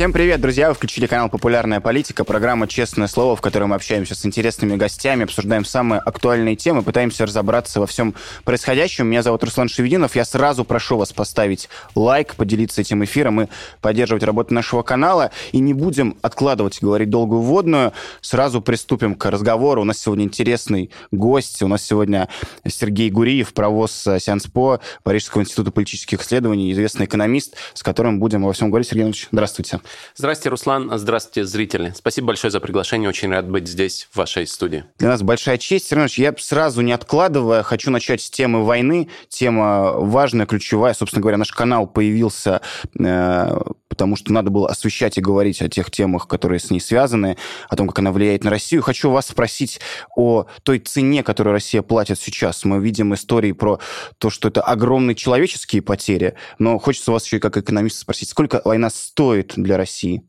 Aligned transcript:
Всем 0.00 0.14
привет, 0.14 0.40
друзья! 0.40 0.70
Вы 0.70 0.74
включили 0.74 1.06
канал 1.06 1.28
«Популярная 1.28 1.78
политика», 1.78 2.24
программа 2.24 2.66
«Честное 2.66 3.06
слово», 3.06 3.36
в 3.36 3.42
которой 3.42 3.64
мы 3.64 3.74
общаемся 3.74 4.14
с 4.14 4.24
интересными 4.24 4.76
гостями, 4.76 5.24
обсуждаем 5.24 5.66
самые 5.66 6.00
актуальные 6.00 6.56
темы, 6.56 6.82
пытаемся 6.82 7.26
разобраться 7.26 7.80
во 7.80 7.86
всем 7.86 8.14
происходящем. 8.44 9.08
Меня 9.08 9.22
зовут 9.22 9.44
Руслан 9.44 9.68
Шевединов. 9.68 10.16
Я 10.16 10.24
сразу 10.24 10.64
прошу 10.64 10.96
вас 10.96 11.12
поставить 11.12 11.68
лайк, 11.94 12.34
поделиться 12.36 12.80
этим 12.80 13.04
эфиром 13.04 13.42
и 13.42 13.46
поддерживать 13.82 14.22
работу 14.22 14.54
нашего 14.54 14.80
канала. 14.82 15.32
И 15.52 15.58
не 15.58 15.74
будем 15.74 16.16
откладывать, 16.22 16.78
говорить 16.80 17.10
долгую 17.10 17.42
вводную. 17.42 17.92
Сразу 18.22 18.62
приступим 18.62 19.14
к 19.14 19.26
разговору. 19.30 19.82
У 19.82 19.84
нас 19.84 19.98
сегодня 19.98 20.24
интересный 20.24 20.90
гость. 21.10 21.60
У 21.60 21.68
нас 21.68 21.84
сегодня 21.84 22.30
Сергей 22.66 23.10
Гуриев, 23.10 23.52
провоз 23.52 23.92
Сианспо 23.92 24.80
Парижского 25.02 25.42
института 25.42 25.72
политических 25.72 26.22
исследований, 26.22 26.72
известный 26.72 27.04
экономист, 27.04 27.54
с 27.74 27.82
которым 27.82 28.18
будем 28.18 28.44
во 28.44 28.54
всем 28.54 28.70
говорить. 28.70 28.88
Сергей 28.88 29.02
Иванович, 29.02 29.28
здравствуйте. 29.30 29.80
Здравствуйте, 30.16 30.50
Руслан. 30.50 30.90
Здравствуйте, 30.98 31.44
зрители. 31.44 31.92
Спасибо 31.94 32.28
большое 32.28 32.50
за 32.50 32.60
приглашение. 32.60 33.08
Очень 33.08 33.30
рад 33.30 33.48
быть 33.48 33.68
здесь, 33.68 34.08
в 34.12 34.16
вашей 34.16 34.46
студии. 34.46 34.84
Для 34.98 35.08
нас 35.08 35.22
большая 35.22 35.58
честь. 35.58 35.88
Сергей 35.88 36.00
я 36.16 36.34
сразу 36.38 36.80
не 36.80 36.92
откладывая, 36.92 37.62
хочу 37.62 37.90
начать 37.90 38.20
с 38.20 38.30
темы 38.30 38.64
войны. 38.64 39.08
Тема 39.28 39.92
важная, 39.92 40.46
ключевая. 40.46 40.94
Собственно 40.94 41.20
говоря, 41.20 41.36
наш 41.38 41.52
канал 41.52 41.86
появился 41.86 42.60
э, 42.98 43.60
потому 44.00 44.16
что 44.16 44.32
надо 44.32 44.48
было 44.48 44.66
освещать 44.66 45.18
и 45.18 45.20
говорить 45.20 45.60
о 45.60 45.68
тех 45.68 45.90
темах, 45.90 46.26
которые 46.26 46.58
с 46.58 46.70
ней 46.70 46.80
связаны, 46.80 47.36
о 47.68 47.76
том, 47.76 47.86
как 47.86 47.98
она 47.98 48.12
влияет 48.12 48.44
на 48.44 48.50
Россию. 48.50 48.80
Хочу 48.80 49.10
вас 49.10 49.26
спросить 49.26 49.78
о 50.16 50.46
той 50.62 50.78
цене, 50.78 51.22
которую 51.22 51.52
Россия 51.52 51.82
платит 51.82 52.18
сейчас. 52.18 52.64
Мы 52.64 52.80
видим 52.80 53.12
истории 53.12 53.52
про 53.52 53.78
то, 54.16 54.30
что 54.30 54.48
это 54.48 54.62
огромные 54.62 55.14
человеческие 55.14 55.82
потери, 55.82 56.34
но 56.58 56.78
хочется 56.78 57.12
вас 57.12 57.26
еще 57.26 57.36
и 57.36 57.40
как 57.40 57.58
экономиста 57.58 58.00
спросить, 58.00 58.30
сколько 58.30 58.62
война 58.64 58.88
стоит 58.88 59.52
для 59.56 59.76
России? 59.76 60.22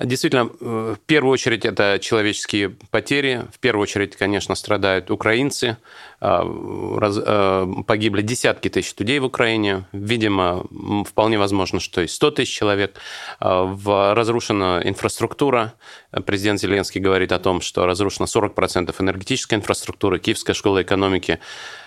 Действительно, 0.00 0.50
э, 0.60 0.94
в 0.96 1.06
первую 1.06 1.32
очередь 1.32 1.64
это 1.64 1.98
человеческие 2.00 2.70
потери. 2.90 3.46
В 3.52 3.58
первую 3.58 3.82
очередь, 3.82 4.16
конечно, 4.16 4.54
страдают 4.54 5.10
украинцы. 5.10 5.76
А, 6.20 6.44
э, 6.44 7.82
погибли 7.86 8.22
десятки 8.22 8.68
тысяч 8.68 8.94
людей 8.98 9.18
в 9.18 9.24
Украине. 9.24 9.86
Видимо, 9.92 10.64
вполне 11.04 11.38
возможно, 11.38 11.80
что 11.80 12.00
и 12.00 12.06
100 12.06 12.30
тысяч 12.30 12.54
человек. 12.54 12.96
А, 13.40 14.14
разрушена 14.14 14.82
инфраструктура. 14.84 15.74
Президент 16.26 16.60
Зеленский 16.60 17.00
говорит 17.00 17.32
о 17.32 17.40
том, 17.40 17.60
что 17.60 17.84
разрушено 17.84 18.26
40% 18.26 18.94
энергетической 19.00 19.54
инфраструктуры. 19.54 20.20
Киевская 20.20 20.54
школа 20.54 20.82
экономики 20.82 21.40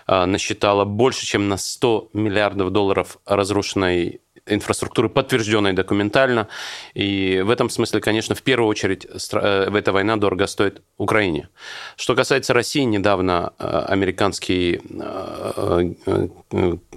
а, 0.06 0.26
насчитала 0.26 0.84
больше, 0.84 1.26
чем 1.26 1.48
на 1.48 1.56
100 1.56 2.10
миллиардов 2.14 2.72
долларов 2.72 3.20
разрушенной 3.26 4.20
инфраструктуры, 4.54 5.10
подтвержденной 5.10 5.74
документально. 5.74 6.48
И 6.94 7.42
в 7.44 7.50
этом 7.50 7.70
смысле, 7.70 8.02
конечно, 8.02 8.36
в 8.36 8.42
первую 8.42 8.70
очередь 8.70 9.06
э, 9.06 9.70
эта 9.74 9.92
война 9.92 10.18
дорого 10.18 10.48
стоит 10.48 10.82
Украине. 10.98 11.50
Что 11.96 12.16
касается 12.16 12.54
России, 12.54 12.82
недавно 12.82 13.54
э, 13.58 13.86
американский 13.88 14.82
э, 14.90 15.94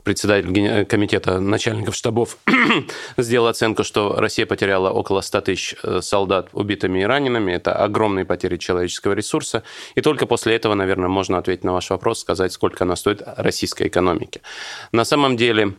председатель 0.03 0.85
комитета 0.85 1.41
начальников 1.41 1.95
штабов 1.95 2.39
сделал 3.17 3.49
оценку, 3.49 3.85
что 3.85 4.17
Россия 4.17 4.47
потеряла 4.47 4.91
около 4.91 5.21
100 5.21 5.41
тысяч 5.41 5.75
солдат 6.01 6.49
убитыми 6.53 7.01
и 7.01 7.05
ранеными. 7.05 7.53
Это 7.53 7.75
огромные 7.75 8.25
потери 8.25 8.57
человеческого 8.57 9.13
ресурса. 9.13 9.63
И 9.95 10.01
только 10.01 10.27
после 10.27 10.55
этого, 10.57 10.75
наверное, 10.75 11.09
можно 11.09 11.39
ответить 11.39 11.65
на 11.65 11.73
ваш 11.73 11.91
вопрос, 11.91 12.21
сказать, 12.21 12.53
сколько 12.53 12.85
она 12.85 12.97
стоит 12.97 13.23
российской 13.37 13.89
экономике. 13.89 14.41
На 14.93 15.05
самом 15.05 15.37
деле, 15.37 15.75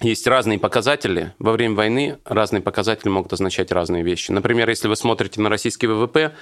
есть 0.00 0.26
разные 0.26 0.58
показатели. 0.58 1.34
Во 1.38 1.52
время 1.52 1.74
войны 1.74 2.18
разные 2.24 2.62
показатели 2.62 3.08
могут 3.08 3.32
означать 3.32 3.70
разные 3.72 4.02
вещи. 4.02 4.30
Например, 4.30 4.68
если 4.68 4.88
вы 4.88 4.96
смотрите 4.96 5.40
на 5.40 5.48
российский 5.48 5.86
ВВП, 5.86 6.34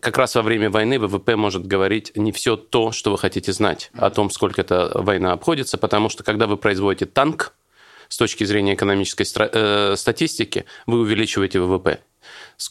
как 0.00 0.18
раз 0.18 0.34
во 0.34 0.42
время 0.42 0.70
войны 0.70 0.98
ВВП 0.98 1.36
может 1.36 1.66
говорить 1.66 2.12
не 2.16 2.32
все 2.32 2.56
то, 2.56 2.92
что 2.92 3.10
вы 3.10 3.18
хотите 3.18 3.52
знать 3.52 3.90
о 3.94 4.10
том, 4.10 4.30
сколько 4.30 4.60
эта 4.60 4.90
война 4.94 5.32
обходится, 5.32 5.78
потому 5.78 6.08
что 6.08 6.24
когда 6.24 6.46
вы 6.46 6.56
производите 6.56 7.06
танк, 7.06 7.54
с 8.08 8.16
точки 8.16 8.44
зрения 8.44 8.74
экономической 8.74 9.26
э, 9.36 9.96
статистики, 9.96 10.66
вы 10.86 11.00
увеличиваете 11.00 11.60
ВВП. 11.60 12.00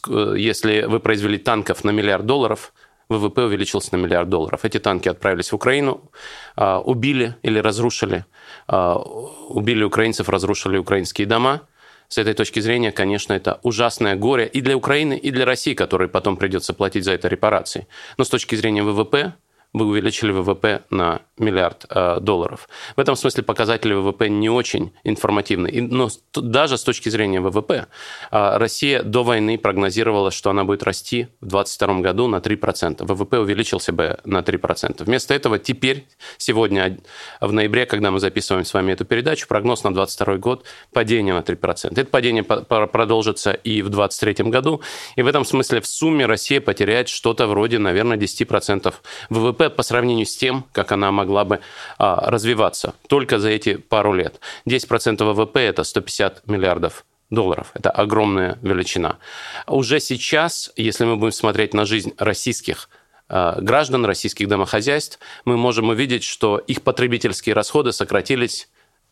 Э, 0.08 0.34
если 0.38 0.82
вы 0.82 1.00
произвели 1.00 1.38
танков 1.38 1.84
на 1.84 1.90
миллиард 1.90 2.24
долларов, 2.24 2.72
ВВП 3.08 3.44
увеличился 3.44 3.96
на 3.96 4.00
миллиард 4.00 4.28
долларов. 4.28 4.64
Эти 4.64 4.78
танки 4.78 5.08
отправились 5.08 5.52
в 5.52 5.54
Украину, 5.54 6.10
а, 6.56 6.80
убили 6.80 7.36
или 7.42 7.58
разрушили, 7.58 8.24
а, 8.66 8.96
убили 8.96 9.84
украинцев, 9.84 10.28
разрушили 10.28 10.78
украинские 10.78 11.26
дома. 11.26 11.62
С 12.08 12.18
этой 12.18 12.34
точки 12.34 12.60
зрения, 12.60 12.92
конечно, 12.92 13.32
это 13.32 13.60
ужасное 13.62 14.14
горе 14.14 14.46
и 14.46 14.60
для 14.60 14.76
Украины, 14.76 15.16
и 15.16 15.30
для 15.30 15.44
России, 15.44 15.74
которой 15.74 16.08
потом 16.08 16.36
придется 16.36 16.74
платить 16.74 17.04
за 17.04 17.12
это 17.12 17.28
репарации. 17.28 17.86
Но 18.18 18.24
с 18.24 18.28
точки 18.28 18.54
зрения 18.54 18.82
ВВП 18.82 19.34
вы 19.74 19.86
увеличили 19.86 20.30
ВВП 20.30 20.84
на 20.90 21.20
миллиард 21.36 21.84
э, 21.90 22.20
долларов. 22.20 22.68
В 22.96 23.00
этом 23.00 23.16
смысле 23.16 23.42
показатели 23.42 23.92
ВВП 23.92 24.28
не 24.28 24.48
очень 24.48 24.92
информативны. 25.02 25.66
И, 25.68 25.80
но 25.80 26.08
даже 26.32 26.78
с 26.78 26.84
точки 26.84 27.08
зрения 27.08 27.40
ВВП 27.40 27.88
э, 28.30 28.56
Россия 28.56 29.02
до 29.02 29.24
войны 29.24 29.58
прогнозировала, 29.58 30.30
что 30.30 30.50
она 30.50 30.64
будет 30.64 30.84
расти 30.84 31.26
в 31.40 31.48
2022 31.48 32.00
году 32.00 32.28
на 32.28 32.36
3%. 32.36 33.04
ВВП 33.04 33.40
увеличился 33.40 33.92
бы 33.92 34.18
на 34.24 34.38
3%. 34.38 35.02
Вместо 35.02 35.34
этого 35.34 35.58
теперь, 35.58 36.06
сегодня, 36.38 36.98
в 37.40 37.52
ноябре, 37.52 37.84
когда 37.86 38.12
мы 38.12 38.20
записываем 38.20 38.64
с 38.64 38.72
вами 38.72 38.92
эту 38.92 39.04
передачу, 39.04 39.48
прогноз 39.48 39.82
на 39.82 39.92
2022 39.92 40.36
год 40.36 40.64
падение 40.92 41.34
на 41.34 41.40
3%. 41.40 42.00
Это 42.00 42.06
падение 42.06 42.44
продолжится 42.44 43.50
и 43.50 43.82
в 43.82 43.88
2023 43.88 44.50
году. 44.50 44.82
И 45.16 45.22
в 45.22 45.26
этом 45.26 45.44
смысле 45.44 45.80
в 45.80 45.86
сумме 45.88 46.26
Россия 46.26 46.60
потеряет 46.60 47.08
что-то 47.08 47.48
вроде, 47.48 47.78
наверное, 47.80 48.16
10% 48.16 48.94
ВВП 49.30 49.63
по 49.70 49.82
сравнению 49.82 50.26
с 50.26 50.36
тем, 50.36 50.64
как 50.72 50.92
она 50.92 51.10
могла 51.10 51.44
бы 51.44 51.60
а, 51.98 52.30
развиваться 52.30 52.94
только 53.08 53.38
за 53.38 53.50
эти 53.50 53.76
пару 53.76 54.12
лет. 54.12 54.40
10% 54.66 55.24
ВВП– 55.24 55.60
это 55.60 55.84
150 55.84 56.46
миллиардов 56.46 57.04
долларов. 57.30 57.70
Это 57.74 57.90
огромная 57.90 58.58
величина. 58.62 59.18
Уже 59.66 60.00
сейчас, 60.00 60.70
если 60.76 61.04
мы 61.04 61.16
будем 61.16 61.32
смотреть 61.32 61.74
на 61.74 61.84
жизнь 61.84 62.12
российских 62.18 62.88
а, 63.28 63.60
граждан, 63.60 64.04
российских 64.04 64.48
домохозяйств, 64.48 65.18
мы 65.44 65.56
можем 65.56 65.88
увидеть, 65.88 66.24
что 66.24 66.58
их 66.58 66.82
потребительские 66.82 67.54
расходы 67.54 67.92
сократились 67.92 68.68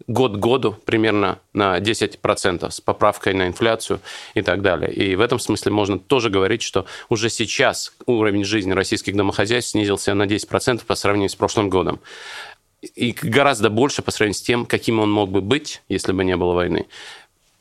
год 0.07 0.37
к 0.37 0.39
году 0.39 0.77
примерно 0.85 1.39
на 1.53 1.79
10% 1.79 2.71
с 2.71 2.81
поправкой 2.81 3.35
на 3.35 3.47
инфляцию 3.47 4.01
и 4.35 4.43
так 4.43 4.63
далее. 4.63 4.93
И 4.93 5.17
в 5.17 5.21
этом 5.21 5.39
смысле 5.39 5.73
можно 5.73 5.99
тоже 5.99 6.31
говорить, 6.31 6.63
что 6.63 6.87
уже 7.09 7.31
сейчас 7.31 7.93
уровень 8.07 8.45
жизни 8.45 8.73
российских 8.73 9.17
домохозяйств 9.17 9.73
снизился 9.73 10.15
на 10.15 10.25
10% 10.25 10.85
по 10.85 10.95
сравнению 10.95 11.31
с 11.31 11.37
прошлым 11.37 11.69
годом. 11.69 12.01
И 12.97 13.13
гораздо 13.23 13.71
больше 13.71 14.03
по 14.03 14.11
сравнению 14.11 14.39
с 14.39 14.43
тем, 14.43 14.67
каким 14.67 14.99
он 14.99 15.11
мог 15.11 15.31
бы 15.31 15.41
быть, 15.41 15.83
если 15.89 16.13
бы 16.13 16.25
не 16.25 16.37
было 16.37 16.53
войны 16.53 16.87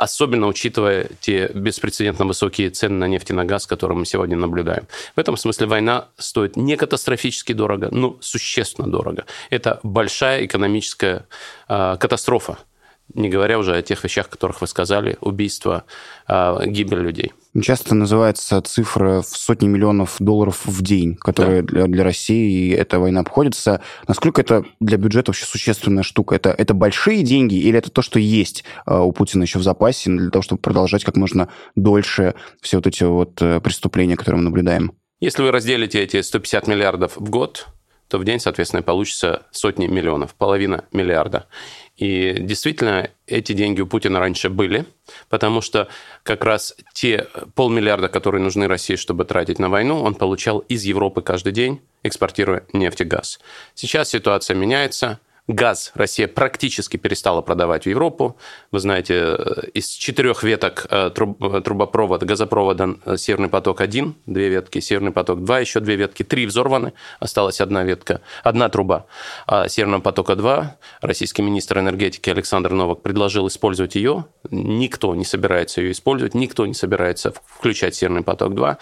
особенно 0.01 0.47
учитывая 0.47 1.09
те 1.19 1.47
беспрецедентно 1.53 2.25
высокие 2.25 2.71
цены 2.71 2.95
на 2.95 3.07
нефть 3.07 3.29
и 3.29 3.33
на 3.33 3.45
газ, 3.45 3.67
которые 3.67 3.99
мы 3.99 4.05
сегодня 4.05 4.35
наблюдаем. 4.35 4.87
В 5.15 5.19
этом 5.19 5.37
смысле 5.37 5.67
война 5.67 6.07
стоит 6.17 6.55
не 6.55 6.75
катастрофически 6.75 7.53
дорого, 7.53 7.89
но 7.91 8.17
существенно 8.19 8.91
дорого. 8.91 9.25
Это 9.51 9.79
большая 9.83 10.45
экономическая 10.45 11.27
э, 11.69 11.97
катастрофа 11.99 12.57
не 13.13 13.29
говоря 13.29 13.59
уже 13.59 13.75
о 13.75 13.81
тех 13.81 14.03
вещах, 14.03 14.27
о 14.27 14.29
которых 14.29 14.61
вы 14.61 14.67
сказали, 14.67 15.17
убийство, 15.21 15.85
а, 16.27 16.65
гибель 16.65 16.99
людей. 16.99 17.33
Часто 17.61 17.95
называется 17.95 18.61
цифра 18.61 19.21
в 19.21 19.27
сотни 19.27 19.67
миллионов 19.67 20.15
долларов 20.19 20.61
в 20.65 20.81
день, 20.81 21.15
которая 21.15 21.63
да. 21.63 21.67
для, 21.67 21.87
для 21.87 22.03
России 22.03 22.73
эта 22.73 22.99
война 22.99 23.21
обходится. 23.21 23.81
Насколько 24.07 24.41
это 24.41 24.63
для 24.79 24.97
бюджета 24.97 25.31
вообще 25.31 25.45
существенная 25.45 26.03
штука? 26.03 26.35
Это, 26.35 26.51
это 26.51 26.73
большие 26.73 27.23
деньги 27.23 27.55
или 27.55 27.77
это 27.77 27.91
то, 27.91 28.01
что 28.01 28.19
есть 28.19 28.63
а, 28.85 29.03
у 29.03 29.11
Путина 29.11 29.43
еще 29.43 29.59
в 29.59 29.63
запасе 29.63 30.09
для 30.09 30.29
того, 30.29 30.43
чтобы 30.43 30.61
продолжать 30.61 31.03
как 31.03 31.17
можно 31.17 31.49
дольше 31.75 32.35
все 32.61 32.77
вот 32.77 32.87
эти 32.87 33.03
вот 33.03 33.41
э, 33.41 33.59
преступления, 33.59 34.15
которые 34.15 34.39
мы 34.39 34.45
наблюдаем? 34.45 34.93
Если 35.19 35.43
вы 35.43 35.51
разделите 35.51 36.01
эти 36.01 36.21
150 36.21 36.67
миллиардов 36.67 37.17
в 37.17 37.29
год, 37.29 37.67
то 38.11 38.17
в 38.17 38.25
день, 38.25 38.41
соответственно, 38.41 38.83
получится 38.83 39.43
сотни 39.51 39.87
миллионов, 39.87 40.35
половина 40.35 40.83
миллиарда. 40.91 41.47
И 41.95 42.35
действительно, 42.39 43.09
эти 43.25 43.53
деньги 43.53 43.79
у 43.79 43.87
Путина 43.87 44.19
раньше 44.19 44.49
были, 44.49 44.85
потому 45.29 45.61
что 45.61 45.87
как 46.23 46.43
раз 46.43 46.75
те 46.93 47.27
полмиллиарда, 47.55 48.09
которые 48.09 48.41
нужны 48.41 48.67
России, 48.67 48.97
чтобы 48.97 49.23
тратить 49.23 49.59
на 49.59 49.69
войну, 49.69 50.01
он 50.01 50.15
получал 50.15 50.59
из 50.59 50.83
Европы 50.83 51.21
каждый 51.21 51.53
день, 51.53 51.79
экспортируя 52.03 52.65
нефть 52.73 52.99
и 52.99 53.05
газ. 53.05 53.39
Сейчас 53.75 54.09
ситуация 54.09 54.55
меняется, 54.57 55.21
Газ 55.47 55.91
Россия 55.95 56.27
практически 56.27 56.97
перестала 56.97 57.41
продавать 57.41 57.85
в 57.85 57.89
Европу. 57.89 58.37
Вы 58.71 58.79
знаете, 58.79 59.37
из 59.73 59.87
четырех 59.87 60.43
веток 60.43 60.85
э, 60.89 61.09
трубопровода, 61.09 62.25
газопровода 62.27 62.95
э, 63.05 63.17
«Северный 63.17 63.49
поток-1», 63.49 64.13
две 64.27 64.49
ветки, 64.49 64.79
«Северный 64.79 65.11
поток-2», 65.11 65.61
еще 65.61 65.79
две 65.79 65.95
ветки, 65.95 66.21
три 66.21 66.45
взорваны, 66.45 66.93
осталась 67.19 67.59
одна 67.59 67.83
ветка, 67.83 68.21
одна 68.43 68.69
труба. 68.69 69.07
А 69.47 69.67
«Северного 69.67 70.01
потока-2», 70.01 70.67
российский 71.01 71.41
министр 71.41 71.79
энергетики 71.79 72.29
Александр 72.29 72.71
Новак 72.71 73.01
предложил 73.01 73.47
использовать 73.47 73.95
ее. 73.95 74.25
Никто 74.51 75.15
не 75.15 75.25
собирается 75.25 75.81
ее 75.81 75.91
использовать, 75.91 76.35
никто 76.35 76.67
не 76.67 76.75
собирается 76.75 77.33
включать 77.47 77.95
«Северный 77.95 78.23
поток-2». 78.23 78.77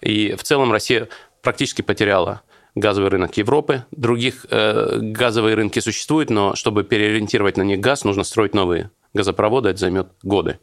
И 0.00 0.34
в 0.34 0.42
целом 0.42 0.72
Россия 0.72 1.08
практически 1.42 1.82
потеряла 1.82 2.42
газовый 2.78 3.10
рынок 3.10 3.36
Европы. 3.36 3.84
Других 3.90 4.46
э, 4.50 4.98
газовые 5.00 5.54
рынки 5.54 5.80
существуют, 5.80 6.30
но 6.30 6.54
чтобы 6.54 6.84
переориентировать 6.84 7.56
на 7.56 7.62
них 7.62 7.80
газ, 7.80 8.04
нужно 8.04 8.24
строить 8.24 8.54
новые 8.54 8.90
газопроводы, 9.14 9.70
это 9.70 9.78
займет 9.78 10.08
годы. 10.22 10.58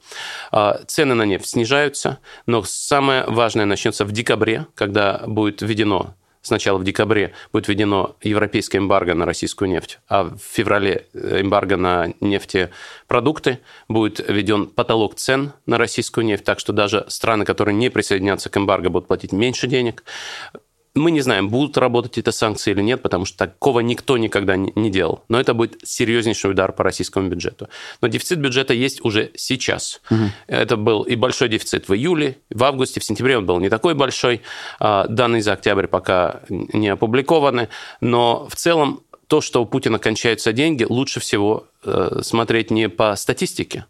А, 0.51 0.79
цены 0.87 1.15
на 1.15 1.23
нефть 1.23 1.47
снижаются, 1.47 2.19
но 2.45 2.63
самое 2.63 3.25
важное 3.25 3.65
начнется 3.65 4.05
в 4.05 4.11
декабре, 4.11 4.67
когда 4.75 5.23
будет 5.25 5.61
введено 5.61 6.15
Сначала 6.45 6.77
в 6.77 6.83
декабре 6.83 7.33
будет 7.51 7.67
введено 7.67 8.17
европейское 8.21 8.79
эмбарго 8.79 9.15
на 9.15 9.25
российскую 9.25 9.67
нефть, 9.67 9.97
а 10.07 10.25
в 10.25 10.37
феврале 10.37 11.07
э, 11.15 11.41
эмбарго 11.41 11.75
на 11.75 12.13
нефтепродукты, 12.21 13.61
будет 13.87 14.19
введен 14.19 14.67
потолок 14.67 15.15
цен 15.15 15.53
на 15.65 15.79
российскую 15.79 16.23
нефть, 16.23 16.43
так 16.43 16.59
что 16.59 16.71
даже 16.71 17.03
страны, 17.07 17.45
которые 17.45 17.73
не 17.73 17.89
присоединятся 17.89 18.51
к 18.51 18.57
эмбарго, 18.57 18.91
будут 18.91 19.07
платить 19.07 19.31
меньше 19.31 19.65
денег. 19.65 20.03
Мы 20.95 21.11
не 21.11 21.21
знаем, 21.21 21.49
будут 21.49 21.77
работать 21.77 22.17
эти 22.17 22.29
санкции 22.29 22.71
или 22.71 22.81
нет, 22.81 23.01
потому 23.01 23.25
что 23.25 23.37
такого 23.37 23.81
никто 23.81 24.17
никогда 24.17 24.55
не 24.55 24.89
делал. 24.89 25.23
Но 25.27 25.39
это 25.39 25.53
будет 25.53 25.77
серьезнейший 25.83 26.51
удар 26.51 26.71
по 26.71 26.83
российскому 26.83 27.27
бюджету. 27.27 27.67
Но 28.01 28.07
дефицит 28.07 28.39
бюджета 28.39 28.73
есть 28.73 29.03
уже 29.03 29.31
сейчас. 29.35 30.01
Угу. 30.09 30.23
Это 30.47 30.77
был 30.77 31.03
и 31.03 31.15
большой 31.15 31.49
дефицит 31.49 31.89
в 31.89 31.93
июле, 31.93 32.37
в 32.49 32.63
августе, 32.63 33.01
в 33.01 33.03
сентябре 33.03 33.37
он 33.37 33.45
был 33.45 33.59
не 33.59 33.69
такой 33.69 33.93
большой. 33.93 34.41
А, 34.79 35.05
данные 35.07 35.41
за 35.41 35.53
октябрь 35.53 35.87
пока 35.87 36.41
не 36.49 36.87
опубликованы. 36.87 37.67
Но 37.99 38.47
в 38.49 38.55
целом 38.55 39.01
то, 39.27 39.41
что 39.41 39.61
у 39.61 39.65
Путина 39.65 39.99
кончаются 39.99 40.53
деньги, 40.53 40.85
лучше 40.87 41.19
всего 41.19 41.67
э, 41.83 42.19
смотреть 42.21 42.71
не 42.71 42.89
по 42.89 43.15
статистике, 43.15 43.85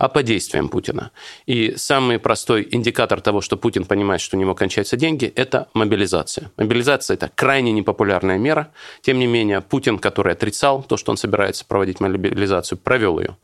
а 0.00 0.08
по 0.08 0.22
действиям 0.22 0.70
Путина. 0.70 1.10
И 1.44 1.74
самый 1.76 2.18
простой 2.18 2.66
индикатор 2.70 3.20
того, 3.20 3.42
что 3.42 3.58
Путин 3.58 3.84
понимает, 3.84 4.22
что 4.22 4.38
у 4.38 4.40
него 4.40 4.54
кончаются 4.54 4.96
деньги, 4.96 5.30
это 5.36 5.68
мобилизация. 5.74 6.50
Мобилизация– 6.56 7.14
это 7.16 7.30
крайне 7.34 7.70
непопулярная 7.70 8.38
мера. 8.38 8.72
Тем 9.02 9.18
не 9.18 9.26
менее, 9.26 9.60
Путин, 9.60 9.98
который 9.98 10.32
отрицал 10.32 10.82
то, 10.82 10.96
что 10.96 11.10
он 11.10 11.18
собирается 11.18 11.66
проводить 11.66 12.00
мобилизацию, 12.00 12.78
провел 12.78 13.20
ее. 13.20 13.36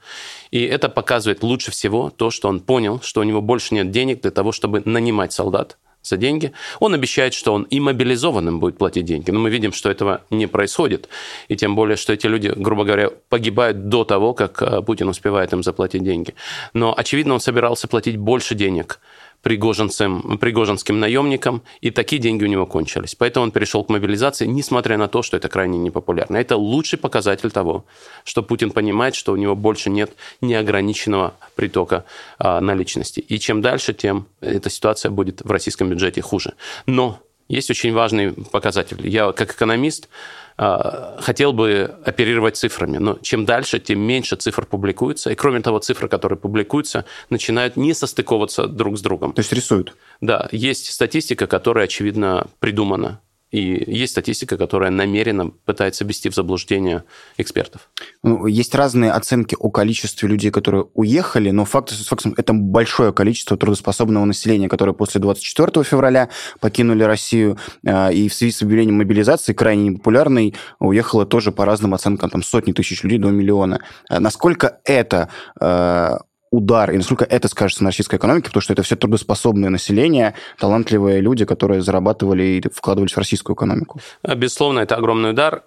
И 0.51 0.63
это 0.63 0.89
показывает 0.89 1.43
лучше 1.43 1.71
всего 1.73 2.09
то, 2.09 2.31
что 2.31 2.49
он 2.49 2.61
понял, 2.61 3.03
что 3.03 3.21
у 3.21 3.25
него 3.25 3.43
больше 3.43 3.75
нет 3.75 3.91
денег 3.91 4.23
для 4.23 4.31
того, 4.31 4.51
чтобы 4.51 4.81
нанимать 4.87 5.35
солдат, 5.35 5.77
за 6.07 6.17
деньги. 6.17 6.53
Он 6.81 6.95
обещает, 6.95 7.35
что 7.35 7.53
он 7.53 7.63
и 7.65 7.81
мобилизованным 7.81 8.61
будет 8.61 8.79
платить 8.79 9.05
деньги. 9.05 9.31
Но 9.31 9.41
мы 9.41 9.51
видим, 9.51 9.73
что 9.73 9.91
этого 9.91 10.21
не 10.31 10.47
происходит. 10.47 11.09
И 11.49 11.57
тем 11.57 11.75
более, 11.75 11.97
что 11.97 12.13
эти 12.13 12.27
люди, 12.27 12.53
грубо 12.57 12.85
говоря, 12.85 13.11
погибают 13.29 13.89
до 13.89 14.05
того, 14.05 14.35
как 14.35 14.63
э, 14.63 14.83
Путин 14.83 15.09
успевает 15.09 15.53
им 15.53 15.63
заплатить 15.63 16.05
деньги. 16.05 16.35
Но, 16.75 16.95
очевидно, 16.97 17.35
он 17.35 17.41
собирался 17.41 17.89
платить 17.89 18.17
больше 18.17 18.55
денег 18.55 19.01
пригожинцам, 19.43 20.39
пригожинским 20.39 21.01
наемникам, 21.01 21.63
и 21.81 21.91
такие 21.91 22.21
деньги 22.21 22.45
у 22.45 22.49
него 22.49 22.67
кончились. 22.67 23.15
Поэтому 23.15 23.45
он 23.45 23.51
перешел 23.51 23.85
к 23.85 23.89
мобилизации, 23.89 24.47
несмотря 24.47 24.99
на 24.99 25.09
то, 25.09 25.23
что 25.23 25.37
это 25.37 25.49
крайне 25.49 25.79
непопулярно. 25.79 26.37
Это 26.37 26.57
лучший 26.57 26.99
показатель 26.99 27.51
того, 27.51 27.85
что 28.25 28.43
Путин 28.43 28.71
понимает, 28.71 29.15
что 29.15 29.33
у 29.33 29.37
него 29.37 29.55
больше 29.55 29.91
нет 29.91 30.13
неограниченного 30.41 31.35
притока 31.55 32.05
а, 32.39 32.61
наличности. 32.61 33.21
И 33.21 33.39
чем 33.39 33.63
дальше, 33.63 33.95
тем 33.95 34.27
эта 34.41 34.71
ситуация 34.71 35.11
будет 35.11 35.43
в 35.43 35.51
российском 35.51 35.89
бюджете 35.89 36.21
хуже. 36.23 36.55
Но 36.87 37.21
есть 37.49 37.71
очень 37.71 37.93
важный 37.93 38.33
показатель. 38.33 39.07
Я 39.07 39.33
как 39.33 39.53
экономист 39.53 40.09
хотел 40.57 41.53
бы 41.53 41.97
оперировать 42.05 42.57
цифрами, 42.57 42.99
но 42.99 43.19
чем 43.21 43.45
дальше, 43.45 43.79
тем 43.79 44.01
меньше 44.01 44.37
цифр 44.37 44.65
публикуется. 44.65 45.31
И 45.31 45.35
кроме 45.35 45.61
того, 45.61 45.79
цифры, 45.81 46.09
которые 46.09 46.39
публикуются, 46.39 47.05
начинают 47.29 47.77
не 47.77 47.93
состыковываться 47.93 48.67
друг 48.67 48.97
с 48.97 49.03
другом. 49.03 49.33
То 49.33 49.41
есть 49.41 49.53
рисуют? 49.53 49.97
Да, 50.21 50.49
есть 50.53 50.91
статистика, 50.93 51.47
которая, 51.47 51.85
очевидно, 51.85 52.47
придумана 52.59 53.21
и 53.57 53.91
есть 53.91 54.13
статистика, 54.13 54.59
которая 54.59 54.91
намеренно 54.91 55.51
пытается 55.65 56.05
ввести 56.05 56.29
в 56.29 56.35
заблуждение 56.35 57.05
экспертов. 57.39 57.89
Ну, 58.23 58.47
есть 58.47 58.75
разные 58.75 59.13
оценки 59.13 59.57
о 59.59 59.71
количестве 59.71 60.29
людей, 60.29 60.51
которые 60.51 60.89
уехали, 60.93 61.51
но 61.51 61.65
факт 61.65 61.91
с 61.91 62.07
фактом 62.07 62.35
это 62.37 62.53
большое 62.53 63.15
количество 63.15 63.57
трудоспособного 63.57 64.27
населения, 64.27 64.69
которое 64.69 64.93
после 64.93 65.23
24 65.23 65.85
февраля 65.85 66.29
покинули 66.61 67.03
Россию, 67.03 67.57
а, 67.87 68.11
и 68.11 68.29
в 68.29 68.35
связи 68.35 68.53
с 68.53 68.61
объявлением 68.61 68.97
мобилизации, 68.97 69.55
крайне 69.55 69.89
непопулярной, 69.89 70.55
уехало 70.79 71.25
тоже 71.25 71.51
по 71.51 71.65
разным 71.65 71.95
оценкам, 71.95 72.29
там 72.29 72.43
сотни 72.43 72.73
тысяч 72.73 73.03
людей 73.05 73.19
до 73.19 73.31
миллиона. 73.31 73.81
А 74.11 74.21
насколько 74.21 74.81
это 74.85 75.31
а, 75.59 76.19
удар, 76.51 76.93
и 76.93 76.97
насколько 76.97 77.25
это 77.25 77.49
скажется 77.49 77.83
на 77.83 77.89
российской 77.91 78.17
экономике, 78.17 78.47
потому 78.49 78.63
что 78.63 78.73
это 78.73 78.83
все 78.83 78.97
трудоспособное 78.97 79.69
население, 79.69 80.35
талантливые 80.59 81.21
люди, 81.21 81.45
которые 81.45 81.83
зарабатывали 81.83 82.43
и 82.45 82.63
вкладывались 82.73 83.13
в 83.13 83.19
российскую 83.19 83.57
экономику. 83.57 84.01
Безусловно, 84.23 84.81
это 84.81 84.97
огромный 84.97 85.31
удар. 85.31 85.65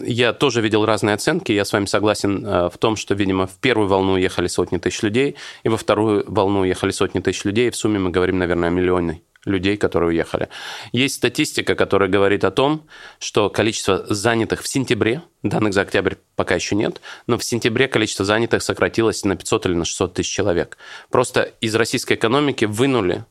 Я 0.00 0.32
тоже 0.32 0.60
видел 0.60 0.84
разные 0.86 1.14
оценки. 1.14 1.52
Я 1.52 1.64
с 1.64 1.72
вами 1.72 1.86
согласен 1.86 2.44
э, 2.44 2.70
в 2.70 2.78
том, 2.78 2.96
что, 2.96 3.14
видимо, 3.14 3.46
в 3.46 3.58
первую 3.58 3.88
волну 3.88 4.12
уехали 4.12 4.46
сотни 4.48 4.78
тысяч 4.78 5.02
людей, 5.02 5.36
и 5.62 5.68
во 5.68 5.76
вторую 5.76 6.24
волну 6.26 6.60
уехали 6.60 6.90
сотни 6.90 7.20
тысяч 7.20 7.44
людей. 7.44 7.70
В 7.70 7.76
сумме 7.76 7.98
мы 7.98 8.10
говорим, 8.10 8.38
наверное, 8.38 8.68
о 8.68 8.72
миллионной 8.72 9.22
людей, 9.44 9.76
которые 9.76 10.10
уехали. 10.10 10.48
Есть 10.92 11.16
статистика, 11.16 11.74
которая 11.74 12.08
говорит 12.08 12.44
о 12.44 12.50
том, 12.50 12.86
что 13.18 13.50
количество 13.50 14.04
занятых 14.06 14.62
в 14.62 14.68
сентябре, 14.68 15.22
данных 15.42 15.74
за 15.74 15.82
октябрь 15.82 16.14
пока 16.36 16.54
еще 16.54 16.76
нет, 16.76 17.00
но 17.26 17.38
в 17.38 17.44
сентябре 17.44 17.88
количество 17.88 18.24
занятых 18.24 18.62
сократилось 18.62 19.24
на 19.24 19.36
500 19.36 19.66
или 19.66 19.74
на 19.74 19.84
600 19.84 20.14
тысяч 20.14 20.30
человек. 20.30 20.78
Просто 21.10 21.42
из 21.60 21.74
российской 21.74 22.14
экономики 22.14 22.64
вынули 22.64 23.24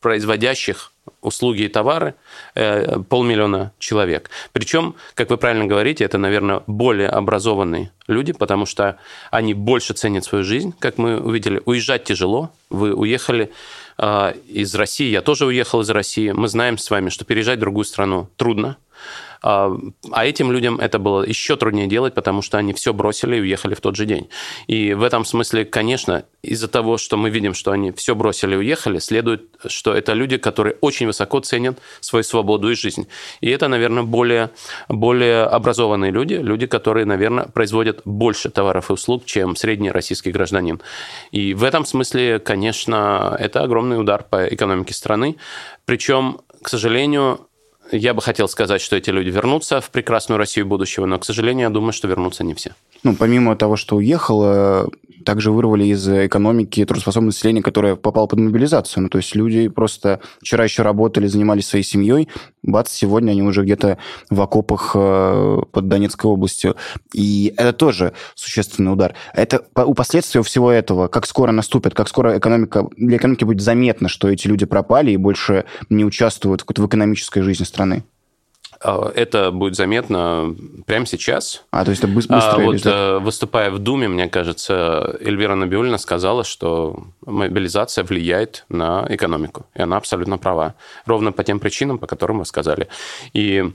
производящих 0.00 0.92
услуги 1.22 1.62
и 1.62 1.68
товары 1.68 2.14
э, 2.54 3.00
полмиллиона 3.08 3.72
человек. 3.78 4.30
Причем, 4.52 4.94
как 5.14 5.30
вы 5.30 5.36
правильно 5.36 5.66
говорите, 5.66 6.04
это, 6.04 6.18
наверное, 6.18 6.62
более 6.66 7.08
образованные 7.08 7.90
люди, 8.06 8.32
потому 8.32 8.66
что 8.66 8.98
они 9.30 9.54
больше 9.54 9.94
ценят 9.94 10.24
свою 10.24 10.44
жизнь, 10.44 10.74
как 10.78 10.98
мы 10.98 11.20
увидели. 11.20 11.60
Уезжать 11.64 12.04
тяжело. 12.04 12.52
Вы 12.70 12.94
уехали 12.94 13.50
из 13.98 14.74
России, 14.74 15.10
я 15.10 15.22
тоже 15.22 15.46
уехал 15.46 15.80
из 15.80 15.90
России. 15.90 16.30
Мы 16.30 16.48
знаем 16.48 16.78
с 16.78 16.90
вами, 16.90 17.08
что 17.08 17.24
переезжать 17.24 17.58
в 17.58 17.60
другую 17.60 17.84
страну 17.84 18.28
трудно. 18.36 18.78
А, 19.42 19.70
а 20.10 20.26
этим 20.26 20.50
людям 20.52 20.80
это 20.80 20.98
было 20.98 21.22
еще 21.22 21.56
труднее 21.56 21.86
делать, 21.86 22.14
потому 22.14 22.42
что 22.42 22.58
они 22.58 22.72
все 22.72 22.92
бросили 22.92 23.36
и 23.36 23.40
уехали 23.40 23.74
в 23.74 23.80
тот 23.80 23.96
же 23.96 24.06
день. 24.06 24.28
И 24.66 24.94
в 24.94 25.02
этом 25.02 25.24
смысле, 25.24 25.64
конечно, 25.64 26.24
из-за 26.42 26.68
того, 26.68 26.98
что 26.98 27.16
мы 27.16 27.30
видим, 27.30 27.54
что 27.54 27.70
они 27.72 27.92
все 27.92 28.14
бросили 28.14 28.54
и 28.54 28.58
уехали, 28.58 28.98
следует, 28.98 29.48
что 29.66 29.94
это 29.94 30.12
люди, 30.12 30.38
которые 30.38 30.76
очень 30.80 31.06
высоко 31.06 31.40
ценят 31.40 31.78
свою 32.00 32.22
свободу 32.22 32.70
и 32.70 32.74
жизнь. 32.74 33.08
И 33.40 33.50
это, 33.50 33.68
наверное, 33.68 34.02
более, 34.02 34.50
более 34.88 35.44
образованные 35.44 36.10
люди, 36.10 36.34
люди, 36.34 36.66
которые, 36.66 37.06
наверное, 37.06 37.44
производят 37.46 38.02
больше 38.04 38.50
товаров 38.50 38.90
и 38.90 38.94
услуг, 38.94 39.24
чем 39.24 39.56
средний 39.56 39.90
российский 39.90 40.30
гражданин. 40.30 40.80
И 41.30 41.54
в 41.54 41.64
этом 41.64 41.84
смысле, 41.84 42.38
конечно, 42.38 43.36
это 43.38 43.62
огромный 43.88 44.00
удар 44.00 44.24
по 44.24 44.46
экономике 44.46 44.94
страны. 44.94 45.36
Причем, 45.84 46.40
к 46.62 46.68
сожалению, 46.68 47.48
я 47.92 48.14
бы 48.14 48.20
хотел 48.22 48.48
сказать, 48.48 48.80
что 48.80 48.96
эти 48.96 49.10
люди 49.10 49.30
вернутся 49.30 49.80
в 49.80 49.90
прекрасную 49.90 50.38
Россию 50.38 50.66
будущего, 50.66 51.06
но, 51.06 51.18
к 51.18 51.24
сожалению, 51.24 51.68
я 51.68 51.70
думаю, 51.70 51.92
что 51.92 52.08
вернутся 52.08 52.44
не 52.44 52.54
все. 52.54 52.74
Ну, 53.04 53.14
помимо 53.14 53.56
того, 53.56 53.76
что 53.76 53.96
уехало, 53.96 54.90
также 55.24 55.52
вырвали 55.52 55.84
из 55.84 56.08
экономики 56.08 56.84
трудоспособное 56.84 57.28
население, 57.28 57.62
которое 57.62 57.96
попало 57.96 58.26
под 58.26 58.38
мобилизацию. 58.38 59.02
Ну, 59.02 59.08
то 59.08 59.18
есть 59.18 59.34
люди 59.34 59.68
просто 59.68 60.20
вчера 60.40 60.64
еще 60.64 60.82
работали, 60.82 61.26
занимались 61.26 61.66
своей 61.66 61.84
семьей, 61.84 62.28
бац, 62.62 62.90
сегодня 62.90 63.32
они 63.32 63.42
уже 63.42 63.62
где-то 63.62 63.98
в 64.30 64.40
окопах 64.40 64.92
э, 64.94 65.58
под 65.70 65.88
Донецкой 65.88 66.30
областью. 66.30 66.76
И 67.12 67.52
это 67.56 67.72
тоже 67.72 68.14
существенный 68.34 68.92
удар. 68.92 69.14
Это 69.34 69.62
у 69.76 69.94
последствий 69.94 70.42
всего 70.42 70.72
этого, 70.72 71.08
как 71.08 71.26
скоро 71.26 71.52
наступит, 71.52 71.94
как 71.94 72.08
скоро 72.08 72.38
экономика, 72.38 72.88
для 72.96 73.18
экономики 73.18 73.44
будет 73.44 73.60
заметно, 73.60 74.08
что 74.08 74.28
эти 74.28 74.46
люди 74.46 74.66
пропали 74.66 75.10
и 75.10 75.16
больше 75.16 75.66
не 75.90 76.04
участвуют 76.04 76.64
в 76.66 76.86
экономической 76.86 77.42
жизни 77.42 77.64
страны. 77.64 78.04
А, 78.80 79.10
это 79.14 79.50
будет 79.50 79.76
заметно 79.76 80.54
прямо 80.86 81.06
сейчас. 81.06 81.64
А, 81.70 81.84
то 81.84 81.90
есть 81.90 82.02
это 82.02 82.12
быстро 82.12 82.36
а, 82.36 82.58
вот, 82.58 82.84
э, 82.84 83.18
Выступая 83.18 83.70
в 83.70 83.78
Думе, 83.78 84.08
мне 84.08 84.28
кажется, 84.28 85.16
Эльвира 85.20 85.54
Набиулина 85.54 85.98
сказала, 85.98 86.44
что 86.44 87.04
мобилизация 87.24 88.04
влияет 88.04 88.64
на 88.68 89.06
экономику. 89.08 89.66
И 89.74 89.82
она 89.82 89.96
абсолютно 89.96 90.38
права. 90.38 90.74
Ровно 91.06 91.32
по 91.32 91.44
тем 91.44 91.58
причинам, 91.60 91.98
по 91.98 92.06
которым 92.06 92.38
вы 92.38 92.44
сказали. 92.44 92.88
И 93.32 93.72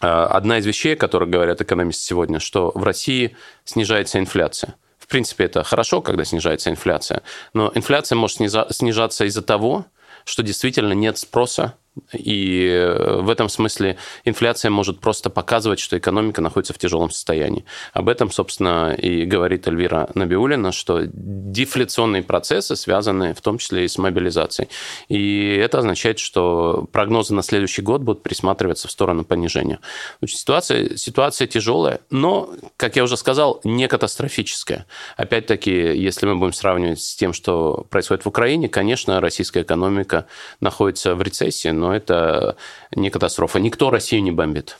одна 0.00 0.58
из 0.58 0.66
вещей, 0.66 0.94
о 0.94 0.96
которых 0.96 1.30
говорят 1.30 1.60
экономисты 1.60 2.04
сегодня, 2.04 2.38
что 2.38 2.70
в 2.74 2.84
России 2.84 3.36
снижается 3.64 4.18
инфляция. 4.18 4.76
В 4.98 5.08
принципе, 5.08 5.44
это 5.44 5.64
хорошо, 5.64 6.02
когда 6.02 6.24
снижается 6.24 6.70
инфляция, 6.70 7.22
но 7.54 7.72
инфляция 7.74 8.16
может 8.16 8.36
снижаться 8.36 9.24
из-за 9.24 9.42
того, 9.42 9.86
что 10.24 10.42
действительно 10.42 10.92
нет 10.92 11.16
спроса 11.16 11.74
и 12.12 12.66
э, 12.68 13.20
в 13.20 13.28
этом 13.30 13.48
смысле 13.48 13.96
инфляция 14.24 14.70
может 14.70 15.00
просто 15.00 15.30
показывать, 15.30 15.80
что 15.80 15.98
экономика 15.98 16.40
находится 16.40 16.74
в 16.74 16.78
тяжелом 16.78 17.10
состоянии. 17.10 17.64
Об 17.92 18.08
этом, 18.08 18.30
собственно, 18.30 18.94
и 18.94 19.24
говорит 19.24 19.66
Эльвира 19.68 20.10
Набиулина, 20.14 20.72
что 20.72 21.02
дефляционные 21.04 22.22
процессы 22.22 22.76
связаны 22.76 23.34
в 23.34 23.40
том 23.40 23.58
числе 23.58 23.84
и 23.84 23.88
с 23.88 23.98
мобилизацией. 23.98 24.68
И 25.08 25.56
это 25.56 25.78
означает, 25.78 26.18
что 26.18 26.88
прогнозы 26.92 27.34
на 27.34 27.42
следующий 27.42 27.82
год 27.82 28.02
будут 28.02 28.22
присматриваться 28.22 28.88
в 28.88 28.90
сторону 28.90 29.24
понижения. 29.24 29.80
Ситуация, 30.26 30.96
ситуация 30.96 31.46
тяжелая, 31.46 32.00
но, 32.10 32.50
как 32.76 32.96
я 32.96 33.04
уже 33.04 33.16
сказал, 33.16 33.60
не 33.64 33.88
катастрофическая. 33.88 34.86
Опять-таки, 35.16 35.70
если 35.70 36.26
мы 36.26 36.36
будем 36.36 36.52
сравнивать 36.52 37.00
с 37.00 37.16
тем, 37.16 37.32
что 37.32 37.86
происходит 37.90 38.24
в 38.24 38.28
Украине, 38.28 38.68
конечно, 38.68 39.20
российская 39.20 39.62
экономика 39.62 40.26
находится 40.60 41.14
в 41.14 41.22
рецессии, 41.22 41.68
но 41.68 41.87
это 41.92 42.56
не 42.94 43.10
катастрофа. 43.10 43.60
Никто 43.60 43.90
Россию 43.90 44.22
не 44.22 44.32
бомбит. 44.32 44.78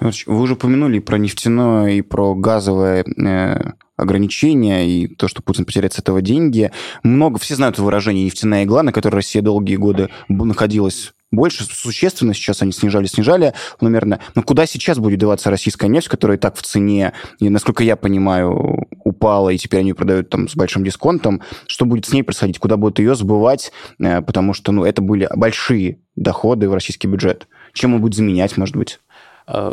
Вы 0.00 0.10
уже 0.26 0.54
упомянули 0.54 0.98
про 0.98 1.18
нефтяное, 1.18 1.92
и 1.92 2.02
про 2.02 2.34
газовое 2.34 3.04
э, 3.04 3.72
ограничения 3.96 4.86
и 4.86 5.06
то, 5.06 5.28
что 5.28 5.42
Путин 5.42 5.64
потеряет 5.64 5.94
с 5.94 5.98
этого 5.98 6.20
деньги. 6.20 6.72
Много, 7.02 7.38
все 7.38 7.54
знают 7.54 7.78
выражение 7.78 8.24
«нефтяная 8.24 8.64
игла», 8.64 8.82
на 8.82 8.92
которой 8.92 9.16
Россия 9.16 9.40
долгие 9.40 9.76
годы 9.76 10.10
находилась 10.28 11.13
больше 11.36 11.64
существенно, 11.64 12.34
сейчас 12.34 12.62
они 12.62 12.72
снижали, 12.72 13.06
снижали 13.06 13.54
намеренно. 13.80 14.20
Но 14.34 14.42
куда 14.42 14.66
сейчас 14.66 14.98
будет 14.98 15.18
деваться 15.18 15.50
российская 15.50 15.88
нефть, 15.88 16.08
которая 16.08 16.36
и 16.36 16.40
так 16.40 16.56
в 16.56 16.62
цене, 16.62 17.12
и, 17.38 17.48
насколько 17.48 17.82
я 17.82 17.96
понимаю, 17.96 18.86
упала, 19.04 19.50
и 19.50 19.58
теперь 19.58 19.80
они 19.80 19.92
продают 19.92 20.30
там 20.30 20.48
с 20.48 20.56
большим 20.56 20.84
дисконтом. 20.84 21.42
Что 21.66 21.84
будет 21.84 22.06
с 22.06 22.12
ней 22.12 22.22
происходить? 22.22 22.58
Куда 22.58 22.76
будут 22.76 22.98
ее 22.98 23.14
сбывать? 23.14 23.72
Э, 23.98 24.22
потому 24.22 24.54
что 24.54 24.72
ну, 24.72 24.84
это 24.84 25.02
были 25.02 25.28
большие 25.34 26.00
доходы 26.16 26.68
в 26.68 26.74
российский 26.74 27.08
бюджет. 27.08 27.48
Чем 27.72 27.94
он 27.94 28.00
будет 28.00 28.14
заменять, 28.14 28.56
может 28.56 28.76
быть? 28.76 29.00
Э, 29.46 29.72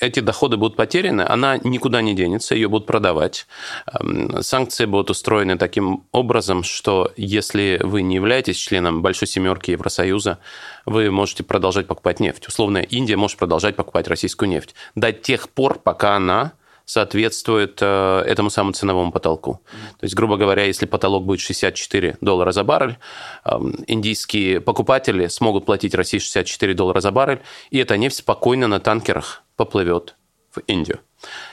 эти 0.00 0.20
доходы 0.20 0.56
будут 0.56 0.76
потеряны, 0.76 1.22
она 1.22 1.58
никуда 1.58 2.02
не 2.02 2.14
денется, 2.14 2.54
ее 2.54 2.68
будут 2.68 2.86
продавать. 2.86 3.46
Эм, 3.86 4.42
санкции 4.42 4.84
будут 4.84 5.10
устроены 5.10 5.56
таким 5.56 6.04
образом, 6.12 6.62
что 6.62 7.10
если 7.16 7.80
вы 7.82 8.02
не 8.02 8.16
являетесь 8.16 8.56
членом 8.56 9.02
Большой 9.02 9.28
Семерки 9.28 9.70
Евросоюза, 9.70 10.38
вы 10.84 11.10
можете 11.10 11.42
продолжать 11.42 11.86
покупать 11.86 12.20
нефть. 12.20 12.48
Условно, 12.48 12.78
Индия 12.78 13.16
может 13.16 13.38
продолжать 13.38 13.76
покупать 13.76 14.08
российскую 14.08 14.48
нефть 14.48 14.74
до 14.94 15.12
тех 15.12 15.48
пор, 15.48 15.78
пока 15.78 16.16
она 16.16 16.52
соответствует 16.84 17.78
э, 17.80 18.22
этому 18.26 18.50
самому 18.50 18.72
ценовому 18.72 19.12
потолку. 19.12 19.60
То 19.98 20.04
есть, 20.04 20.14
грубо 20.14 20.36
говоря, 20.36 20.64
если 20.64 20.86
потолок 20.86 21.24
будет 21.24 21.40
64 21.40 22.18
доллара 22.20 22.52
за 22.52 22.64
баррель, 22.64 22.98
эм, 23.44 23.74
индийские 23.86 24.60
покупатели 24.60 25.26
смогут 25.28 25.66
платить 25.66 25.94
России 25.94 26.18
64 26.18 26.74
доллара 26.74 27.00
за 27.00 27.10
баррель, 27.10 27.40
и 27.70 27.78
эта 27.78 27.96
нефть 27.96 28.16
спокойно 28.16 28.66
на 28.68 28.80
танкерах 28.80 29.42
поплывет 29.56 30.16
в 30.50 30.60
Индию. 30.66 31.00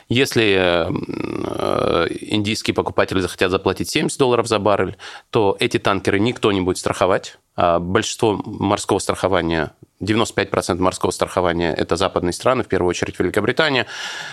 Если 0.08 0.56
э, 0.58 2.08
индийские 2.10 2.74
покупатели 2.74 3.20
захотят 3.20 3.52
заплатить 3.52 3.90
70 3.90 4.18
долларов 4.18 4.48
за 4.48 4.60
баррель, 4.60 4.98
то 5.30 5.56
эти 5.60 5.78
танкеры 5.78 6.20
никто 6.20 6.52
не 6.52 6.62
будет 6.62 6.78
страховать. 6.78 7.38
А 7.56 7.80
большинство 7.80 8.42
морского 8.44 9.00
страхования 9.00 9.74
95% 10.02 10.80
морского 10.80 11.12
страхования– 11.12 11.74
это 11.78 11.96
западные 11.96 12.34
страны, 12.34 12.64
в 12.64 12.68
первую 12.68 12.90
очередь 12.90 13.20
Великобритания. 13.20 13.86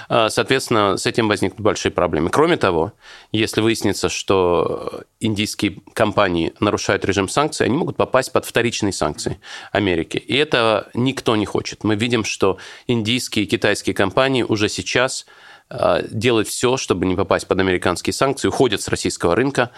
А, 0.08 0.28
соответственно, 0.28 0.96
с 0.96 1.06
этим 1.06 1.28
возникнут 1.28 1.60
большие 1.60 1.92
проблемы. 1.92 2.30
Кроме 2.30 2.56
того, 2.56 2.92
если 3.32 3.60
выяснится, 3.60 4.08
что 4.08 5.02
индийские 5.20 5.78
компании 5.92 6.52
нарушают 6.60 7.04
режим 7.04 7.28
санкций, 7.28 7.66
они 7.66 7.76
могут 7.76 7.96
попасть 7.96 8.32
под 8.32 8.44
вторичные 8.44 8.92
санкции 8.92 9.40
Америки. 9.72 10.18
И 10.18 10.36
это 10.36 10.88
никто 10.94 11.36
не 11.36 11.46
хочет. 11.46 11.84
Мы 11.84 11.96
видим, 11.96 12.24
что 12.24 12.58
индийские 12.86 13.44
и 13.44 13.48
китайские 13.48 13.94
компании 13.94 14.42
уже 14.42 14.68
сейчас 14.68 15.26
Э, 15.68 16.02
делают 16.08 16.46
все, 16.48 16.76
чтобы 16.76 17.06
не 17.06 17.16
попасть 17.16 17.48
под 17.48 17.58
американские 17.58 18.14
санкции, 18.14 18.48
уходят 18.48 18.80
с 18.80 18.88
российского 18.88 19.34
рынка. 19.34 19.70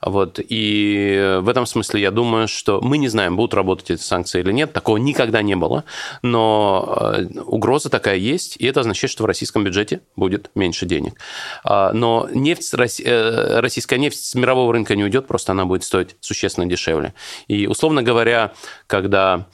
Вот. 0.00 0.40
И 0.40 1.38
в 1.40 1.48
этом 1.48 1.66
смысле 1.66 2.00
я 2.00 2.10
думаю, 2.10 2.48
что 2.48 2.80
мы 2.80 2.96
не 2.96 3.08
знаем, 3.08 3.36
будут 3.36 3.54
работать 3.54 3.90
эти 3.90 4.00
санкции 4.00 4.40
или 4.40 4.52
нет. 4.52 4.72
Такого 4.72 4.96
никогда 4.96 5.42
не 5.42 5.54
было. 5.54 5.84
Но 6.22 6.96
э, 7.14 7.26
угроза 7.44 7.90
такая 7.90 8.16
есть, 8.16 8.56
и 8.58 8.66
это 8.66 8.80
означает, 8.80 9.10
что 9.10 9.24
в 9.24 9.26
российском 9.26 9.64
бюджете 9.64 10.00
будет 10.16 10.50
меньше 10.54 10.86
денег. 10.86 11.14
А, 11.62 11.92
но 11.92 12.28
нефть, 12.32 12.72
э, 12.74 13.60
российская 13.60 13.98
нефть 13.98 14.24
с 14.24 14.34
мирового 14.34 14.72
рынка 14.72 14.96
не 14.96 15.04
уйдет, 15.04 15.26
просто 15.26 15.52
она 15.52 15.66
будет 15.66 15.84
стоить 15.84 16.16
существенно 16.20 16.66
дешевле. 16.66 17.12
И, 17.48 17.66
условно 17.66 18.02
говоря, 18.02 18.52
когда 18.86 19.46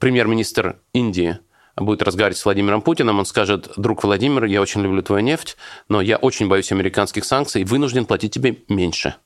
премьер-министр 0.00 0.78
Индии 0.92 1.38
будет 1.76 2.02
разговаривать 2.02 2.38
с 2.38 2.44
Владимиром 2.44 2.82
Путиным, 2.82 3.18
он 3.18 3.26
скажет, 3.26 3.70
друг 3.76 4.04
Владимир, 4.04 4.44
я 4.44 4.62
очень 4.62 4.82
люблю 4.82 5.02
твою 5.02 5.22
нефть, 5.22 5.56
но 5.88 6.00
я 6.00 6.16
очень 6.16 6.48
боюсь 6.48 6.72
американских 6.72 7.24
санкций, 7.24 7.64
вынужден 7.64 8.06
платить 8.06 8.32
тебе 8.32 8.58
меньше. 8.68 9.16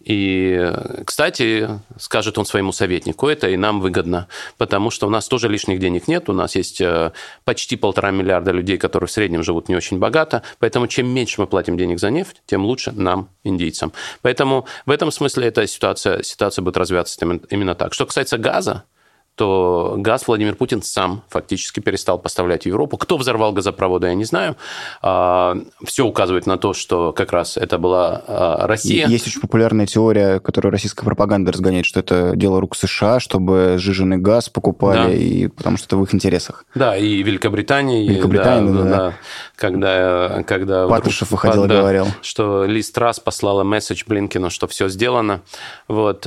И, 0.00 0.72
кстати, 1.04 1.68
скажет 1.98 2.38
он 2.38 2.46
своему 2.46 2.72
советнику, 2.72 3.28
это 3.28 3.50
и 3.50 3.56
нам 3.58 3.80
выгодно, 3.80 4.28
потому 4.56 4.90
что 4.90 5.06
у 5.06 5.10
нас 5.10 5.28
тоже 5.28 5.48
лишних 5.48 5.78
денег 5.78 6.08
нет, 6.08 6.30
у 6.30 6.32
нас 6.32 6.56
есть 6.56 6.80
э, 6.80 7.12
почти 7.44 7.76
полтора 7.76 8.10
миллиарда 8.10 8.50
людей, 8.50 8.78
которые 8.78 9.08
в 9.08 9.10
среднем 9.10 9.42
живут 9.42 9.68
не 9.68 9.76
очень 9.76 9.98
богато, 9.98 10.42
поэтому 10.58 10.86
чем 10.86 11.06
меньше 11.06 11.42
мы 11.42 11.46
платим 11.46 11.76
денег 11.76 12.00
за 12.00 12.10
нефть, 12.10 12.42
тем 12.46 12.64
лучше 12.64 12.92
нам, 12.92 13.28
индийцам. 13.44 13.92
Поэтому 14.22 14.66
в 14.86 14.90
этом 14.90 15.10
смысле 15.10 15.48
эта 15.48 15.66
ситуация, 15.66 16.22
ситуация 16.22 16.62
будет 16.62 16.78
развиваться 16.78 17.20
именно 17.50 17.74
так. 17.74 17.92
Что 17.92 18.06
касается 18.06 18.38
газа, 18.38 18.84
то 19.40 19.94
газ 19.96 20.28
Владимир 20.28 20.54
Путин 20.54 20.82
сам 20.82 21.22
фактически 21.30 21.80
перестал 21.80 22.18
поставлять 22.18 22.64
в 22.64 22.66
Европу. 22.66 22.98
Кто 22.98 23.16
взорвал 23.16 23.54
газопроводы, 23.54 24.08
я 24.08 24.14
не 24.14 24.26
знаю. 24.26 24.54
А, 25.00 25.56
Все 25.82 26.04
указывает 26.04 26.44
на 26.44 26.58
то, 26.58 26.74
что 26.74 27.14
как 27.14 27.32
раз 27.32 27.56
это 27.56 27.78
была 27.78 28.22
а, 28.26 28.66
Россия. 28.66 29.06
Есть 29.06 29.28
очень 29.28 29.40
популярная 29.40 29.86
теория, 29.86 30.40
которую 30.40 30.72
российская 30.72 31.06
пропаганда 31.06 31.52
разгоняет, 31.52 31.86
что 31.86 32.00
это 32.00 32.32
дело 32.36 32.60
рук 32.60 32.76
США, 32.76 33.18
чтобы 33.18 33.76
сжиженный 33.78 34.18
газ 34.18 34.50
покупали, 34.50 35.06
да. 35.06 35.14
и, 35.14 35.46
потому 35.46 35.78
что 35.78 35.86
это 35.86 35.96
в 35.96 36.04
их 36.04 36.14
интересах. 36.14 36.66
Да, 36.74 36.94
и 36.94 37.22
Великобритании. 37.22 38.06
Великобритания, 38.06 38.72
да, 38.74 38.82
да, 38.82 38.90
да. 38.90 39.14
Когда, 39.56 40.42
когда 40.42 40.86
Патрушев 40.86 41.30
выходил 41.30 41.64
и 41.64 41.68
да, 41.68 41.80
говорил. 41.80 42.08
Что 42.20 42.66
Ли 42.66 42.82
Страс 42.82 43.18
послала 43.18 43.64
месседж 43.64 44.04
Блинкину, 44.06 44.50
что 44.50 44.68
все 44.68 44.90
сделано. 44.90 45.40
Вот. 45.88 46.26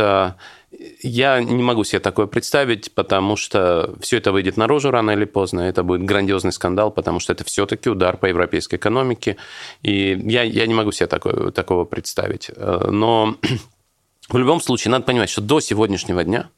Я 1.01 1.42
не 1.42 1.62
могу 1.62 1.84
себе 1.84 2.00
такое 2.00 2.25
представить, 2.25 2.94
потому 2.94 3.36
что 3.36 3.94
все 4.00 4.18
это 4.18 4.32
выйдет 4.32 4.58
наружу 4.58 4.89
рано 4.89 5.12
или 5.12 5.25
поздно. 5.25 5.62
Это 5.62 5.84
будет 5.84 6.03
грандиозный 6.03 6.51
скандал, 6.51 6.92
потому 6.92 7.20
что 7.20 7.34
это 7.34 7.44
все-таки 7.44 7.89
удар 7.89 8.18
по 8.18 8.25
европейской 8.25 8.75
экономике. 8.75 9.38
И 9.84 10.20
я, 10.25 10.44
я 10.44 10.65
не 10.65 10.74
могу 10.74 10.92
себе 10.92 11.08
такое, 11.08 11.51
такого 11.51 11.86
представить. 11.86 12.50
Но 12.58 13.38
в 14.30 14.38
любом 14.38 14.62
случае 14.62 14.92
надо 14.92 15.06
понимать, 15.06 15.30
что 15.30 15.42
до 15.42 15.60
сегодняшнего 15.60 16.24
дня 16.24 16.50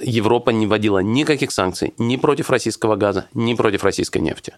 Европа 0.00 0.50
не 0.50 0.66
вводила 0.66 0.98
никаких 0.98 1.52
санкций 1.52 1.94
ни 1.96 2.16
против 2.16 2.50
российского 2.50 2.96
газа, 2.96 3.28
ни 3.32 3.54
против 3.54 3.84
российской 3.84 4.18
нефти. 4.18 4.54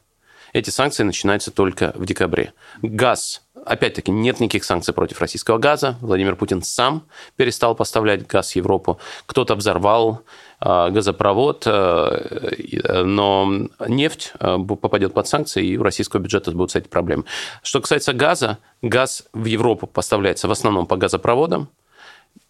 Эти 0.53 0.71
санкции 0.71 1.03
начинаются 1.03 1.51
только 1.51 1.93
в 1.95 2.07
декабре. 2.07 2.53
Газ 2.83 3.43
Опять-таки, 3.65 4.11
нет 4.11 4.41
никаких 4.41 4.65
санкций 4.65 4.95
против 4.95 5.21
российского 5.21 5.59
газа. 5.59 5.97
Владимир 6.01 6.37
Путин 6.37 6.63
сам 6.63 7.07
перестал 7.37 7.75
поставлять 7.75 8.27
газ 8.27 8.53
в 8.53 8.57
Европу. 8.57 8.99
Кто-то 9.27 9.55
взорвал 9.57 10.23
э, 10.61 10.91
газопровод, 10.91 11.65
э, 11.67 13.03
но 13.05 13.69
нефть 13.87 14.33
э, 14.41 14.59
попадет 14.59 15.13
под 15.13 15.27
санкции, 15.27 15.67
и 15.67 15.77
у 15.77 15.83
российского 15.83 16.21
бюджета 16.21 16.53
будут 16.53 16.71
с 16.71 16.77
этим 16.77 16.89
проблемы. 16.89 17.25
Что 17.63 17.81
касается 17.81 18.13
газа, 18.13 18.59
газ 18.81 19.25
в 19.33 19.45
Европу 19.45 19.87
поставляется 19.87 20.49
в 20.49 20.51
основном 20.51 20.87
по 20.87 20.97
газопроводам. 20.97 21.69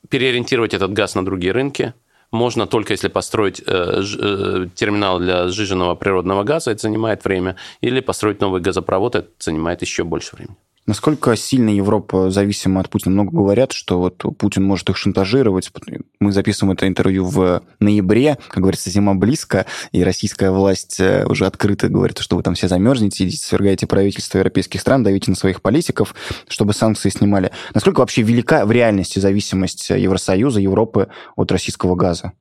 Переориентировать 0.08 0.74
этот 0.74 0.92
газ 0.92 1.14
на 1.14 1.24
другие 1.24 1.52
рынки 1.52 1.94
можно 2.30 2.66
только 2.66 2.92
если 2.92 3.08
построить 3.08 3.56
терминал 3.56 5.18
для 5.18 5.48
сжиженного 5.48 5.94
природного 5.94 6.44
газа, 6.44 6.70
это 6.70 6.82
занимает 6.82 7.24
время, 7.24 7.56
или 7.80 8.00
построить 8.00 8.40
новый 8.40 8.60
газопровод, 8.60 9.14
это 9.14 9.28
занимает 9.38 9.82
еще 9.82 10.04
больше 10.04 10.36
времени. 10.36 10.56
Насколько 10.88 11.36
сильно 11.36 11.68
Европа 11.68 12.30
зависима 12.30 12.80
от 12.80 12.88
Путина? 12.88 13.12
Много 13.12 13.30
говорят, 13.36 13.72
что 13.72 13.98
вот 13.98 14.24
Путин 14.38 14.64
может 14.64 14.88
их 14.88 14.96
шантажировать. 14.96 15.70
Мы 16.18 16.32
записываем 16.32 16.72
это 16.72 16.88
интервью 16.88 17.26
в 17.26 17.62
ноябре, 17.78 18.38
как 18.48 18.62
говорится, 18.62 18.88
зима 18.88 19.14
близко, 19.14 19.66
и 19.92 20.02
российская 20.02 20.50
власть 20.50 20.98
э, 20.98 21.26
уже 21.26 21.44
открыто 21.44 21.90
говорит, 21.90 22.16
что 22.20 22.36
вы 22.36 22.42
там 22.42 22.54
все 22.54 22.68
замерзнете, 22.68 23.24
идите, 23.24 23.44
свергаете 23.44 23.86
правительство 23.86 24.38
европейских 24.38 24.80
стран, 24.80 25.02
давите 25.02 25.30
на 25.30 25.36
своих 25.36 25.60
политиков, 25.60 26.14
чтобы 26.48 26.72
санкции 26.72 27.10
снимали. 27.10 27.50
Насколько 27.74 28.00
вообще 28.00 28.22
велика 28.22 28.64
в 28.64 28.72
реальности 28.72 29.18
зависимость 29.18 29.90
Евросоюза, 29.90 30.60
Европы 30.60 31.08
от 31.36 31.52
российского 31.52 31.96
газа? 31.96 32.32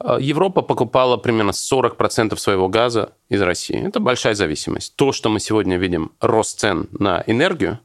Европа 0.00 0.62
покупала 0.62 1.16
примерно 1.16 1.50
40% 1.50 2.36
своего 2.36 2.68
газа 2.68 3.12
из 3.28 3.42
России. 3.42 3.86
Это 3.86 4.00
большая 4.00 4.34
зависимость. 4.34 4.94
То, 4.96 5.12
что 5.12 5.28
мы 5.28 5.40
сегодня 5.40 5.76
видим, 5.76 6.12
рост 6.20 6.60
цен 6.60 6.88
на 6.92 7.22
энергию, 7.26 7.80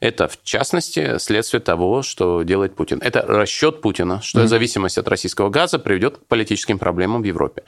это, 0.00 0.28
в 0.28 0.42
частности, 0.42 1.18
следствие 1.18 1.60
того, 1.60 2.02
что 2.02 2.42
делает 2.42 2.74
Путин. 2.76 3.00
Это 3.02 3.22
расчет 3.22 3.80
Путина, 3.80 4.20
что 4.20 4.40
mm-hmm. 4.42 4.46
зависимость 4.46 4.98
от 4.98 5.08
российского 5.08 5.48
газа 5.48 5.78
приведет 5.78 6.18
к 6.18 6.26
политическим 6.26 6.78
проблемам 6.78 7.22
в 7.22 7.24
Европе. 7.24 7.64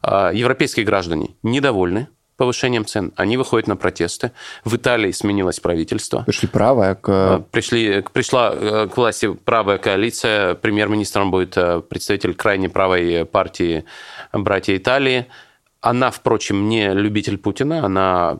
А, 0.00 0.30
европейские 0.32 0.86
граждане 0.86 1.30
недовольны 1.42 2.08
повышением 2.36 2.84
цен. 2.84 3.12
Они 3.16 3.36
выходят 3.36 3.68
на 3.68 3.76
протесты. 3.76 4.32
В 4.64 4.76
Италии 4.76 5.12
сменилось 5.12 5.60
правительство. 5.60 6.22
Пришли 6.22 6.48
правая 6.48 6.94
к... 6.94 7.08
А, 7.08 7.44
пришли, 7.50 8.04
пришла 8.12 8.52
э, 8.54 8.88
к 8.88 8.96
власти 8.96 9.32
правая 9.32 9.78
коалиция. 9.78 10.54
Премьер-министром 10.54 11.30
будет 11.30 11.56
э, 11.56 11.80
представитель 11.80 12.34
крайне 12.34 12.68
правой 12.68 13.24
партии 13.24 13.84
«Братья 14.32 14.76
Италии». 14.76 15.26
Она, 15.82 16.12
впрочем, 16.12 16.68
не 16.68 16.94
любитель 16.94 17.36
Путина, 17.38 17.84
она 17.84 18.38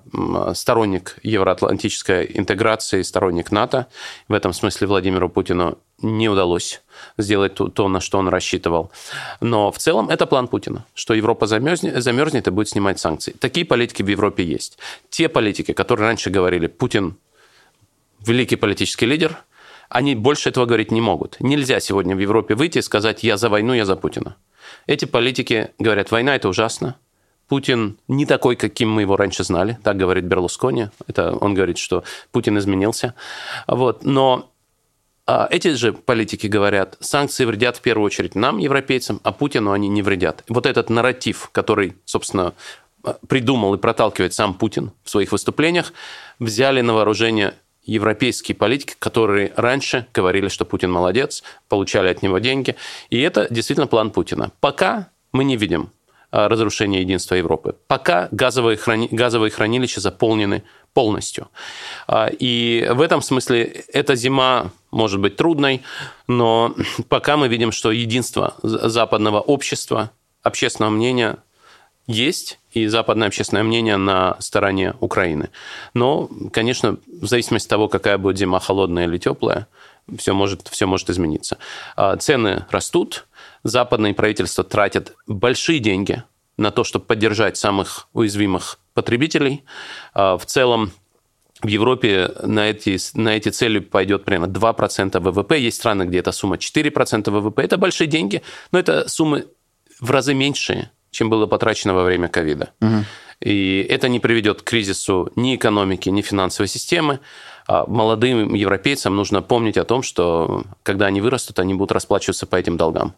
сторонник 0.54 1.16
евроатлантической 1.24 2.30
интеграции, 2.34 3.02
сторонник 3.02 3.50
НАТО. 3.50 3.88
В 4.28 4.32
этом 4.32 4.52
смысле 4.52 4.86
Владимиру 4.86 5.28
Путину 5.28 5.76
не 6.00 6.28
удалось 6.28 6.82
сделать 7.18 7.54
то, 7.54 7.88
на 7.88 8.00
что 8.00 8.18
он 8.18 8.28
рассчитывал. 8.28 8.92
Но 9.40 9.72
в 9.72 9.78
целом 9.78 10.08
это 10.08 10.26
план 10.26 10.46
Путина, 10.46 10.86
что 10.94 11.14
Европа 11.14 11.48
замерзнет, 11.48 12.00
замерзнет 12.00 12.46
и 12.46 12.52
будет 12.52 12.68
снимать 12.68 13.00
санкции. 13.00 13.32
Такие 13.32 13.66
политики 13.66 14.04
в 14.04 14.08
Европе 14.08 14.44
есть. 14.44 14.78
Те 15.10 15.28
политики, 15.28 15.72
которые 15.72 16.06
раньше 16.06 16.30
говорили, 16.30 16.68
Путин 16.68 17.16
великий 18.24 18.54
политический 18.54 19.06
лидер, 19.06 19.36
они 19.88 20.14
больше 20.14 20.50
этого 20.50 20.64
говорить 20.64 20.92
не 20.92 21.00
могут. 21.00 21.40
Нельзя 21.40 21.80
сегодня 21.80 22.14
в 22.14 22.20
Европе 22.20 22.54
выйти 22.54 22.78
и 22.78 22.82
сказать 22.82 23.24
«я 23.24 23.36
за 23.36 23.48
войну, 23.48 23.74
я 23.74 23.84
за 23.84 23.96
Путина». 23.96 24.36
Эти 24.86 25.06
политики 25.06 25.70
говорят, 25.80 26.12
война– 26.12 26.34
это 26.36 26.48
ужасно, 26.48 26.96
Путин 27.52 27.98
не 28.08 28.24
такой, 28.24 28.56
каким 28.56 28.90
мы 28.90 29.02
его 29.02 29.14
раньше 29.14 29.44
знали, 29.44 29.78
так 29.82 29.98
говорит 29.98 30.24
Берлускони. 30.24 30.88
Это 31.06 31.36
он 31.36 31.52
говорит, 31.52 31.76
что 31.76 32.02
Путин 32.30 32.56
изменился. 32.56 33.12
Вот. 33.66 34.06
Но 34.06 34.50
а 35.26 35.48
эти 35.50 35.74
же 35.74 35.92
политики 35.92 36.46
говорят, 36.46 36.96
санкции 37.00 37.44
вредят 37.44 37.76
в 37.76 37.82
первую 37.82 38.06
очередь 38.06 38.34
нам, 38.34 38.56
европейцам, 38.56 39.20
а 39.22 39.32
Путину 39.32 39.72
они 39.72 39.88
не 39.90 40.00
вредят. 40.00 40.44
Вот 40.48 40.64
этот 40.64 40.88
нарратив, 40.88 41.50
который, 41.52 41.92
собственно, 42.06 42.54
придумал 43.28 43.74
и 43.74 43.78
проталкивает 43.78 44.32
сам 44.32 44.54
Путин 44.54 44.92
в 45.04 45.10
своих 45.10 45.30
выступлениях, 45.30 45.92
взяли 46.38 46.80
на 46.80 46.94
вооружение 46.94 47.52
европейские 47.84 48.54
политики, 48.54 48.94
которые 48.98 49.52
раньше 49.56 50.06
говорили, 50.14 50.48
что 50.48 50.64
Путин 50.64 50.90
молодец, 50.90 51.42
получали 51.68 52.08
от 52.08 52.22
него 52.22 52.38
деньги. 52.38 52.76
И 53.10 53.20
это 53.20 53.46
действительно 53.50 53.88
план 53.88 54.10
Путина. 54.10 54.52
Пока 54.60 55.10
мы 55.32 55.44
не 55.44 55.58
видим 55.58 55.90
разрушения 56.32 57.00
единства 57.00 57.34
Европы. 57.34 57.76
Пока 57.86 58.28
газовые, 58.30 58.76
храни... 58.76 59.08
газовые 59.10 59.50
хранилища 59.50 60.00
заполнены 60.00 60.62
полностью. 60.94 61.48
А, 62.06 62.28
и 62.28 62.88
в 62.90 63.00
этом 63.00 63.22
смысле 63.22 63.64
эта 63.92 64.14
зима 64.14 64.70
может 64.90 65.20
быть 65.20 65.36
трудной, 65.36 65.82
но 66.26 66.74
пока 67.08 67.36
мы 67.36 67.48
видим, 67.48 67.72
что 67.72 67.92
единство 67.92 68.54
западного 68.62 69.40
общества, 69.40 70.10
общественного 70.42 70.90
мнения 70.90 71.38
есть, 72.06 72.58
и 72.72 72.86
западное 72.86 73.28
общественное 73.28 73.62
мнение 73.62 73.96
на 73.96 74.36
стороне 74.38 74.94
Украины. 75.00 75.50
Но, 75.94 76.28
конечно, 76.52 76.96
в 77.06 77.26
зависимости 77.26 77.66
от 77.66 77.70
того, 77.70 77.88
какая 77.88 78.18
будет 78.18 78.38
зима, 78.38 78.60
холодная 78.60 79.04
или 79.04 79.18
теплая, 79.18 79.68
все 80.18 80.32
может, 80.32 80.68
все 80.68 80.86
может 80.86 81.10
измениться. 81.10 81.58
А, 81.96 82.16
цены 82.16 82.64
растут, 82.70 83.26
западные 83.62 84.14
правительства 84.14 84.64
тратят 84.64 85.14
большие 85.26 85.78
деньги 85.78 86.22
на 86.56 86.70
то, 86.70 86.84
чтобы 86.84 87.04
поддержать 87.04 87.56
самых 87.56 88.08
уязвимых 88.12 88.78
потребителей. 88.94 89.64
А, 90.14 90.36
в 90.36 90.46
целом 90.46 90.92
в 91.62 91.68
Европе 91.68 92.32
на 92.42 92.70
эти, 92.70 92.98
на 93.14 93.36
эти 93.36 93.48
цели 93.50 93.78
пойдет 93.78 94.24
примерно 94.24 94.50
2% 94.52 95.20
ВВП. 95.20 95.58
Есть 95.58 95.76
страны, 95.76 96.04
где 96.04 96.18
эта 96.18 96.32
сумма 96.32 96.56
4% 96.56 97.30
ВВП. 97.30 97.62
Это 97.62 97.78
большие 97.78 98.08
деньги, 98.08 98.42
но 98.72 98.78
это 98.78 99.08
суммы 99.08 99.46
в 100.00 100.10
разы 100.10 100.34
меньшие, 100.34 100.90
чем 101.10 101.30
было 101.30 101.46
потрачено 101.46 101.94
во 101.94 102.02
время 102.02 102.28
ковида. 102.28 102.72
Угу. 102.80 103.04
И 103.42 103.86
это 103.88 104.08
не 104.08 104.20
приведет 104.20 104.62
к 104.62 104.64
кризису 104.64 105.30
ни 105.36 105.54
экономики, 105.56 106.08
ни 106.08 106.22
финансовой 106.22 106.68
системы. 106.68 107.20
А 107.68 107.86
молодым 107.86 108.54
европейцам 108.54 109.14
нужно 109.14 109.40
помнить 109.40 109.76
о 109.76 109.84
том, 109.84 110.02
что 110.02 110.64
когда 110.82 111.06
они 111.06 111.20
вырастут, 111.20 111.60
они 111.60 111.74
будут 111.74 111.92
расплачиваться 111.92 112.46
по 112.46 112.56
этим 112.56 112.76
долгам 112.76 113.14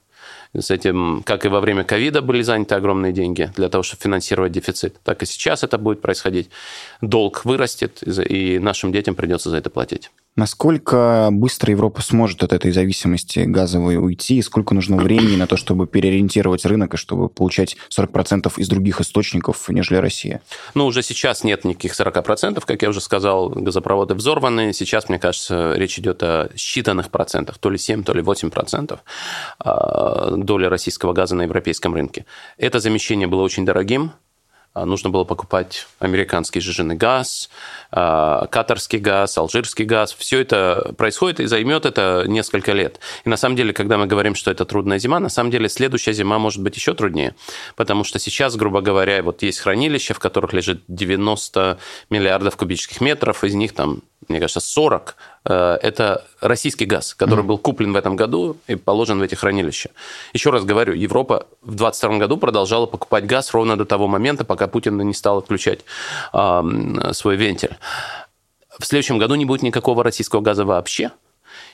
с 0.54 0.70
этим, 0.70 1.22
как 1.24 1.44
и 1.44 1.48
во 1.48 1.60
время 1.60 1.84
ковида 1.84 2.22
были 2.22 2.42
заняты 2.42 2.74
огромные 2.74 3.12
деньги 3.12 3.50
для 3.56 3.68
того, 3.68 3.82
чтобы 3.82 4.02
финансировать 4.02 4.52
дефицит, 4.52 4.96
так 5.02 5.22
и 5.22 5.26
сейчас 5.26 5.64
это 5.64 5.78
будет 5.78 6.00
происходить. 6.00 6.50
Долг 7.00 7.44
вырастет, 7.44 8.02
и 8.02 8.58
нашим 8.58 8.92
детям 8.92 9.14
придется 9.14 9.50
за 9.50 9.56
это 9.58 9.70
платить. 9.70 10.10
Насколько 10.36 11.28
быстро 11.30 11.70
Европа 11.70 12.02
сможет 12.02 12.42
от 12.42 12.52
этой 12.52 12.72
зависимости 12.72 13.40
газовой 13.40 13.98
уйти, 13.98 14.38
и 14.38 14.42
сколько 14.42 14.74
нужно 14.74 14.96
времени 14.96 15.36
на 15.36 15.46
то, 15.46 15.56
чтобы 15.56 15.86
переориентировать 15.86 16.64
рынок 16.64 16.94
и 16.94 16.96
чтобы 16.96 17.28
получать 17.28 17.76
40% 17.96 18.52
из 18.56 18.68
других 18.68 19.00
источников, 19.00 19.68
нежели 19.68 19.98
Россия? 19.98 20.42
Ну, 20.74 20.86
уже 20.86 21.02
сейчас 21.02 21.44
нет 21.44 21.64
никаких 21.64 21.92
40%, 21.92 22.60
как 22.66 22.82
я 22.82 22.88
уже 22.88 23.00
сказал, 23.00 23.50
газопроводы 23.50 24.14
взорваны. 24.14 24.72
Сейчас, 24.72 25.08
мне 25.08 25.20
кажется, 25.20 25.74
речь 25.76 26.00
идет 26.00 26.20
о 26.24 26.50
считанных 26.56 27.10
процентах, 27.10 27.58
то 27.58 27.70
ли 27.70 27.78
7, 27.78 28.02
то 28.02 28.12
ли 28.12 28.20
8% 28.20 28.98
а, 29.60 30.30
доли 30.36 30.66
российского 30.66 31.12
газа 31.12 31.36
на 31.36 31.42
европейском 31.42 31.94
рынке. 31.94 32.26
Это 32.58 32.80
замещение 32.80 33.28
было 33.28 33.42
очень 33.42 33.64
дорогим, 33.64 34.10
нужно 34.74 35.10
было 35.10 35.24
покупать 35.24 35.86
американский 36.00 36.60
сжиженный 36.60 36.96
газ, 36.96 37.48
а, 37.92 38.46
катарский 38.46 38.98
газ, 38.98 39.38
алжирский 39.38 39.84
газ. 39.84 40.12
Все 40.12 40.40
это 40.40 40.94
происходит 40.98 41.40
и 41.40 41.46
займет 41.46 41.86
это 41.86 42.24
несколько 42.26 42.72
лет. 42.72 42.98
И 43.24 43.28
на 43.28 43.36
самом 43.36 43.54
деле, 43.54 43.72
когда 43.72 43.98
мы 43.98 44.06
говорим, 44.06 44.34
что 44.34 44.50
это 44.50 44.64
трудная 44.64 44.98
зима, 44.98 45.20
на 45.20 45.28
самом 45.28 45.52
деле 45.52 45.68
следующая 45.68 46.12
зима 46.12 46.38
может 46.38 46.60
быть 46.60 46.76
еще 46.76 46.94
труднее, 46.94 47.36
потому 47.76 48.02
что 48.02 48.18
сейчас, 48.18 48.56
грубо 48.56 48.80
говоря, 48.80 49.22
вот 49.22 49.42
есть 49.42 49.60
хранилища, 49.60 50.12
в 50.12 50.18
которых 50.18 50.52
лежит 50.52 50.82
90 50.88 51.78
миллиардов 52.10 52.56
кубических 52.56 53.00
метров, 53.00 53.44
из 53.44 53.54
них 53.54 53.74
там 53.74 54.02
мне 54.28 54.40
кажется, 54.40 54.60
40 54.60 55.10
э,– 55.10 55.22
это 55.44 56.24
российский 56.40 56.86
газ, 56.86 57.14
который 57.14 57.44
был 57.44 57.58
куплен 57.58 57.92
в 57.92 57.96
этом 57.96 58.16
году 58.16 58.56
и 58.66 58.76
положен 58.76 59.18
в 59.18 59.22
эти 59.22 59.34
хранилища. 59.34 59.90
Еще 60.32 60.50
раз 60.50 60.64
говорю, 60.64 60.94
Европа 60.94 61.46
в 61.60 61.74
2022 61.74 62.18
году 62.18 62.36
продолжала 62.38 62.86
покупать 62.86 63.26
газ 63.26 63.52
ровно 63.52 63.76
до 63.76 63.84
того 63.84 64.08
момента, 64.08 64.44
пока 64.44 64.68
Путин 64.68 64.96
не 64.98 65.12
стал 65.12 65.38
отключать 65.38 65.80
свой 66.32 67.36
вентиль. 67.36 67.76
В 68.78 68.86
следующем 68.86 69.18
году 69.18 69.34
не 69.34 69.44
будет 69.44 69.62
никакого 69.62 70.02
российского 70.02 70.40
газа 70.40 70.64
вообще, 70.64 71.10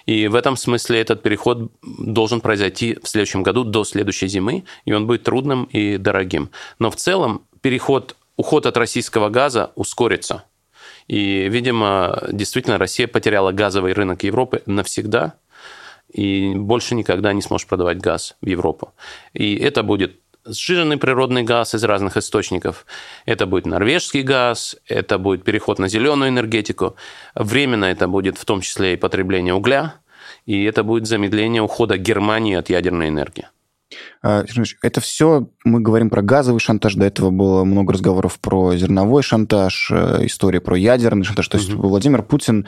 и 0.04 0.26
в 0.28 0.34
этом 0.34 0.56
смысле 0.56 1.00
этот 1.00 1.22
переход 1.22 1.70
должен 1.82 2.40
произойти 2.40 2.98
в 3.02 3.08
следующем 3.08 3.42
году 3.42 3.64
до 3.64 3.84
следующей 3.84 4.26
зимы, 4.26 4.64
и 4.84 4.92
он 4.92 5.06
будет 5.06 5.22
трудным 5.22 5.64
и 5.64 5.96
дорогим. 5.96 6.50
Но 6.78 6.90
в 6.90 6.96
целом 6.96 7.42
переход, 7.60 8.16
уход 8.36 8.66
от 8.66 8.76
российского 8.76 9.28
газа 9.28 9.70
ускорится– 9.76 10.44
и, 11.10 11.48
видимо, 11.48 12.22
действительно 12.30 12.78
Россия 12.78 13.08
потеряла 13.08 13.50
газовый 13.50 13.94
рынок 13.94 14.22
Европы 14.22 14.62
навсегда 14.66 15.34
и 16.08 16.54
больше 16.54 16.94
никогда 16.94 17.32
не 17.32 17.42
сможет 17.42 17.66
продавать 17.66 17.98
газ 17.98 18.36
в 18.40 18.46
Европу. 18.46 18.94
И 19.32 19.56
это 19.56 19.82
будет 19.82 20.20
сжиженный 20.44 20.98
природный 20.98 21.42
газ 21.42 21.74
из 21.74 21.82
разных 21.82 22.16
источников. 22.16 22.86
Это 23.26 23.46
будет 23.46 23.66
норвежский 23.66 24.22
газ, 24.22 24.76
это 24.86 25.18
будет 25.18 25.42
переход 25.42 25.80
на 25.80 25.88
зеленую 25.88 26.28
энергетику. 26.28 26.94
Временно 27.34 27.86
это 27.86 28.06
будет 28.06 28.38
в 28.38 28.44
том 28.44 28.60
числе 28.60 28.92
и 28.92 28.96
потребление 28.96 29.52
угля, 29.52 29.96
и 30.46 30.62
это 30.62 30.84
будет 30.84 31.08
замедление 31.08 31.60
ухода 31.60 31.98
Германии 31.98 32.54
от 32.54 32.70
ядерной 32.70 33.08
энергии. 33.08 33.48
А, 34.22 34.44
это 34.82 35.00
все 35.00 35.48
мы 35.64 35.80
говорим 35.80 36.08
про 36.08 36.22
газовый 36.22 36.60
шантаж, 36.60 36.94
до 36.94 37.04
этого 37.04 37.30
было 37.30 37.64
много 37.64 37.92
разговоров 37.92 38.38
про 38.40 38.76
зерновой 38.76 39.22
шантаж, 39.22 39.90
э, 39.90 40.26
история 40.26 40.60
про 40.60 40.76
ядерный 40.76 41.24
шантаж. 41.24 41.48
То 41.48 41.58
есть 41.58 41.72
угу. 41.72 41.88
Владимир 41.88 42.22
Путин 42.22 42.66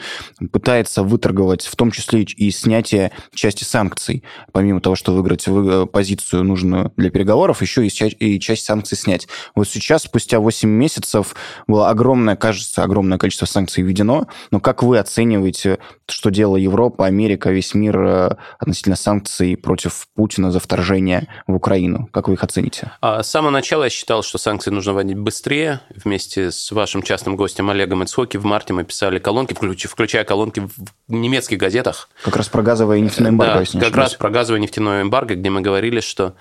пытается 0.51 1.03
выторговать 1.03 1.65
в 1.65 1.75
том 1.75 1.91
числе 1.91 2.21
и 2.21 2.51
снятие 2.51 3.11
части 3.33 3.63
санкций. 3.63 4.23
Помимо 4.51 4.79
того, 4.79 4.95
что 4.95 5.13
выиграть 5.13 5.45
э, 5.47 5.87
позицию 5.91 6.43
нужную 6.43 6.91
для 6.97 7.09
переговоров, 7.09 7.61
еще 7.61 7.85
и 7.85 8.39
часть 8.39 8.65
санкций 8.65 8.97
снять. 8.97 9.27
Вот 9.55 9.67
сейчас, 9.67 10.03
спустя 10.03 10.39
8 10.39 10.69
месяцев, 10.69 11.35
было 11.67 11.89
огромное, 11.89 12.35
кажется, 12.35 12.83
огромное 12.83 13.17
количество 13.17 13.45
санкций 13.45 13.83
введено. 13.83 14.27
Но 14.51 14.59
как 14.59 14.83
вы 14.83 14.99
оцениваете, 14.99 15.79
что 16.07 16.29
делала 16.29 16.57
Европа, 16.57 17.05
Америка, 17.05 17.51
весь 17.51 17.73
мир 17.73 17.99
э, 17.99 18.35
относительно 18.59 18.95
санкций 18.95 19.57
против 19.57 20.07
Путина 20.15 20.51
за 20.51 20.59
вторжение 20.59 21.12
в 21.47 21.55
Украину? 21.55 22.09
Как 22.11 22.27
вы 22.27 22.33
их 22.33 22.43
оцените? 22.43 22.91
А, 23.01 23.23
с 23.23 23.29
самого 23.29 23.51
начала 23.51 23.83
я 23.85 23.89
считал, 23.89 24.23
что 24.23 24.37
санкции 24.37 24.71
нужно 24.71 24.93
вводить 24.93 25.17
быстрее. 25.17 25.81
Вместе 25.89 26.51
с 26.51 26.71
вашим 26.71 27.03
частным 27.03 27.35
гостем 27.35 27.69
Олегом 27.69 28.03
Ицхоки 28.03 28.37
в 28.37 28.45
марте 28.45 28.73
мы 28.73 28.83
писали 28.83 29.19
колонки, 29.19 29.53
включая 29.53 30.23
колонки 30.23 30.61
в 30.61 30.71
немецких 31.07 31.57
газетах. 31.57 32.09
Как 32.23 32.35
раз 32.35 32.49
про 32.49 32.61
газовое 32.61 32.97
и 32.97 33.01
нефтяное 33.01 33.31
эмбарго. 33.31 33.65
Да, 33.73 33.79
как 33.79 33.95
раз 33.95 34.15
про 34.15 34.29
газовое 34.29 34.59
и 34.59 34.61
нефтяное 34.61 35.01
эмбарго, 35.01 35.35
где 35.35 35.49
мы 35.49 35.61
говорили, 35.61 35.99
что 35.99 36.35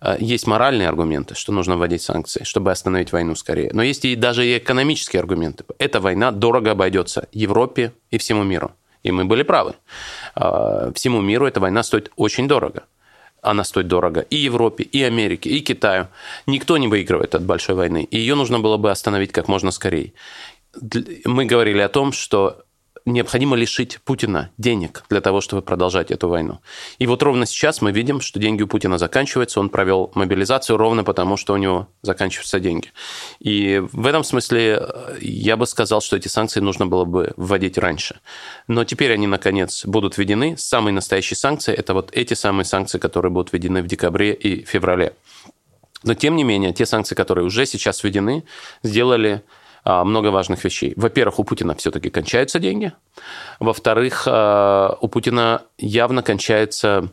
э, 0.00 0.16
есть 0.20 0.46
моральные 0.46 0.88
аргументы, 0.88 1.34
что 1.34 1.52
нужно 1.52 1.76
вводить 1.76 2.02
санкции, 2.02 2.44
чтобы 2.44 2.70
остановить 2.70 3.12
войну 3.12 3.34
скорее. 3.34 3.70
Но 3.72 3.82
есть 3.82 4.04
и 4.04 4.16
даже 4.16 4.46
и 4.46 4.58
экономические 4.58 5.20
аргументы. 5.20 5.64
Эта 5.78 6.00
война 6.00 6.30
дорого 6.30 6.72
обойдется 6.72 7.28
Европе 7.32 7.92
и 8.10 8.18
всему 8.18 8.42
миру. 8.44 8.72
И 9.02 9.12
мы 9.12 9.24
были 9.24 9.42
правы. 9.42 9.74
Э, 10.34 10.92
всему 10.94 11.20
миру 11.20 11.46
эта 11.46 11.60
война 11.60 11.82
стоит 11.82 12.10
очень 12.16 12.48
дорого. 12.48 12.84
Она 13.42 13.64
стоит 13.64 13.88
дорого 13.88 14.20
и 14.20 14.36
Европе, 14.36 14.84
и 14.84 15.02
Америке, 15.02 15.50
и 15.50 15.60
Китаю. 15.60 16.08
Никто 16.46 16.76
не 16.76 16.88
выигрывает 16.88 17.34
от 17.34 17.42
большой 17.42 17.74
войны. 17.74 18.06
И 18.10 18.18
ее 18.18 18.34
нужно 18.34 18.60
было 18.60 18.76
бы 18.76 18.90
остановить 18.90 19.32
как 19.32 19.48
можно 19.48 19.70
скорее. 19.70 20.12
Мы 21.24 21.44
говорили 21.44 21.80
о 21.80 21.88
том, 21.88 22.12
что 22.12 22.64
необходимо 23.12 23.56
лишить 23.56 23.98
Путина 24.04 24.50
денег 24.58 25.04
для 25.08 25.20
того, 25.20 25.40
чтобы 25.40 25.62
продолжать 25.62 26.10
эту 26.10 26.28
войну. 26.28 26.60
И 26.98 27.06
вот 27.06 27.22
ровно 27.22 27.46
сейчас 27.46 27.80
мы 27.80 27.92
видим, 27.92 28.20
что 28.20 28.38
деньги 28.38 28.62
у 28.62 28.66
Путина 28.66 28.98
заканчиваются, 28.98 29.60
он 29.60 29.68
провел 29.68 30.10
мобилизацию 30.14 30.76
ровно 30.76 31.04
потому, 31.04 31.36
что 31.36 31.54
у 31.54 31.56
него 31.56 31.88
заканчиваются 32.02 32.60
деньги. 32.60 32.92
И 33.40 33.82
в 33.92 34.06
этом 34.06 34.24
смысле 34.24 34.78
э, 34.80 35.18
я 35.20 35.56
бы 35.56 35.66
сказал, 35.66 36.00
что 36.00 36.16
эти 36.16 36.28
санкции 36.28 36.60
нужно 36.60 36.86
было 36.86 37.04
бы 37.04 37.32
вводить 37.36 37.78
раньше. 37.78 38.20
Но 38.66 38.84
теперь 38.84 39.12
они, 39.12 39.26
наконец, 39.26 39.84
будут 39.84 40.18
введены. 40.18 40.56
Самые 40.56 40.92
настоящие 40.92 41.36
санкции– 41.36 41.74
это 41.76 41.94
вот 41.94 42.10
эти 42.12 42.34
самые 42.34 42.64
санкции, 42.64 42.98
которые 42.98 43.32
будут 43.32 43.52
введены 43.52 43.82
в 43.82 43.86
декабре 43.86 44.32
и 44.32 44.64
феврале. 44.64 45.14
Но, 46.04 46.14
тем 46.14 46.36
не 46.36 46.44
менее, 46.44 46.72
те 46.72 46.86
санкции, 46.86 47.14
которые 47.14 47.44
уже 47.44 47.66
сейчас 47.66 48.04
введены, 48.04 48.44
сделали 48.82 49.42
много 49.84 50.28
важных 50.28 50.64
вещей. 50.64 50.92
Во-первых, 50.96 51.38
у 51.38 51.44
Путина 51.44 51.74
все-таки 51.74 52.10
кончаются 52.10 52.58
деньги. 52.58 52.92
Во-вторых, 53.60 54.24
а, 54.26 54.96
у 55.00 55.08
Путина 55.08 55.62
явно 55.78 56.22
кончается 56.22 57.10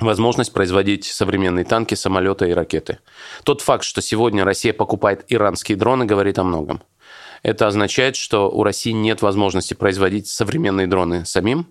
возможность 0.00 0.52
производить 0.52 1.04
современные 1.04 1.64
танки, 1.64 1.94
самолеты 1.94 2.50
и 2.50 2.52
ракеты. 2.52 2.98
Тот 3.44 3.60
факт, 3.60 3.84
что 3.84 4.00
сегодня 4.00 4.44
Россия 4.44 4.72
покупает 4.72 5.24
иранские 5.28 5.76
дроны, 5.76 6.04
говорит 6.04 6.38
о 6.38 6.44
многом. 6.44 6.82
Это 7.42 7.66
означает, 7.66 8.16
что 8.16 8.50
у 8.50 8.62
России 8.62 8.90
нет 8.90 9.22
возможности 9.22 9.74
производить 9.74 10.28
современные 10.28 10.86
дроны 10.86 11.24
самим, 11.24 11.66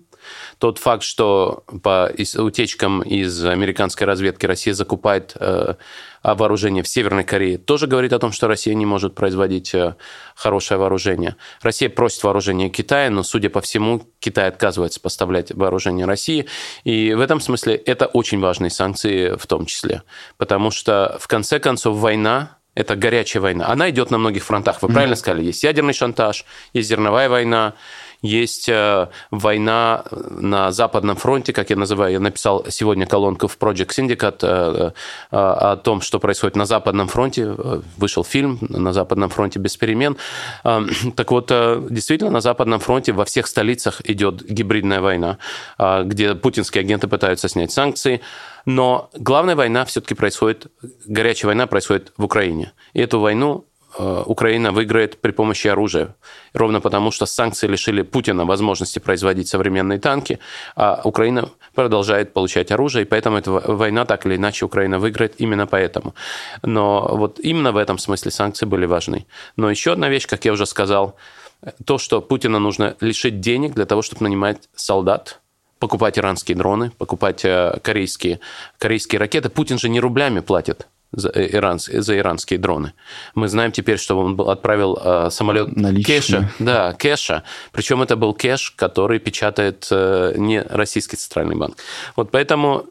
тот 0.58 0.78
факт, 0.78 1.02
что 1.02 1.64
по 1.82 2.10
утечкам 2.36 3.02
из 3.02 3.44
американской 3.44 4.06
разведки 4.06 4.46
Россия 4.46 4.74
закупает 4.74 5.34
э, 5.38 5.74
вооружение 6.22 6.82
в 6.82 6.88
Северной 6.88 7.24
Корее, 7.24 7.58
тоже 7.58 7.86
говорит 7.86 8.12
о 8.12 8.18
том, 8.18 8.32
что 8.32 8.48
Россия 8.48 8.74
не 8.74 8.86
может 8.86 9.14
производить 9.14 9.74
э, 9.74 9.94
хорошее 10.34 10.78
вооружение. 10.78 11.36
Россия 11.62 11.88
просит 11.88 12.22
вооружение 12.22 12.68
Китая, 12.70 13.10
но, 13.10 13.22
судя 13.22 13.50
по 13.50 13.60
всему, 13.60 14.06
Китай 14.18 14.48
отказывается 14.48 15.00
поставлять 15.00 15.52
вооружение 15.52 16.06
России. 16.06 16.46
И 16.84 17.14
в 17.14 17.20
этом 17.20 17.40
смысле 17.40 17.76
это 17.76 18.06
очень 18.06 18.40
важные 18.40 18.70
санкции 18.70 19.36
в 19.36 19.46
том 19.46 19.66
числе. 19.66 20.02
Потому 20.36 20.70
что, 20.70 21.16
в 21.20 21.28
конце 21.28 21.58
концов, 21.58 21.96
война 21.96 22.58
это 22.78 22.94
горячая 22.94 23.40
война. 23.42 23.66
Она 23.66 23.90
идет 23.90 24.12
на 24.12 24.18
многих 24.18 24.44
фронтах. 24.44 24.82
Вы 24.82 24.88
правильно 24.88 25.16
сказали, 25.16 25.42
есть 25.42 25.64
ядерный 25.64 25.92
шантаж, 25.92 26.44
есть 26.72 26.88
зерновая 26.88 27.28
война, 27.28 27.74
есть 28.22 28.68
э, 28.68 29.08
война 29.30 30.04
на 30.30 30.72
Западном 30.72 31.16
фронте, 31.16 31.52
как 31.52 31.70
я 31.70 31.76
называю. 31.76 32.12
Я 32.12 32.20
написал 32.20 32.64
сегодня 32.68 33.06
колонку 33.06 33.46
в 33.46 33.56
Project 33.56 33.90
Syndicate 33.90 34.38
э, 34.42 34.90
э, 35.30 35.36
о 35.36 35.76
том, 35.76 36.00
что 36.00 36.18
происходит 36.18 36.56
на 36.56 36.66
Западном 36.66 37.08
фронте. 37.08 37.54
Вышел 37.96 38.24
фильм 38.24 38.58
«На 38.60 38.92
Западном 38.92 39.30
фронте 39.30 39.58
без 39.58 39.76
перемен». 39.76 40.16
Так 41.16 41.30
вот, 41.30 41.48
действительно, 41.48 42.30
на 42.30 42.40
Западном 42.40 42.80
фронте 42.80 43.12
во 43.12 43.24
всех 43.24 43.46
столицах 43.46 44.00
идет 44.04 44.42
гибридная 44.44 45.00
война, 45.00 45.38
где 45.78 46.34
путинские 46.34 46.82
агенты 46.82 47.08
пытаются 47.08 47.48
снять 47.48 47.72
санкции. 47.72 48.20
Но 48.66 49.10
главная 49.14 49.56
война 49.56 49.84
все-таки 49.84 50.14
происходит, 50.14 50.66
горячая 51.06 51.48
война 51.48 51.66
происходит 51.66 52.12
в 52.16 52.24
Украине. 52.24 52.72
И 52.92 53.00
эту 53.00 53.20
войну 53.20 53.67
Э, 53.67 53.67
Украина 53.96 54.70
выиграет 54.70 55.20
при 55.20 55.32
помощи 55.32 55.66
оружия. 55.66 56.14
Ровно 56.52 56.80
потому, 56.80 57.10
что 57.10 57.26
санкции 57.26 57.66
лишили 57.66 58.02
Путина 58.02 58.44
возможности 58.44 58.98
производить 58.98 59.48
современные 59.48 59.98
танки, 59.98 60.38
а 60.76 61.00
Украина 61.04 61.48
продолжает 61.74 62.32
получать 62.32 62.70
оружие, 62.70 63.04
и 63.04 63.08
поэтому 63.08 63.38
эта 63.38 63.50
война 63.50 64.04
так 64.04 64.26
или 64.26 64.36
иначе 64.36 64.66
Украина 64.66 64.98
выиграет 64.98 65.34
именно 65.38 65.66
поэтому. 65.66 66.14
Но 66.62 67.08
вот 67.16 67.40
именно 67.40 67.72
в 67.72 67.76
этом 67.76 67.98
смысле 67.98 68.30
санкции 68.30 68.66
были 68.66 68.86
важны. 68.86 69.26
Но 69.56 69.70
еще 69.70 69.92
одна 69.92 70.08
вещь, 70.08 70.26
как 70.26 70.44
я 70.44 70.52
уже 70.52 70.66
сказал, 70.66 71.16
то, 71.84 71.98
что 71.98 72.20
Путина 72.20 72.58
нужно 72.58 72.94
лишить 73.00 73.40
денег 73.40 73.74
для 73.74 73.86
того, 73.86 74.02
чтобы 74.02 74.24
нанимать 74.24 74.68
солдат, 74.74 75.40
покупать 75.78 76.18
иранские 76.18 76.56
дроны, 76.56 76.90
покупать 76.98 77.44
э, 77.44 77.78
корейские, 77.82 78.40
корейские 78.78 79.18
ракеты. 79.18 79.48
Путин 79.48 79.78
же 79.78 79.88
не 79.88 79.98
рублями 79.98 80.40
платит 80.40 80.86
за, 81.12 81.30
э, 81.30 81.48
иранс, 81.56 81.86
за 81.86 82.18
иранские 82.18 82.58
дроны. 82.58 82.92
Мы 83.34 83.48
знаем 83.48 83.72
теперь, 83.72 83.98
что 83.98 84.18
он 84.18 84.38
отправил 84.48 84.98
э, 85.02 85.28
самолет 85.30 85.76
Наличные. 85.76 86.20
кэша. 86.20 86.52
Да, 86.58 86.92
кэша. 86.92 87.44
Причем 87.72 88.02
это 88.02 88.16
был 88.16 88.34
кэш, 88.34 88.72
который 88.72 89.18
печатает 89.18 89.88
э, 89.90 90.34
не 90.36 90.62
российский 90.62 91.16
центральный 91.16 91.56
банк. 91.56 91.76
Вот 92.16 92.30
поэтому 92.30 92.86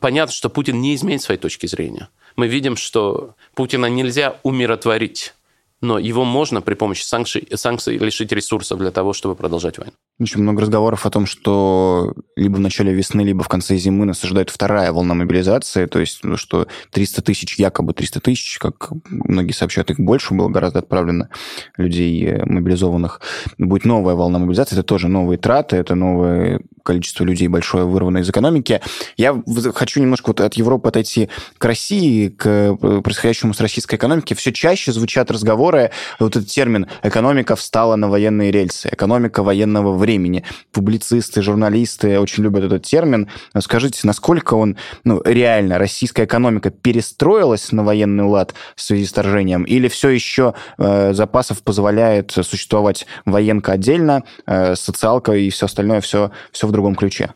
понятно, 0.00 0.32
что 0.34 0.48
Путин 0.48 0.80
не 0.80 0.94
изменит 0.94 1.22
своей 1.22 1.40
точки 1.40 1.66
зрения. 1.66 2.08
Мы 2.36 2.46
видим, 2.46 2.76
что 2.76 3.34
Путина 3.54 3.86
нельзя 3.86 4.36
умиротворить 4.42 5.34
но 5.80 5.98
его 5.98 6.24
можно 6.24 6.60
при 6.60 6.74
помощи 6.74 7.02
санкций, 7.02 7.48
санкций 7.54 7.96
лишить 7.96 8.32
ресурсов 8.32 8.78
для 8.78 8.90
того, 8.90 9.12
чтобы 9.12 9.34
продолжать 9.34 9.78
войну. 9.78 9.92
Очень 10.20 10.42
много 10.42 10.60
разговоров 10.62 11.06
о 11.06 11.10
том, 11.10 11.24
что 11.24 12.14
либо 12.36 12.56
в 12.56 12.60
начале 12.60 12.92
весны, 12.92 13.22
либо 13.22 13.42
в 13.42 13.48
конце 13.48 13.76
зимы 13.76 14.04
нас 14.04 14.22
ожидает 14.22 14.50
вторая 14.50 14.92
волна 14.92 15.14
мобилизации, 15.14 15.86
то 15.86 15.98
есть 15.98 16.20
ну, 16.22 16.36
что 16.36 16.66
300 16.90 17.22
тысяч, 17.22 17.58
якобы 17.58 17.94
300 17.94 18.20
тысяч, 18.20 18.58
как 18.58 18.90
многие 19.08 19.52
сообщают, 19.52 19.90
их 19.90 19.98
больше 19.98 20.34
было 20.34 20.48
гораздо 20.48 20.80
отправлено 20.80 21.30
людей 21.78 22.26
э, 22.26 22.44
мобилизованных. 22.44 23.22
Будет 23.56 23.86
новая 23.86 24.14
волна 24.14 24.38
мобилизации, 24.38 24.74
это 24.74 24.82
тоже 24.82 25.08
новые 25.08 25.38
траты, 25.38 25.76
это 25.76 25.94
новое 25.94 26.60
количество 26.82 27.24
людей 27.24 27.48
большое 27.48 27.84
вырвано 27.84 28.18
из 28.18 28.28
экономики. 28.28 28.80
Я 29.16 29.42
хочу 29.74 30.00
немножко 30.00 30.28
вот 30.28 30.40
от 30.40 30.54
Европы 30.54 30.88
отойти 30.88 31.28
к 31.56 31.64
России, 31.64 32.28
к 32.28 32.46
э, 32.46 33.00
происходящему 33.02 33.54
с 33.54 33.60
российской 33.60 33.96
экономикой. 33.96 34.34
Все 34.34 34.52
чаще 34.52 34.92
звучат 34.92 35.30
разговоры 35.30 35.69
разговоры, 35.70 35.90
вот 36.18 36.36
этот 36.36 36.48
термин 36.48 36.86
«экономика 37.02 37.56
встала 37.56 37.96
на 37.96 38.08
военные 38.08 38.50
рельсы», 38.50 38.88
«экономика 38.92 39.42
военного 39.42 39.96
времени». 39.96 40.44
Публицисты, 40.72 41.42
журналисты 41.42 42.18
очень 42.18 42.44
любят 42.44 42.64
этот 42.64 42.84
термин. 42.84 43.28
Скажите, 43.58 44.00
насколько 44.04 44.54
он, 44.54 44.76
ну, 45.04 45.20
реально, 45.24 45.78
российская 45.78 46.24
экономика 46.24 46.70
перестроилась 46.70 47.72
на 47.72 47.84
военный 47.84 48.24
лад 48.24 48.54
в 48.76 48.82
связи 48.82 49.06
с 49.06 49.10
вторжением, 49.10 49.64
или 49.64 49.88
все 49.88 50.10
еще 50.10 50.54
э, 50.78 51.12
запасов 51.12 51.62
позволяет 51.62 52.32
существовать 52.32 53.06
военка 53.24 53.72
отдельно, 53.72 54.24
э, 54.46 54.74
социалка 54.74 55.32
и 55.32 55.50
все 55.50 55.66
остальное, 55.66 56.00
все, 56.00 56.30
все 56.52 56.66
в 56.66 56.72
другом 56.72 56.94
ключе? 56.94 57.30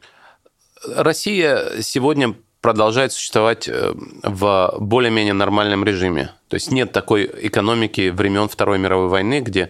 Россия 0.97 1.81
сегодня 1.81 2.35
продолжает 2.64 3.12
существовать 3.12 3.68
э, 3.68 3.92
в 4.22 4.77
более-менее 4.81 5.35
нормальном 5.35 5.85
режиме. 5.85 6.31
То 6.48 6.55
есть 6.55 6.70
нет 6.70 6.92
такой 6.92 7.31
экономики 7.42 8.09
времен 8.09 8.48
Второй 8.48 8.79
мировой 8.79 9.09
войны, 9.09 9.40
где 9.40 9.68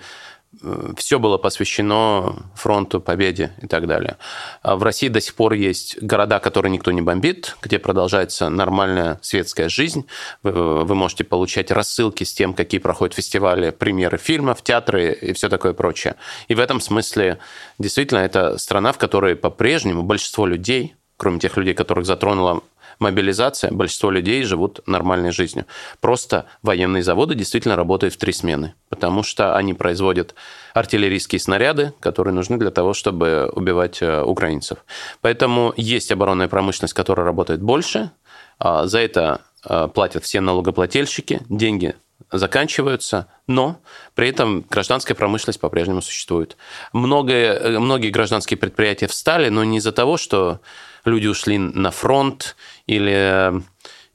э, 0.62 0.92
все 0.96 1.18
было 1.18 1.36
посвящено 1.36 2.36
фронту, 2.54 3.00
победе 3.00 3.50
и 3.60 3.66
так 3.66 3.88
далее. 3.88 4.16
А 4.62 4.76
в 4.76 4.84
России 4.84 5.08
до 5.08 5.20
сих 5.20 5.34
пор 5.34 5.54
есть 5.54 6.00
города, 6.00 6.38
которые 6.38 6.70
никто 6.70 6.92
не 6.92 7.02
бомбит, 7.02 7.56
где 7.62 7.80
продолжается 7.80 8.48
нормальная 8.48 9.18
светская 9.22 9.68
жизнь. 9.68 10.06
Вы, 10.44 10.94
можете 10.94 11.24
получать 11.24 11.72
рассылки 11.72 12.22
с 12.22 12.32
тем, 12.32 12.54
какие 12.54 12.78
проходят 12.78 13.16
фестивали, 13.16 13.70
премьеры 13.70 14.18
фильмов, 14.18 14.62
театры 14.62 15.12
и 15.14 15.32
все 15.32 15.48
такое 15.48 15.72
прочее. 15.72 16.14
И 16.46 16.54
в 16.54 16.60
этом 16.60 16.80
смысле 16.80 17.38
действительно 17.80 18.20
это 18.20 18.56
страна, 18.56 18.92
в 18.92 18.98
которой 18.98 19.34
по-прежнему 19.34 20.04
большинство 20.04 20.46
людей, 20.46 20.94
кроме 21.16 21.40
тех 21.40 21.56
людей, 21.56 21.74
которых 21.74 22.06
затронула 22.06 22.62
мобилизация, 22.98 23.70
большинство 23.70 24.10
людей 24.10 24.42
живут 24.44 24.80
нормальной 24.86 25.32
жизнью. 25.32 25.66
Просто 26.00 26.46
военные 26.62 27.02
заводы 27.02 27.34
действительно 27.34 27.76
работают 27.76 28.14
в 28.14 28.18
три 28.18 28.32
смены, 28.32 28.74
потому 28.88 29.22
что 29.22 29.56
они 29.56 29.74
производят 29.74 30.34
артиллерийские 30.74 31.40
снаряды, 31.40 31.92
которые 32.00 32.34
нужны 32.34 32.58
для 32.58 32.70
того, 32.70 32.94
чтобы 32.94 33.50
убивать 33.52 34.02
э, 34.02 34.22
украинцев. 34.22 34.78
Поэтому 35.20 35.72
есть 35.76 36.10
оборонная 36.12 36.48
промышленность, 36.48 36.94
которая 36.94 37.26
работает 37.26 37.62
больше, 37.62 38.10
а 38.58 38.86
за 38.86 39.00
это 39.00 39.40
э, 39.68 39.88
платят 39.92 40.24
все 40.24 40.40
налогоплательщики, 40.40 41.40
деньги 41.48 41.94
заканчиваются, 42.30 43.28
но 43.46 43.80
при 44.14 44.28
этом 44.28 44.64
гражданская 44.68 45.16
промышленность 45.16 45.60
по-прежнему 45.60 46.02
существует. 46.02 46.56
Многие, 46.92 47.54
э, 47.54 47.78
многие 47.78 48.10
гражданские 48.10 48.58
предприятия 48.58 49.06
встали, 49.06 49.48
но 49.48 49.64
не 49.64 49.78
из-за 49.78 49.92
того, 49.92 50.16
что 50.16 50.60
люди 51.04 51.26
ушли 51.26 51.58
на 51.58 51.90
фронт 51.90 52.56
или 52.86 53.62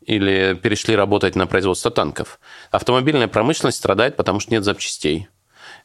или 0.01 0.55
перешли 0.55 0.95
работать 0.95 1.35
на 1.35 1.45
производство 1.45 1.91
танков. 1.91 2.39
Автомобильная 2.71 3.27
промышленность 3.27 3.77
страдает, 3.77 4.15
потому 4.15 4.39
что 4.39 4.51
нет 4.51 4.63
запчастей. 4.63 5.27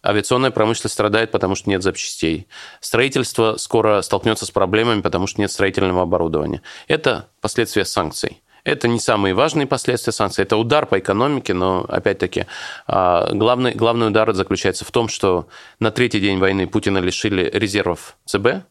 Авиационная 0.02 0.50
промышленность 0.50 0.94
страдает, 0.94 1.30
потому 1.30 1.54
что 1.54 1.68
нет 1.68 1.82
запчастей. 1.82 2.48
Строительство 2.80 3.56
скоро 3.58 4.00
столкнется 4.00 4.46
с 4.46 4.50
проблемами, 4.50 5.02
потому 5.02 5.26
что 5.26 5.42
нет 5.42 5.50
строительного 5.50 6.02
оборудования. 6.02 6.62
Это 6.88 7.28
последствия 7.42 7.84
санкций. 7.84 8.42
Это 8.64 8.88
не 8.88 8.98
самые 8.98 9.34
важные 9.34 9.66
последствия 9.66 10.12
санкций, 10.12 10.42
это 10.42 10.56
удар 10.56 10.86
по 10.86 10.98
экономике, 10.98 11.52
но, 11.52 11.84
опять-таки, 11.86 12.46
а, 12.86 13.30
главный, 13.30 13.72
главный 13.72 14.08
удар 14.08 14.32
заключается 14.32 14.86
в 14.86 14.90
том, 14.90 15.08
что 15.08 15.48
на 15.80 15.90
третий 15.90 16.18
день 16.18 16.38
войны 16.38 16.66
Путина 16.66 16.96
лишили 16.96 17.50
резервов 17.52 18.16
ЦБ, 18.24 18.64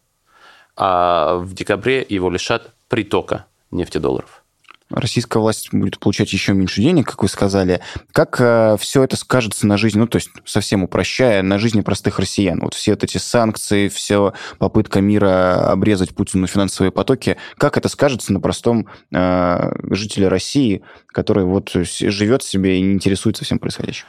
а 0.76 1.36
в 1.36 1.54
декабре 1.54 2.04
его 2.08 2.30
лишат 2.30 2.72
притока 2.88 3.46
нефтедолларов 3.70 4.44
российская 4.90 5.38
власть 5.38 5.70
будет 5.72 5.98
получать 5.98 6.32
еще 6.32 6.52
меньше 6.52 6.80
денег, 6.80 7.06
как 7.06 7.22
вы 7.22 7.28
сказали. 7.28 7.80
Как 8.12 8.36
э, 8.40 8.76
все 8.78 9.02
это 9.02 9.16
скажется 9.16 9.66
на 9.66 9.76
жизни, 9.76 9.98
ну, 9.98 10.06
то 10.06 10.16
есть 10.16 10.30
совсем 10.44 10.82
упрощая, 10.82 11.42
на 11.42 11.58
жизни 11.58 11.80
простых 11.80 12.18
россиян? 12.18 12.60
Вот 12.60 12.74
все 12.74 12.92
вот 12.92 13.04
эти 13.04 13.18
санкции, 13.18 13.88
все 13.88 14.34
попытка 14.58 15.00
мира 15.00 15.70
обрезать 15.70 16.14
Путину 16.14 16.46
финансовые 16.46 16.92
потоки, 16.92 17.36
как 17.56 17.76
это 17.76 17.88
скажется 17.88 18.32
на 18.32 18.40
простом 18.40 18.88
э, 19.12 19.72
жителе 19.90 20.28
России, 20.28 20.82
который 21.08 21.44
вот 21.44 21.70
живет 21.72 22.42
себе 22.42 22.78
и 22.78 22.82
не 22.82 22.92
интересуется 22.92 23.44
всем 23.44 23.58
происходящим? 23.58 24.06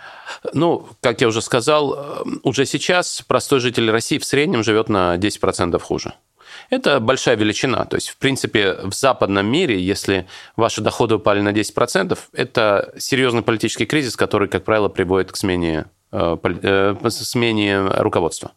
Ну, 0.53 0.87
как 1.01 1.21
я 1.21 1.27
уже 1.27 1.41
сказал, 1.41 1.93
э, 1.93 2.23
уже 2.43 2.65
сейчас 2.65 3.23
простой 3.27 3.59
житель 3.59 3.89
России 3.89 4.17
в 4.17 4.25
среднем 4.25 4.63
живет 4.63 4.89
на 4.89 5.15
10% 5.15 5.79
хуже. 5.79 6.13
Это 6.69 6.99
большая 6.99 7.35
величина. 7.35 7.85
То 7.85 7.95
есть, 7.95 8.09
в 8.09 8.17
принципе, 8.17 8.73
в 8.83 8.93
западном 8.93 9.45
мире, 9.45 9.79
если 9.79 10.27
ваши 10.55 10.81
доходы 10.81 11.15
упали 11.15 11.41
на 11.41 11.49
10%, 11.49 12.17
это 12.33 12.93
серьезный 12.97 13.41
политический 13.41 13.85
кризис, 13.85 14.15
который, 14.15 14.47
как 14.47 14.63
правило, 14.63 14.89
приводит 14.89 15.31
к 15.31 15.37
смене, 15.37 15.85
э, 16.11 16.37
э, 16.43 17.09
смене 17.09 17.81
руководства. 17.81 18.51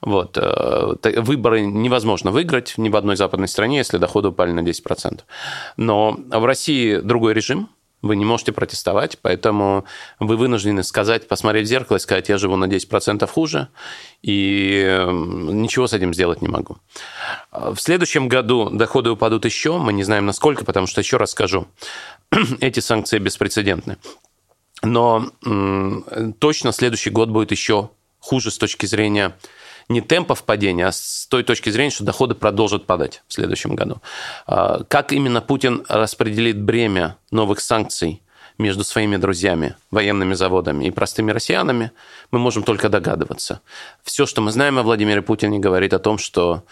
Вот. 0.00 0.38
Э, 0.38 1.20
выборы 1.20 1.62
невозможно 1.62 2.30
выиграть 2.30 2.74
ни 2.76 2.88
в 2.88 2.96
одной 2.96 3.16
западной 3.16 3.48
стране, 3.48 3.78
если 3.78 3.98
доходы 3.98 4.28
упали 4.28 4.52
на 4.52 4.60
10%. 4.60 5.24
Но 5.76 6.18
в 6.28 6.44
России 6.44 6.96
другой 6.96 7.34
режим, 7.34 7.68
вы 8.02 8.16
не 8.16 8.24
можете 8.24 8.52
протестовать, 8.52 9.18
поэтому 9.20 9.84
вы 10.20 10.36
вынуждены 10.36 10.82
сказать, 10.82 11.28
посмотреть 11.28 11.66
в 11.66 11.68
зеркало 11.68 11.96
и 11.96 12.00
сказать, 12.00 12.28
я 12.28 12.38
живу 12.38 12.56
на 12.56 12.66
10% 12.66 13.26
хуже, 13.26 13.68
и 14.22 14.82
эм, 14.86 15.62
ничего 15.62 15.86
с 15.86 15.92
этим 15.92 16.12
сделать 16.14 16.42
не 16.42 16.48
могу. 16.48 16.78
В 17.52 17.76
следующем 17.78 18.28
году 18.28 18.70
доходы 18.70 19.10
упадут 19.10 19.44
еще, 19.44 19.78
мы 19.78 19.92
не 19.92 20.04
знаем 20.04 20.26
насколько, 20.26 20.64
потому 20.64 20.86
что, 20.86 21.00
еще 21.00 21.16
раз 21.16 21.30
скажу, 21.30 21.66
эти 22.60 22.80
санкции 22.80 23.18
беспрецедентны. 23.18 23.96
Но 24.82 25.30
точно 26.38 26.72
следующий 26.72 27.10
год 27.10 27.30
будет 27.30 27.50
еще 27.50 27.90
хуже 28.18 28.50
с 28.50 28.58
точки 28.58 28.86
зрения 28.86 29.34
не 29.88 30.00
темпов 30.00 30.44
падения, 30.44 30.86
а 30.86 30.92
с 30.92 31.26
той 31.28 31.42
точки 31.42 31.70
зрения, 31.70 31.90
что 31.90 32.04
доходы 32.04 32.34
продолжат 32.34 32.86
падать 32.86 33.22
в 33.28 33.32
следующем 33.32 33.74
году. 33.74 34.00
А, 34.46 34.84
как 34.84 35.12
именно 35.12 35.40
Путин 35.40 35.84
распределит 35.88 36.60
бремя 36.60 37.16
новых 37.30 37.60
санкций 37.60 38.22
между 38.58 38.84
своими 38.84 39.16
друзьями, 39.16 39.76
военными 39.90 40.34
заводами 40.34 40.86
и 40.86 40.90
простыми 40.90 41.30
россиянами, 41.30 41.92
мы 42.30 42.38
можем 42.38 42.62
только 42.62 42.88
догадываться. 42.88 43.60
Все, 44.02 44.26
что 44.26 44.40
мы 44.40 44.50
знаем 44.50 44.78
о 44.78 44.82
Владимире 44.82 45.22
Путине, 45.22 45.58
говорит 45.58 45.92
о 45.92 45.98
том, 45.98 46.18
что 46.18 46.64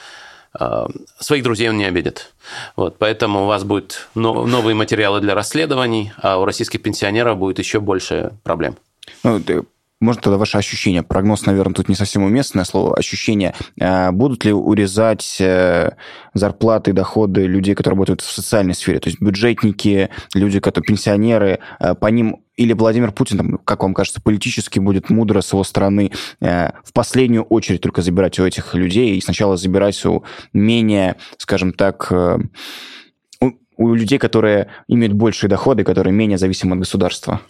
а, 0.53 0.89
своих 1.19 1.43
друзей 1.43 1.69
он 1.69 1.79
не 1.79 1.85
обидит. 1.85 2.33
Вот, 2.77 2.97
поэтому 2.99 3.45
у 3.45 3.47
вас 3.47 3.65
будут 3.65 4.09
новые 4.15 4.75
материалы 4.75 5.21
для 5.21 5.35
расследований, 5.35 6.13
а 6.19 6.39
у 6.39 6.45
российских 6.45 6.83
пенсионеров 6.83 7.39
будет 7.39 7.59
еще 7.59 7.81
больше 7.81 8.33
проблем. 8.43 8.77
Ну, 9.23 9.41
может, 10.01 10.23
тогда 10.23 10.39
ваше 10.39 10.59
ощущение, 10.59 11.03
прогноз, 11.03 11.47
наверное, 11.47 11.75
тут 11.75 11.89
не 11.89 11.95
совсем 11.95 12.25
уместное 12.25 12.65
слово, 12.65 12.97
ощущение, 12.97 13.55
э, 13.81 14.11
будут 14.11 14.45
ли 14.45 14.53
урезать 14.53 15.37
э, 15.41 15.93
зарплаты, 16.35 16.93
доходы 16.93 17.47
людей, 17.47 17.75
которые 17.75 17.97
работают 17.97 18.21
в 18.21 18.31
социальной 18.31 18.75
сфере, 18.75 18.99
то 18.99 19.09
есть 19.09 19.21
бюджетники, 19.21 20.11
люди, 20.35 20.61
которые 20.61 20.87
пенсионеры, 20.87 21.61
э, 21.79 21.95
по 21.95 22.07
ним 22.07 22.43
или 22.57 22.73
Владимир 22.73 23.13
Путин, 23.13 23.39
там, 23.39 23.59
как 23.59 23.83
вам 23.83 23.95
кажется, 23.95 24.21
политически 24.21 24.79
будет 24.79 25.11
мудро 25.11 25.41
с 25.41 25.53
его 25.53 25.65
стороны 25.65 26.13
в 26.41 26.93
последнюю 26.93 27.43
очередь 27.43 27.81
только 27.81 28.01
забирать 28.01 28.39
у 28.39 28.47
этих 28.47 28.75
людей 28.75 29.17
и 29.17 29.21
сначала 29.21 29.57
забирать 29.57 30.05
у 30.07 30.23
менее, 30.53 31.17
скажем 31.37 31.73
так, 31.73 32.13
у, 32.13 33.51
у 33.77 33.95
людей, 33.95 34.19
которые 34.19 34.69
имеют 34.87 35.15
большие 35.15 35.51
доходы, 35.51 35.83
которые 35.83 36.15
менее 36.15 36.39
зависимы 36.39 36.75
от 36.75 36.79
государства? 36.79 37.41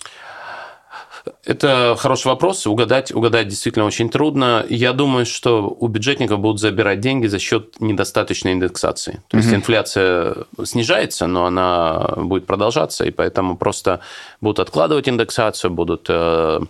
Это 1.44 1.94
хороший 1.98 2.28
вопрос. 2.28 2.66
Угадать, 2.66 3.12
угадать 3.12 3.48
действительно 3.48 3.86
очень 3.86 4.10
трудно. 4.10 4.64
Я 4.68 4.92
думаю, 4.92 5.26
что 5.26 5.74
у 5.78 5.88
бюджетников 5.88 6.40
будут 6.40 6.60
забирать 6.60 7.00
деньги 7.00 7.26
за 7.26 7.38
счет 7.38 7.80
недостаточной 7.80 8.52
индексации. 8.52 9.22
То 9.28 9.38
есть 9.38 9.48
угу. 9.48 9.56
инфляция 9.56 10.36
снижается, 10.64 11.26
но 11.26 11.46
она 11.46 12.14
будет 12.16 12.46
продолжаться, 12.46 13.04
и 13.04 13.10
поэтому 13.10 13.56
просто 13.56 14.00
будут 14.40 14.60
откладывать 14.60 15.08
индексацию, 15.08 15.70
будут 15.70 16.06
э, 16.08 16.60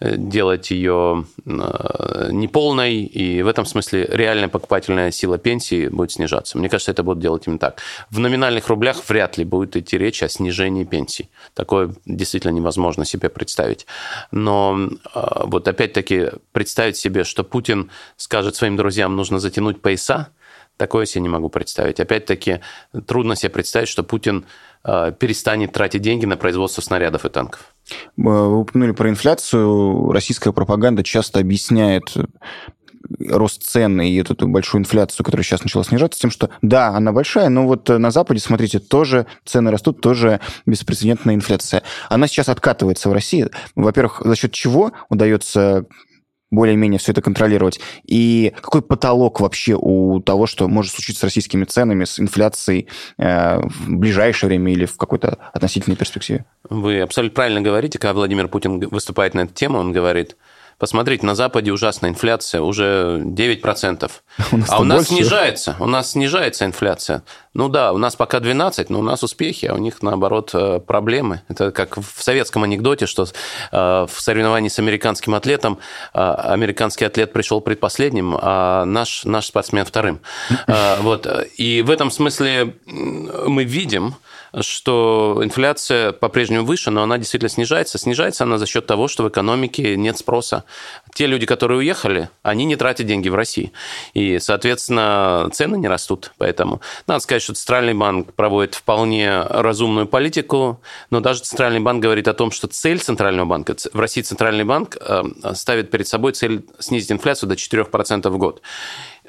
делать 0.00 0.70
ее 0.70 1.24
э, 1.44 2.28
неполной, 2.30 2.94
и 2.96 3.42
в 3.42 3.48
этом 3.48 3.64
смысле 3.66 4.08
реальная 4.10 4.48
покупательная 4.48 5.10
сила 5.10 5.38
пенсии 5.38 5.88
будет 5.88 6.12
снижаться. 6.12 6.58
Мне 6.58 6.68
кажется, 6.68 6.90
это 6.90 7.02
будут 7.02 7.22
делать 7.22 7.44
именно 7.46 7.58
так. 7.58 7.80
В 8.10 8.18
номинальных 8.18 8.68
рублях 8.68 8.98
вряд 9.08 9.38
ли 9.38 9.44
будет 9.44 9.76
идти 9.76 9.96
речь 9.96 10.22
о 10.22 10.28
снижении 10.28 10.84
пенсий. 10.84 11.28
Такое 11.54 11.94
действительно 12.04 12.52
невозможно 12.52 13.04
себе 13.04 13.28
представить. 13.28 13.86
Но 14.30 14.88
э, 15.14 15.20
вот 15.44 15.68
опять-таки 15.68 16.30
представить 16.52 16.96
себе, 16.96 17.24
что 17.24 17.44
Путин 17.44 17.90
скажет 18.16 18.56
своим 18.56 18.76
друзьям, 18.76 19.16
нужно 19.16 19.38
затянуть 19.38 19.82
пояса, 19.82 20.28
такое 20.76 21.06
себе 21.06 21.22
не 21.22 21.28
могу 21.28 21.48
представить. 21.48 22.00
Опять-таки, 22.00 22.60
трудно 23.06 23.36
себе 23.36 23.50
представить, 23.50 23.88
что 23.88 24.02
Путин 24.02 24.46
э, 24.84 25.12
перестанет 25.18 25.72
тратить 25.72 26.02
деньги 26.02 26.26
на 26.26 26.36
производство 26.36 26.82
снарядов 26.82 27.24
и 27.24 27.28
танков. 27.28 27.74
Вы 28.16 28.60
упомянули 28.60 28.92
про 28.92 29.08
инфляцию. 29.10 30.10
Российская 30.12 30.52
пропаганда 30.52 31.02
часто 31.02 31.40
объясняет 31.40 32.14
рост 33.28 33.62
цен 33.64 34.00
и 34.00 34.14
эту 34.16 34.48
большую 34.48 34.80
инфляцию, 34.80 35.24
которая 35.24 35.44
сейчас 35.44 35.62
начала 35.62 35.84
снижаться, 35.84 36.20
тем, 36.20 36.30
что 36.30 36.50
да, 36.62 36.88
она 36.88 37.12
большая, 37.12 37.48
но 37.48 37.66
вот 37.66 37.88
на 37.88 38.10
Западе, 38.10 38.40
смотрите, 38.40 38.78
тоже 38.78 39.26
цены 39.44 39.70
растут, 39.70 40.00
тоже 40.00 40.40
беспрецедентная 40.66 41.34
инфляция. 41.34 41.82
Она 42.08 42.26
сейчас 42.26 42.48
откатывается 42.48 43.08
в 43.08 43.12
России. 43.12 43.48
Во-первых, 43.74 44.22
за 44.24 44.36
счет 44.36 44.52
чего 44.52 44.92
удается 45.08 45.86
более-менее 46.50 46.98
все 46.98 47.12
это 47.12 47.20
контролировать? 47.20 47.80
И 48.04 48.52
какой 48.56 48.82
потолок 48.82 49.40
вообще 49.40 49.76
у 49.78 50.20
того, 50.20 50.46
что 50.46 50.68
может 50.68 50.92
случиться 50.92 51.20
с 51.20 51.24
российскими 51.24 51.64
ценами, 51.64 52.04
с 52.04 52.18
инфляцией 52.20 52.88
э, 53.18 53.60
в 53.60 53.96
ближайшее 53.96 54.48
время 54.48 54.72
или 54.72 54.86
в 54.86 54.96
какой-то 54.96 55.38
относительной 55.52 55.96
перспективе? 55.96 56.44
Вы 56.68 57.00
абсолютно 57.00 57.34
правильно 57.34 57.60
говорите, 57.60 57.98
когда 57.98 58.14
Владимир 58.14 58.48
Путин 58.48 58.78
выступает 58.88 59.34
на 59.34 59.40
эту 59.40 59.54
тему, 59.54 59.78
он 59.78 59.92
говорит, 59.92 60.36
Посмотрите, 60.78 61.24
на 61.26 61.34
Западе 61.34 61.72
ужасная 61.72 62.10
инфляция, 62.10 62.60
уже 62.60 63.22
9%. 63.24 64.10
У 64.52 64.56
а 64.68 64.80
у 64.80 64.84
нас 64.84 65.08
больше. 65.08 65.14
снижается, 65.14 65.76
у 65.78 65.86
нас 65.86 66.12
снижается 66.12 66.64
инфляция. 66.64 67.22
Ну 67.54 67.68
да, 67.68 67.92
у 67.92 67.98
нас 67.98 68.16
пока 68.16 68.40
12, 68.40 68.90
но 68.90 68.98
у 68.98 69.02
нас 69.02 69.22
успехи, 69.22 69.66
а 69.66 69.74
у 69.74 69.78
них, 69.78 70.02
наоборот, 70.02 70.50
э, 70.54 70.80
проблемы. 70.80 71.42
Это 71.48 71.70
как 71.70 71.96
в 71.96 72.22
советском 72.22 72.64
анекдоте, 72.64 73.06
что 73.06 73.24
э, 73.24 73.26
в 73.70 74.20
соревновании 74.20 74.68
с 74.68 74.78
американским 74.80 75.34
атлетом 75.34 75.78
э, 76.12 76.18
американский 76.18 77.04
атлет 77.04 77.32
пришел 77.32 77.60
предпоследним, 77.60 78.36
а 78.40 78.84
наш, 78.84 79.24
наш 79.24 79.46
спортсмен 79.46 79.84
вторым. 79.84 80.20
Вот. 81.04 81.26
И 81.56 81.82
в 81.82 81.90
этом 81.90 82.10
смысле 82.10 82.74
мы 82.86 83.64
видим, 83.64 84.14
что 84.60 85.40
инфляция 85.42 86.12
по-прежнему 86.12 86.64
выше, 86.64 86.90
но 86.90 87.02
она 87.02 87.18
действительно 87.18 87.48
снижается. 87.48 87.98
Снижается 87.98 88.44
она 88.44 88.58
за 88.58 88.66
счет 88.66 88.86
того, 88.86 89.08
что 89.08 89.24
в 89.24 89.28
экономике 89.28 89.96
нет 89.96 90.18
спроса. 90.18 90.64
Те 91.14 91.26
люди, 91.26 91.46
которые 91.46 91.78
уехали, 91.78 92.30
они 92.42 92.64
не 92.64 92.76
тратят 92.76 93.06
деньги 93.06 93.28
в 93.28 93.34
России. 93.34 93.72
И, 94.14 94.38
соответственно, 94.38 95.48
цены 95.52 95.76
не 95.76 95.88
растут. 95.88 96.32
Поэтому 96.38 96.80
надо 97.06 97.20
сказать, 97.20 97.42
что 97.42 97.54
Центральный 97.54 97.94
банк 97.94 98.32
проводит 98.34 98.74
вполне 98.74 99.42
разумную 99.42 100.06
политику, 100.06 100.80
но 101.10 101.20
даже 101.20 101.40
Центральный 101.40 101.80
банк 101.80 102.02
говорит 102.02 102.28
о 102.28 102.34
том, 102.34 102.50
что 102.50 102.68
цель 102.68 103.00
Центрального 103.00 103.46
банка, 103.46 103.76
в 103.92 104.00
России 104.00 104.22
Центральный 104.22 104.64
банк 104.64 104.96
э, 105.00 105.22
ставит 105.54 105.90
перед 105.90 106.06
собой 106.06 106.32
цель 106.32 106.64
снизить 106.78 107.10
инфляцию 107.12 107.48
до 107.48 107.54
4% 107.54 108.28
в 108.28 108.38
год. 108.38 108.62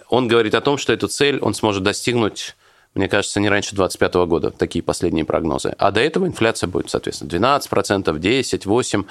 Он 0.09 0.27
говорит 0.27 0.53
о 0.55 0.61
том, 0.61 0.77
что 0.77 0.93
эту 0.93 1.07
цель 1.07 1.39
он 1.39 1.53
сможет 1.53 1.83
достигнуть 1.83 2.55
мне 2.95 3.09
кажется, 3.09 3.39
не 3.39 3.49
раньше 3.49 3.75
2025 3.75 4.13
года, 4.27 4.51
такие 4.51 4.81
последние 4.81 5.25
прогнозы. 5.25 5.75
А 5.77 5.91
до 5.91 5.99
этого 5.99 6.25
инфляция 6.25 6.67
будет, 6.67 6.89
соответственно, 6.89 7.29
12%, 7.29 8.19
10%, 8.19 8.65
8%. 8.65 9.05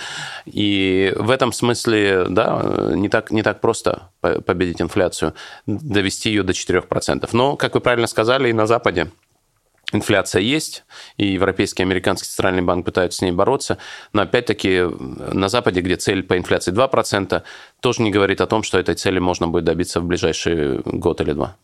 И 0.47 1.12
в 1.16 1.31
этом 1.31 1.53
смысле, 1.53 2.27
да, 2.29 2.92
не 2.94 3.09
так, 3.09 3.31
не 3.31 3.42
так 3.42 3.61
просто 3.61 4.09
победить 4.20 4.81
инфляцию, 4.81 5.35
довести 5.66 6.31
ее 6.31 6.42
до 6.42 6.53
4%. 6.53 7.29
Но, 7.33 7.57
как 7.57 7.75
вы 7.75 7.81
правильно 7.81 8.07
сказали, 8.07 8.49
и 8.49 8.53
на 8.53 8.66
Западе 8.66 9.11
инфляция 9.92 10.42
есть, 10.42 10.85
и 11.16 11.27
Европейский 11.27 11.83
и 11.83 11.87
Американский 11.87 12.29
центральный 12.29 12.62
банк 12.62 12.85
пытаются 12.85 13.18
с 13.18 13.23
ней 13.23 13.33
бороться, 13.33 13.79
но 14.12 14.23
опять-таки 14.23 14.83
на 15.33 15.49
Западе, 15.49 15.81
где 15.81 15.97
цель 15.97 16.23
по 16.23 16.37
инфляции 16.37 16.73
2%, 16.73 17.42
тоже 17.85 18.01
не 18.01 18.11
говорит 18.11 18.40
о 18.40 18.47
том, 18.47 18.62
что 18.62 18.79
этой 18.79 18.94
цели 18.94 19.18
можно 19.18 19.47
будет 19.47 19.64
добиться 19.64 20.01
в 20.01 20.05
ближайший 20.05 20.79
год 20.87 21.20
или 21.20 21.33
два. 21.33 21.57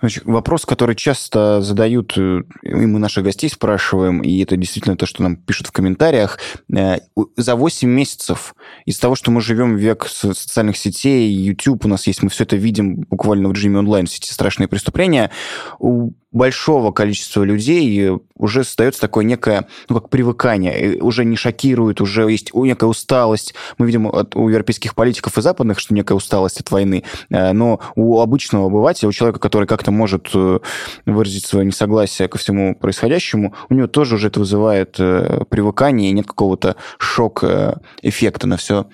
Значит, 0.00 0.24
вопрос, 0.24 0.64
который 0.64 0.96
часто 0.96 1.60
задают, 1.60 2.16
э, 2.16 2.44
и 2.62 2.74
мы 2.74 2.98
наших 2.98 3.24
гостей 3.24 3.50
спрашиваем, 3.50 4.22
и 4.22 4.42
это 4.42 4.56
действительно 4.56 4.96
то, 4.96 5.04
что 5.04 5.22
нам 5.22 5.36
пишут 5.36 5.66
в 5.66 5.72
комментариях, 5.72 6.38
э, 6.74 6.96
за 7.36 7.56
8 7.56 7.90
месяцев 7.90 8.54
из 8.86 8.98
того, 8.98 9.16
что 9.16 9.30
мы 9.30 9.42
живем 9.42 9.76
век 9.76 10.06
социальных 10.08 10.78
сетей, 10.78 11.30
YouTube 11.30 11.84
у 11.84 11.88
нас 11.88 12.06
есть, 12.06 12.22
мы 12.22 12.30
все 12.30 12.44
это 12.44 12.56
видим 12.56 13.04
буквально 13.10 13.50
в 13.50 13.52
режиме 13.52 13.80
онлайн, 13.80 14.06
все 14.06 14.16
эти 14.16 14.32
страшные 14.32 14.68
преступления, 14.68 15.30
у 15.78 16.12
большого 16.32 16.92
количества 16.92 17.42
людей 17.42 18.10
уже 18.36 18.60
остается 18.60 19.00
такое 19.00 19.24
некое, 19.24 19.66
ну, 19.88 20.00
как 20.00 20.10
привыкание, 20.10 21.00
уже 21.00 21.24
не 21.24 21.36
шокирует, 21.36 22.00
уже 22.00 22.30
есть 22.30 22.54
некая 22.54 22.86
усталость. 22.86 23.54
Мы 23.78 23.86
видим 23.86 24.06
от, 24.06 24.36
у 24.36 24.48
европейских 24.48 24.94
политиков 24.94 25.38
и 25.38 25.42
западных, 25.42 25.78
что 25.78 25.94
некая 25.94 26.14
усталость 26.14 26.60
от 26.60 26.70
войны, 26.70 27.04
э, 27.30 27.52
но 27.52 27.80
у 27.94 28.20
обычного 28.20 28.66
обывателя, 28.66 29.08
у 29.08 29.12
человека, 29.12 29.38
который 29.38 29.66
как-то 29.66 29.90
может 29.90 30.30
э, 30.34 30.58
выразить 31.06 31.46
свое 31.46 31.66
несогласие 31.66 32.28
ко 32.28 32.38
всему 32.38 32.74
происходящему, 32.74 33.54
у 33.68 33.74
него 33.74 33.86
тоже 33.86 34.16
уже 34.16 34.28
это 34.28 34.40
вызывает 34.40 34.96
э, 34.98 35.44
привыкание, 35.48 36.10
и 36.10 36.12
нет 36.12 36.26
какого-то 36.26 36.76
шок-эффекта 36.98 38.46
на 38.46 38.56
все 38.56 38.86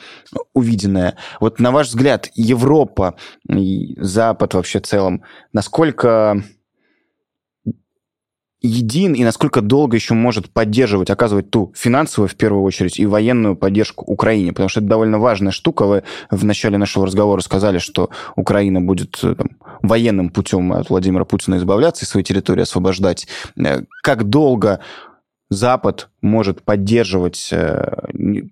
увиденное. 0.55 1.17
Вот 1.41 1.61
на 1.61 1.71
ваш 1.71 1.89
взгляд, 1.89 2.31
Европа 2.35 3.15
Запад 3.97 4.55
вообще 4.55 4.81
в 4.81 4.87
целом, 4.87 5.23
насколько 5.53 6.43
един 8.63 9.15
и 9.15 9.25
насколько 9.25 9.61
долго 9.61 9.97
еще 9.97 10.15
может 10.15 10.51
поддерживать, 10.51 11.11
оказывать 11.11 11.51
ту 11.51 11.73
финансовую, 11.75 12.29
в 12.29 12.35
первую 12.37 12.63
очередь, 12.63 12.99
и 12.99 13.07
военную 13.07 13.57
поддержку 13.57 14.05
Украине? 14.05 14.53
Потому 14.53 14.69
что 14.69 14.81
это 14.81 14.89
довольно 14.89 15.19
важная 15.19 15.53
штука. 15.53 15.85
Вы 15.87 16.03
в 16.31 16.45
начале 16.45 16.79
нашего 16.79 17.07
разговора 17.07 17.41
сказали, 17.41 17.79
что 17.79 18.11
Украина 18.37 18.81
будет 18.81 19.19
э, 19.23 19.35
там, 19.35 19.51
военным 19.83 20.31
путем 20.31 20.73
от 20.73 20.91
Владимира 20.91 21.25
Путина 21.25 21.57
избавляться 21.57 22.05
и 22.05 22.09
свои 22.09 22.23
территории 22.23 22.63
освобождать. 22.63 23.27
Э, 23.57 23.83
как 24.03 24.25
долго 24.25 24.81
Запад 25.53 26.09
может 26.21 26.63
поддерживать, 26.63 27.49
э, 27.53 27.95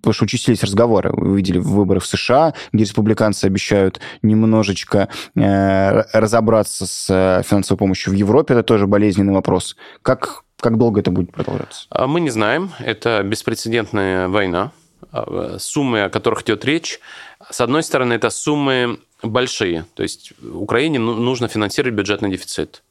потому 0.01 0.13
что 0.13 0.23
участились 0.25 0.63
разговоры, 0.63 1.11
вы 1.11 1.37
видели 1.37 1.57
выборы 1.57 1.99
в 1.99 2.05
США, 2.05 2.53
где 2.71 2.83
республиканцы 2.83 3.45
обещают 3.45 3.99
немножечко 4.21 5.09
э, 5.35 6.01
разобраться 6.13 6.85
с 6.85 7.07
э, 7.09 7.43
финансовой 7.43 7.77
помощью 7.77 8.13
в 8.13 8.15
Европе, 8.15 8.53
это 8.53 8.63
тоже 8.63 8.87
болезненный 8.87 9.33
вопрос. 9.33 9.75
Как, 10.01 10.43
как 10.59 10.77
долго 10.77 10.99
это 10.99 11.11
будет 11.11 11.31
продолжаться? 11.31 11.85
А 11.89 12.07
мы 12.07 12.21
не 12.21 12.29
знаем, 12.29 12.71
это 12.79 13.23
беспрецедентная 13.23 14.27
война. 14.27 14.71
А, 15.11 15.57
суммы, 15.59 16.03
о 16.03 16.09
которых 16.09 16.43
идет 16.43 16.63
речь, 16.65 16.99
с 17.49 17.61
одной 17.61 17.83
стороны, 17.83 18.13
это 18.13 18.29
суммы 18.29 18.99
большие, 19.23 19.85
то 19.93 20.03
есть 20.03 20.33
Украине 20.41 20.99
ну, 20.99 21.13
нужно 21.13 21.47
финансировать 21.47 21.95
бюджетный 21.95 22.31
дефицит. 22.31 22.83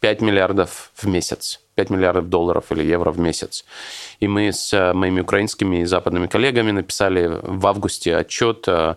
5 0.00 0.20
миллиардов 0.20 0.90
в 0.94 1.06
месяц, 1.06 1.60
5 1.74 1.90
миллиардов 1.90 2.28
долларов 2.28 2.70
или 2.70 2.84
евро 2.84 3.10
в 3.10 3.18
месяц. 3.18 3.64
И 4.20 4.28
мы 4.28 4.52
с 4.52 4.72
э, 4.72 4.92
моими 4.92 5.20
украинскими 5.20 5.82
и 5.82 5.84
западными 5.84 6.26
коллегами 6.26 6.70
написали 6.70 7.40
в 7.42 7.66
августе 7.66 8.16
отчет 8.16 8.68
э, 8.68 8.94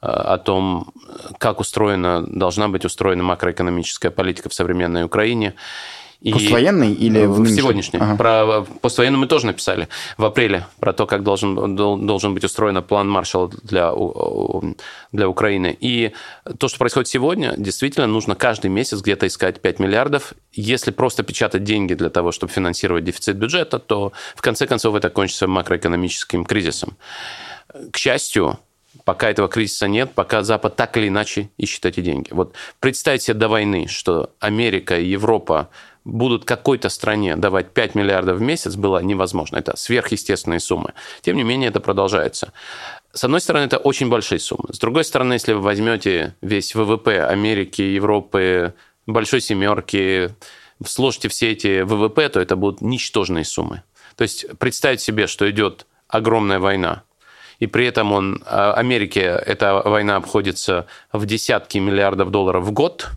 о 0.00 0.38
том, 0.38 0.92
как 1.38 1.60
устроена, 1.60 2.26
должна 2.26 2.68
быть 2.68 2.84
устроена 2.84 3.22
макроэкономическая 3.22 4.10
политика 4.10 4.48
в 4.48 4.54
современной 4.54 5.04
Украине. 5.04 5.54
И 6.22 6.32
Поствоенный 6.32 6.92
или 6.92 7.26
в 7.26 7.48
сегодняшний? 7.48 7.98
Ага. 7.98 8.16
Про 8.16 8.66
поствоенный 8.80 9.18
мы 9.18 9.26
тоже 9.26 9.46
написали 9.46 9.88
в 10.16 10.24
апреле, 10.24 10.66
про 10.78 10.92
то, 10.92 11.06
как 11.06 11.24
должен, 11.24 11.74
должен 11.74 12.34
быть 12.34 12.44
устроен 12.44 12.80
план 12.84 13.10
Маршалла 13.10 13.50
для, 13.64 13.92
для 15.10 15.28
Украины. 15.28 15.76
И 15.80 16.12
то, 16.58 16.68
что 16.68 16.78
происходит 16.78 17.08
сегодня, 17.08 17.54
действительно 17.56 18.06
нужно 18.06 18.36
каждый 18.36 18.70
месяц 18.70 19.00
где-то 19.00 19.26
искать 19.26 19.60
5 19.60 19.80
миллиардов. 19.80 20.34
Если 20.52 20.92
просто 20.92 21.24
печатать 21.24 21.64
деньги 21.64 21.94
для 21.94 22.08
того, 22.08 22.30
чтобы 22.30 22.52
финансировать 22.52 23.04
дефицит 23.04 23.36
бюджета, 23.36 23.80
то 23.80 24.12
в 24.36 24.42
конце 24.42 24.68
концов 24.68 24.94
это 24.94 25.10
кончится 25.10 25.48
макроэкономическим 25.48 26.44
кризисом. 26.44 26.96
К 27.90 27.96
счастью, 27.96 28.60
пока 29.04 29.28
этого 29.30 29.48
кризиса 29.48 29.88
нет, 29.88 30.12
пока 30.14 30.42
Запад 30.42 30.76
так 30.76 30.96
или 30.96 31.08
иначе 31.08 31.50
ищет 31.56 31.84
эти 31.86 32.00
деньги. 32.00 32.28
Вот 32.30 32.54
представьте 32.80 33.26
себе 33.26 33.34
до 33.34 33.48
войны, 33.48 33.88
что 33.88 34.30
Америка 34.38 34.98
и 34.98 35.06
Европа 35.06 35.68
будут 36.04 36.44
какой-то 36.44 36.88
стране 36.88 37.36
давать 37.36 37.72
5 37.72 37.94
миллиардов 37.94 38.38
в 38.38 38.40
месяц, 38.40 38.74
было 38.74 38.98
невозможно. 39.02 39.56
Это 39.56 39.76
сверхъестественные 39.76 40.60
суммы. 40.60 40.94
Тем 41.20 41.36
не 41.36 41.44
менее, 41.44 41.70
это 41.70 41.80
продолжается. 41.80 42.52
С 43.12 43.24
одной 43.24 43.40
стороны, 43.40 43.64
это 43.64 43.78
очень 43.78 44.08
большие 44.08 44.38
суммы. 44.38 44.72
С 44.72 44.78
другой 44.78 45.04
стороны, 45.04 45.34
если 45.34 45.52
вы 45.52 45.60
возьмете 45.60 46.34
весь 46.40 46.74
ВВП 46.74 47.24
Америки, 47.24 47.82
Европы, 47.82 48.74
Большой 49.06 49.40
Семерки, 49.40 50.34
сложите 50.84 51.28
все 51.28 51.52
эти 51.52 51.82
ВВП, 51.82 52.28
то 52.28 52.40
это 52.40 52.56
будут 52.56 52.80
ничтожные 52.80 53.44
суммы. 53.44 53.82
То 54.16 54.22
есть 54.22 54.46
представить 54.58 55.00
себе, 55.00 55.26
что 55.26 55.50
идет 55.50 55.86
огромная 56.08 56.58
война, 56.58 57.02
и 57.58 57.66
при 57.66 57.86
этом 57.86 58.12
он, 58.12 58.42
а, 58.46 58.74
Америке 58.74 59.20
эта 59.20 59.74
война 59.74 60.16
обходится 60.16 60.86
в 61.12 61.26
десятки 61.26 61.78
миллиардов 61.78 62.30
долларов 62.30 62.64
в 62.64 62.72
год, 62.72 63.08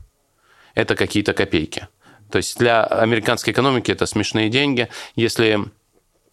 это 0.75 0.95
какие-то 0.95 1.33
копейки. 1.33 1.87
То 2.35 2.39
есть 2.39 2.59
для 2.59 2.83
американской 2.83 3.53
экономики 3.53 3.91
это 3.91 4.05
смешные 4.05 4.49
деньги. 4.49 4.89
Если 5.15 5.57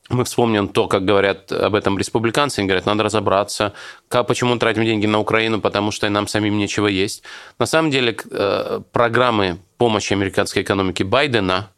мы 0.09 0.25
вспомним 0.25 0.67
то, 0.67 0.89
как 0.89 1.05
говорят 1.05 1.53
об 1.53 1.77
этом 1.77 1.97
республиканцы, 1.97 2.59
они 2.59 2.67
говорят, 2.67 2.87
надо 2.87 3.05
разобраться, 3.05 3.73
как, 4.09 4.27
почему 4.27 4.55
мы 4.55 4.59
тратим 4.59 4.85
деньги 4.85 5.07
на 5.07 5.21
Украину, 5.21 5.61
потому 5.61 5.93
что 5.93 6.09
нам 6.11 6.27
самим 6.27 6.59
нечего 6.59 6.89
есть. 6.89 7.23
На 7.61 7.67
самом 7.67 7.93
деле 7.93 8.17
э, 8.33 8.81
программы 8.91 9.59
помощи 9.79 10.13
американской 10.13 10.63
экономике 10.63 11.05
Байдена 11.05 11.71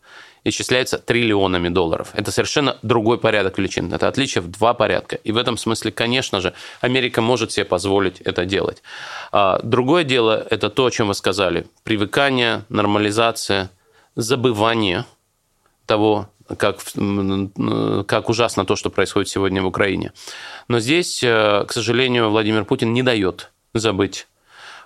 исчисляются 0.42 0.96
триллионами 0.96 1.68
долларов. 1.68 2.08
Это 2.14 2.30
совершенно 2.30 2.78
другой 2.80 3.18
порядок 3.18 3.58
величин. 3.58 3.92
Это 3.92 4.08
отличие 4.08 4.40
в 4.40 4.50
два 4.50 4.72
порядка. 4.72 5.16
И 5.16 5.32
в 5.32 5.36
этом 5.36 5.58
смысле, 5.58 5.92
конечно 5.92 6.40
же, 6.40 6.54
Америка 6.80 7.20
может 7.20 7.52
себе 7.52 7.66
позволить 7.66 8.22
это 8.22 8.46
делать. 8.46 8.82
А 9.32 9.60
другое 9.62 10.02
дело– 10.04 10.46
это 10.50 10.70
то, 10.70 10.86
о 10.86 10.90
чем 10.90 11.08
вы 11.08 11.14
сказали. 11.14 11.66
Привыкание, 11.82 12.64
нормализация– 12.70 13.70
забывание 14.16 15.04
того, 15.86 16.28
как, 16.58 16.80
как 18.06 18.28
ужасно 18.28 18.64
то, 18.64 18.76
что 18.76 18.90
происходит 18.90 19.28
сегодня 19.28 19.62
в 19.62 19.66
Украине. 19.66 20.12
Но 20.68 20.78
здесь, 20.78 21.22
э, 21.22 21.64
к 21.66 21.72
сожалению, 21.72 22.30
Владимир 22.30 22.64
Путин 22.64 22.92
не 22.92 23.02
дает 23.02 23.52
забыть 23.72 24.26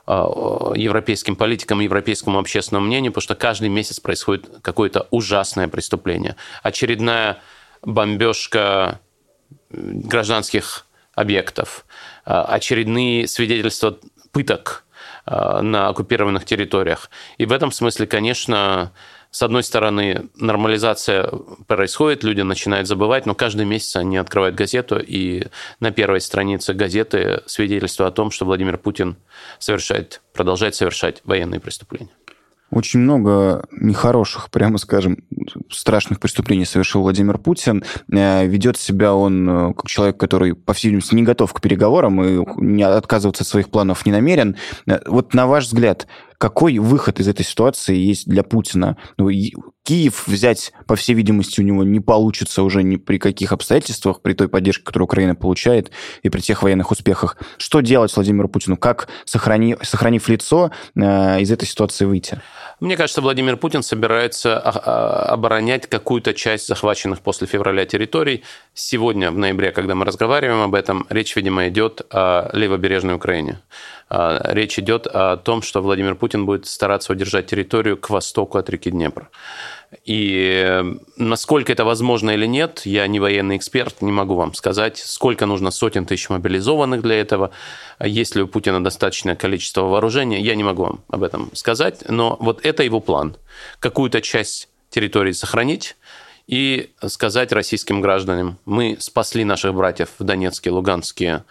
э, 0.06 0.12
европейским 0.12 1.36
политикам, 1.36 1.80
европейскому 1.80 2.38
общественному 2.38 2.86
мнению, 2.86 3.12
потому 3.12 3.22
что 3.22 3.34
каждый 3.34 3.68
месяц 3.68 3.98
происходит 4.00 4.48
какое-то 4.62 5.08
ужасное 5.10 5.68
преступление. 5.68 6.36
Очередная 6.62 7.40
бомбежка 7.82 9.00
гражданских 9.70 10.86
объектов, 11.14 11.84
э, 12.24 12.32
очередные 12.32 13.26
свидетельства 13.26 13.98
пыток 14.32 14.84
на 15.26 15.88
оккупированных 15.88 16.46
территориях. 16.46 17.10
И 17.36 17.44
в 17.44 17.52
этом 17.52 17.70
смысле, 17.70 18.06
конечно, 18.06 18.92
с 19.30 19.42
одной 19.42 19.62
стороны, 19.62 20.28
нормализация 20.36 21.30
происходит, 21.66 22.24
люди 22.24 22.40
начинают 22.40 22.88
забывать, 22.88 23.26
но 23.26 23.34
каждый 23.34 23.66
месяц 23.66 23.96
они 23.96 24.16
открывают 24.16 24.56
газету, 24.56 24.98
и 24.98 25.46
на 25.80 25.90
первой 25.90 26.20
странице 26.20 26.72
газеты 26.72 27.42
свидетельство 27.46 28.06
о 28.06 28.10
том, 28.10 28.30
что 28.30 28.46
Владимир 28.46 28.78
Путин 28.78 29.16
совершает, 29.58 30.22
продолжает 30.32 30.74
совершать 30.74 31.20
военные 31.24 31.60
преступления. 31.60 32.10
Очень 32.70 33.00
много 33.00 33.64
нехороших, 33.70 34.50
прямо 34.50 34.76
скажем, 34.76 35.24
страшных 35.70 36.20
преступлений 36.20 36.66
совершил 36.66 37.00
Владимир 37.00 37.38
Путин. 37.38 37.82
Э, 38.12 38.46
ведет 38.46 38.76
себя 38.76 39.14
он 39.14 39.48
э, 39.48 39.74
как 39.74 39.86
человек, 39.86 40.18
который, 40.18 40.54
по 40.54 40.74
всей 40.74 40.88
видимости, 40.88 41.14
не 41.14 41.22
готов 41.22 41.54
к 41.54 41.62
переговорам 41.62 42.22
и 42.22 42.44
не 42.58 42.82
отказываться 42.82 43.44
от 43.44 43.48
своих 43.48 43.70
планов 43.70 44.04
не 44.04 44.12
намерен. 44.12 44.56
Э, 44.86 44.98
вот 45.06 45.32
на 45.32 45.46
ваш 45.46 45.64
взгляд, 45.64 46.08
какой 46.38 46.78
выход 46.78 47.18
из 47.18 47.28
этой 47.28 47.44
ситуации 47.44 47.96
есть 47.96 48.28
для 48.28 48.44
Путина? 48.44 48.96
Ну, 49.16 49.28
Киев 49.82 50.28
взять, 50.28 50.72
по 50.86 50.94
всей 50.96 51.14
видимости, 51.14 51.60
у 51.60 51.64
него 51.64 51.82
не 51.82 51.98
получится 52.00 52.62
уже 52.62 52.82
ни 52.82 52.96
при 52.96 53.18
каких 53.18 53.52
обстоятельствах, 53.52 54.22
при 54.22 54.34
той 54.34 54.48
поддержке, 54.48 54.84
которую 54.84 55.06
Украина 55.06 55.34
получает, 55.34 55.90
и 56.22 56.28
при 56.28 56.40
тех 56.40 56.62
военных 56.62 56.90
успехах. 56.90 57.36
Что 57.56 57.80
делать 57.80 58.14
Владимиру 58.14 58.48
Путину? 58.48 58.76
Как, 58.76 59.08
сохрани, 59.24 59.76
сохранив 59.82 60.28
лицо, 60.28 60.70
э, 60.94 61.40
из 61.40 61.50
этой 61.50 61.66
ситуации 61.66 62.04
выйти? 62.04 62.40
Мне 62.80 62.96
кажется, 62.96 63.20
Владимир 63.20 63.56
Путин 63.56 63.82
собирается 63.82 64.56
а, 64.56 64.70
а, 64.70 65.32
оборонять 65.32 65.88
какую-то 65.88 66.32
часть 66.32 66.68
захваченных 66.68 67.20
после 67.20 67.48
февраля 67.48 67.84
территорий. 67.86 68.44
Сегодня, 68.72 69.32
в 69.32 69.38
ноябре, 69.38 69.72
когда 69.72 69.96
мы 69.96 70.04
разговариваем 70.04 70.62
об 70.62 70.74
этом, 70.76 71.04
речь, 71.10 71.34
видимо, 71.34 71.66
идет 71.66 72.02
о 72.10 72.50
левобережной 72.52 73.14
Украине. 73.14 73.60
А, 74.08 74.40
речь 74.52 74.78
идет 74.78 75.08
о 75.08 75.36
том, 75.38 75.62
что 75.62 75.82
Владимир 75.82 76.14
Путин 76.14 76.46
будет 76.46 76.66
стараться 76.66 77.12
удержать 77.12 77.46
территорию 77.46 77.96
к 77.96 78.10
востоку 78.10 78.58
от 78.58 78.70
реки 78.70 78.90
Днепр. 78.90 79.28
И 80.04 80.62
э, 80.66 80.84
насколько 81.16 81.72
это 81.72 81.84
возможно 81.84 82.30
или 82.30 82.44
нет, 82.44 82.82
я 82.84 83.06
не 83.06 83.20
военный 83.20 83.56
эксперт, 83.56 84.02
не 84.02 84.12
могу 84.12 84.34
вам 84.34 84.52
сказать, 84.52 84.98
сколько 84.98 85.46
нужно 85.46 85.70
сотен 85.70 86.04
тысяч 86.04 86.28
мобилизованных 86.28 87.00
для 87.00 87.18
этого, 87.18 87.52
есть 87.98 88.36
ли 88.36 88.42
у 88.42 88.46
Путина 88.46 88.84
достаточное 88.84 89.34
количество 89.34 89.82
вооружения, 89.82 90.40
я 90.40 90.54
не 90.56 90.62
могу 90.62 90.82
вам 90.84 91.00
об 91.08 91.22
этом 91.22 91.50
сказать, 91.54 92.04
но 92.06 92.36
вот 92.38 92.64
это 92.68 92.82
его 92.82 93.00
план. 93.00 93.36
Какую-то 93.80 94.20
часть 94.20 94.68
территории 94.90 95.32
сохранить, 95.32 95.96
и 96.48 96.94
сказать 97.06 97.52
российским 97.52 98.00
гражданам, 98.00 98.58
мы 98.64 98.96
спасли 98.98 99.44
наших 99.44 99.74
братьев 99.74 100.08
в 100.18 100.24
Донецке, 100.24 100.70
Луганске, 100.70 101.44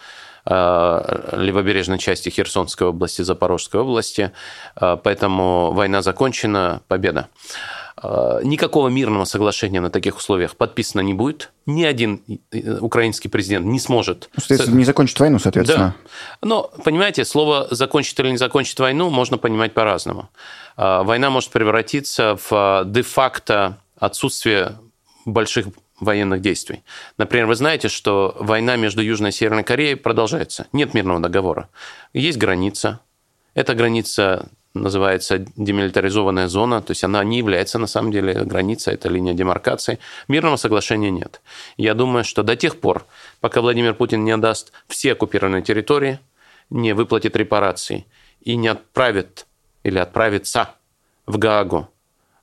левобережной 0.50 2.00
части 2.00 2.30
Херсонской 2.30 2.88
области, 2.88 3.22
Запорожской 3.22 3.82
области. 3.82 4.32
Э, 4.80 4.98
поэтому 5.02 5.72
война 5.74 6.02
закончена, 6.02 6.82
победа. 6.88 7.28
Э, 8.02 8.40
никакого 8.44 8.88
мирного 8.88 9.26
соглашения 9.26 9.82
на 9.82 9.90
таких 9.90 10.18
условиях 10.18 10.56
подписано 10.56 11.02
не 11.02 11.14
будет. 11.14 11.52
Ни 11.66 11.84
один 11.84 12.22
украинский 12.80 13.30
президент 13.30 13.66
не 13.66 13.80
сможет... 13.80 14.30
Ну, 14.50 14.76
не 14.76 14.86
закончит 14.86 15.20
войну, 15.20 15.40
соответственно. 15.40 15.96
Да. 16.42 16.48
Но, 16.48 16.72
понимаете, 16.84 17.26
слово 17.26 17.68
«закончит» 17.72 18.20
или 18.20 18.32
«не 18.32 18.38
закончит 18.38 18.80
войну» 18.80 19.10
можно 19.10 19.38
понимать 19.38 19.74
по-разному. 19.74 20.30
Война 20.78 21.30
может 21.30 21.50
превратиться 21.50 22.38
в 22.50 22.84
де-факто 22.86 23.80
отсутствие 24.00 24.78
больших 25.26 25.68
военных 26.00 26.42
действий. 26.42 26.84
Например, 27.18 27.48
вы 27.48 27.56
знаете, 27.56 27.88
что 27.88 28.36
война 28.40 28.76
между 28.76 29.02
Южной 29.02 29.30
и 29.30 29.34
Северной 29.34 29.64
Кореей 29.64 29.96
продолжается. 29.96 30.68
Нет 30.72 30.94
мирного 30.94 31.20
договора. 31.20 31.70
Есть 32.14 32.38
граница. 32.38 33.00
Эта 33.56 33.74
граница 33.74 34.50
называется 34.74 35.40
демилитаризованная 35.56 36.48
зона, 36.48 36.82
то 36.82 36.92
есть 36.92 37.04
она 37.04 37.24
не 37.24 37.40
является 37.40 37.80
на 37.80 37.88
самом 37.88 38.12
деле 38.12 38.34
границей, 38.46 38.94
это 38.94 39.10
линия 39.10 39.34
демаркации. 39.34 40.00
Мирного 40.28 40.56
соглашения 40.56 41.10
нет. 41.10 41.42
Я 41.78 41.94
думаю, 41.94 42.24
что 42.24 42.44
до 42.44 42.56
тех 42.56 42.80
пор, 42.80 43.06
пока 43.40 43.62
Владимир 43.62 43.96
Путин 43.96 44.24
не 44.24 44.32
отдаст 44.32 44.72
все 44.88 45.14
оккупированные 45.14 45.64
территории, 45.64 46.20
не 46.70 46.94
выплатит 46.94 47.36
репарации 47.36 48.06
и 48.42 48.56
не 48.56 48.68
отправит 48.68 49.48
или 49.84 49.98
отправится 49.98 50.76
в 51.26 51.38
Гаагу 51.38 51.90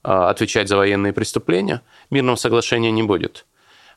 отвечать 0.05 0.68
за 0.68 0.76
военные 0.76 1.12
преступления, 1.12 1.82
мирного 2.11 2.36
соглашения 2.36 2.92
не 2.92 3.02
будет. 3.02 3.46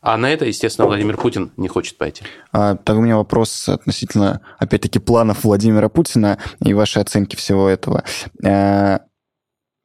А 0.01 0.15
на 0.17 0.31
это, 0.31 0.45
естественно, 0.45 0.87
Владимир 0.87 1.17
Путин 1.17 1.51
не 1.57 1.67
хочет 1.67 1.97
пойти. 1.97 2.23
А, 2.51 2.75
так 2.75 2.97
у 2.97 3.01
меня 3.01 3.17
вопрос 3.17 3.67
относительно, 3.67 4.41
опять-таки, 4.59 4.99
планов 4.99 5.43
Владимира 5.43 5.89
Путина 5.89 6.37
и 6.63 6.73
вашей 6.73 7.01
оценки 7.01 7.35
всего 7.35 7.67
этого. 7.67 8.03
А, 8.45 9.01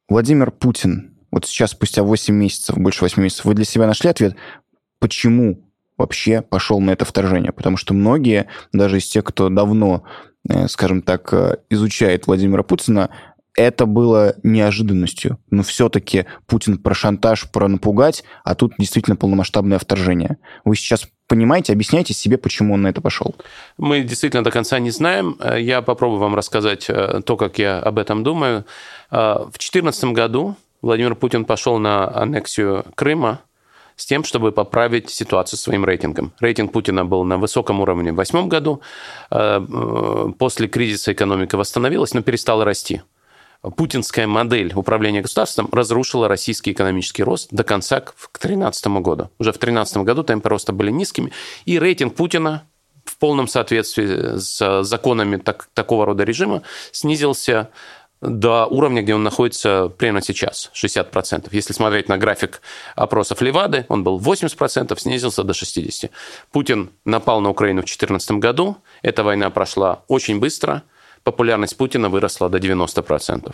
Владимир 0.07 0.51
Путин, 0.51 1.17
вот 1.31 1.45
сейчас, 1.45 1.71
спустя 1.71 2.03
8 2.03 2.33
месяцев, 2.33 2.77
больше 2.77 3.01
8 3.03 3.21
месяцев, 3.21 3.45
вы 3.45 3.53
для 3.53 3.65
себя 3.65 3.87
нашли 3.87 4.09
ответ, 4.09 4.35
почему 4.99 5.69
вообще 5.97 6.41
пошел 6.41 6.79
на 6.79 6.91
это 6.91 7.05
вторжение? 7.05 7.51
Потому 7.51 7.77
что 7.77 7.93
многие, 7.93 8.47
даже 8.71 8.99
из 8.99 9.07
тех, 9.07 9.23
кто 9.23 9.49
давно, 9.49 10.03
э, 10.47 10.67
скажем 10.67 11.01
так, 11.01 11.33
э, 11.33 11.57
изучает 11.69 12.27
Владимира 12.27 12.63
Путина, 12.63 13.09
это 13.55 13.85
было 13.85 14.35
неожиданностью. 14.43 15.37
Но 15.49 15.63
все-таки 15.63 16.25
Путин 16.47 16.77
про 16.77 16.93
шантаж, 16.93 17.49
про 17.51 17.67
напугать, 17.67 18.23
а 18.43 18.55
тут 18.55 18.73
действительно 18.77 19.15
полномасштабное 19.15 19.79
вторжение. 19.79 20.37
Вы 20.65 20.75
сейчас 20.75 21.07
понимаете, 21.27 21.73
объясняйте 21.73 22.13
себе, 22.13 22.37
почему 22.37 22.73
он 22.73 22.81
на 22.81 22.87
это 22.87 23.01
пошел. 23.01 23.35
Мы 23.77 24.01
действительно 24.01 24.43
до 24.43 24.51
конца 24.51 24.79
не 24.79 24.91
знаем. 24.91 25.37
Я 25.57 25.81
попробую 25.81 26.19
вам 26.19 26.35
рассказать 26.35 26.85
э, 26.89 27.21
то, 27.25 27.37
как 27.37 27.59
я 27.59 27.79
об 27.79 27.99
этом 27.99 28.23
думаю. 28.23 28.65
Э, 29.11 29.35
в 29.39 29.57
2014 29.57 30.05
году 30.05 30.55
Владимир 30.81 31.15
Путин 31.15 31.45
пошел 31.45 31.77
на 31.79 32.07
аннексию 32.13 32.85
Крыма 32.95 33.39
с 33.95 34.05
тем, 34.05 34.23
чтобы 34.23 34.51
поправить 34.51 35.09
ситуацию 35.11 35.59
своим 35.59 35.85
рейтингом. 35.85 36.33
Рейтинг 36.39 36.71
Путина 36.71 37.05
был 37.05 37.23
на 37.23 37.37
высоком 37.37 37.79
уровне 37.79 38.11
в 38.11 38.15
2008 38.15 38.49
году. 38.49 38.81
Э, 39.31 39.61
после 40.37 40.67
кризиса 40.67 41.13
экономика 41.13 41.55
восстановилась, 41.57 42.13
но 42.13 42.21
перестала 42.21 42.65
расти 42.65 43.01
путинская 43.71 44.27
модель 44.27 44.73
управления 44.75 45.21
государством 45.21 45.69
разрушила 45.71 46.27
российский 46.27 46.71
экономический 46.71 47.23
рост 47.23 47.47
до 47.51 47.63
конца 47.63 48.01
к 48.01 48.13
2013 48.15 48.87
году. 48.87 49.29
Уже 49.39 49.51
в 49.51 49.59
2013 49.59 49.97
году 49.97 50.23
темпы 50.23 50.49
роста 50.49 50.73
были 50.73 50.91
низкими, 50.91 51.31
и 51.65 51.79
рейтинг 51.79 52.15
Путина 52.15 52.67
в 53.05 53.17
полном 53.17 53.47
соответствии 53.47 54.37
с 54.37 54.83
законами 54.83 55.37
так, 55.37 55.69
такого 55.73 56.05
рода 56.05 56.23
режима 56.23 56.63
снизился 56.91 57.69
до 58.21 58.65
уровня, 58.65 59.01
где 59.01 59.13
он 59.13 59.23
находится 59.23 59.89
прямо 59.89 60.21
сейчас, 60.21 60.71
60%. 60.73 61.49
Если 61.51 61.73
смотреть 61.73 62.07
на 62.07 62.17
график 62.17 62.61
опросов 62.95 63.41
Левады, 63.41 63.85
он 63.89 64.05
был 64.05 64.19
80%, 64.19 64.97
снизился 64.97 65.43
до 65.43 65.51
60%. 65.51 66.09
Путин 66.51 66.91
напал 67.03 67.41
на 67.41 67.49
Украину 67.49 67.81
в 67.81 67.85
2014 67.85 68.31
году, 68.31 68.77
эта 69.01 69.23
война 69.23 69.49
прошла 69.49 70.03
очень 70.07 70.39
быстро– 70.39 70.83
популярность 71.23 71.77
Путина 71.77 72.09
выросла 72.09 72.49
до 72.49 72.57
90%. 72.57 73.53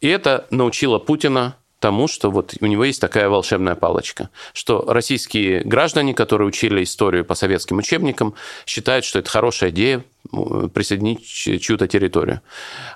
И 0.00 0.08
это 0.08 0.46
научило 0.50 0.98
Путина 0.98 1.56
тому, 1.80 2.08
что 2.08 2.30
вот 2.30 2.54
у 2.60 2.66
него 2.66 2.84
есть 2.84 3.00
такая 3.00 3.28
волшебная 3.28 3.74
палочка, 3.74 4.30
что 4.52 4.84
российские 4.88 5.62
граждане, 5.62 6.12
которые 6.14 6.48
учили 6.48 6.82
историю 6.82 7.24
по 7.24 7.34
советским 7.34 7.78
учебникам, 7.78 8.34
считают, 8.66 9.04
что 9.04 9.18
это 9.18 9.30
хорошая 9.30 9.70
идея 9.70 10.04
присоединить 10.74 11.24
чью-то 11.26 11.86
территорию. 11.86 12.40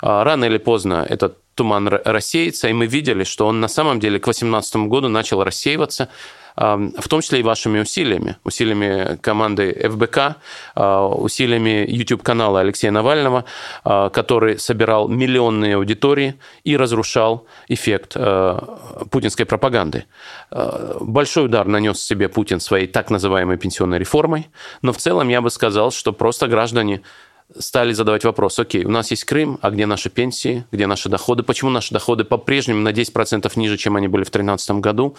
А 0.01 0.25
рано 0.25 0.45
или 0.45 0.59
поздно 0.59 1.07
этот 1.09 1.39
туман 1.55 1.89
рассеется, 1.89 2.69
и 2.69 2.73
мы 2.73 2.87
видели, 2.87 3.25
что 3.25 3.47
он 3.47 3.61
на 3.61 3.69
самом 3.69 4.01
деле 4.01 4.19
к 4.19 4.25
2018 4.25 4.77
году 4.89 5.09
начал 5.09 5.43
рассеиваться, 5.45 6.09
в 6.57 7.09
том 7.09 7.21
числе 7.21 7.41
и 7.41 7.43
вашими 7.43 7.81
усилиями, 7.81 8.37
усилиями 8.45 9.17
команды 9.17 9.73
ФБК, 9.91 10.37
а, 10.75 11.07
усилиями 11.09 11.85
YouTube-канала 11.89 12.61
Алексея 12.61 12.91
Навального, 12.91 13.45
а, 13.85 14.11
который 14.11 14.59
собирал 14.59 15.09
миллионные 15.09 15.77
аудитории 15.77 16.35
и 16.65 16.77
разрушал 16.77 17.47
эффект 17.69 18.13
а, 18.17 19.07
путинской 19.11 19.47
пропаганды. 19.47 20.05
Большой 21.01 21.47
удар 21.47 21.67
нанес 21.67 22.01
себе 22.01 22.29
Путин 22.29 22.61
своей 22.61 22.87
так 22.87 23.11
называемой 23.11 23.57
пенсионной 23.57 23.99
реформой, 23.99 24.49
но 24.83 24.93
в 24.93 24.99
целом 24.99 25.29
я 25.29 25.41
бы 25.41 25.51
сказал, 25.51 25.91
что 25.91 26.13
просто 26.13 26.49
граждане 26.49 27.03
стали 27.59 27.93
задавать 27.93 28.25
вопрос, 28.25 28.59
окей, 28.59 28.85
у 28.85 28.91
нас 28.91 29.11
есть 29.11 29.25
Крым, 29.25 29.59
а 29.63 29.71
где 29.71 29.87
наши 29.87 30.11
пенсии, 30.11 30.65
где 30.73 30.87
наши 30.87 31.09
доходы, 31.09 31.43
почему 31.43 31.71
наши 31.71 31.93
доходы 31.93 32.25
по-прежнему 32.25 32.81
на 32.81 32.91
10% 32.91 33.51
ниже, 33.57 33.77
чем 33.77 33.97
они 33.97 34.09
были 34.09 34.23
в 34.23 34.31
2013 34.31 34.71
году. 34.81 35.17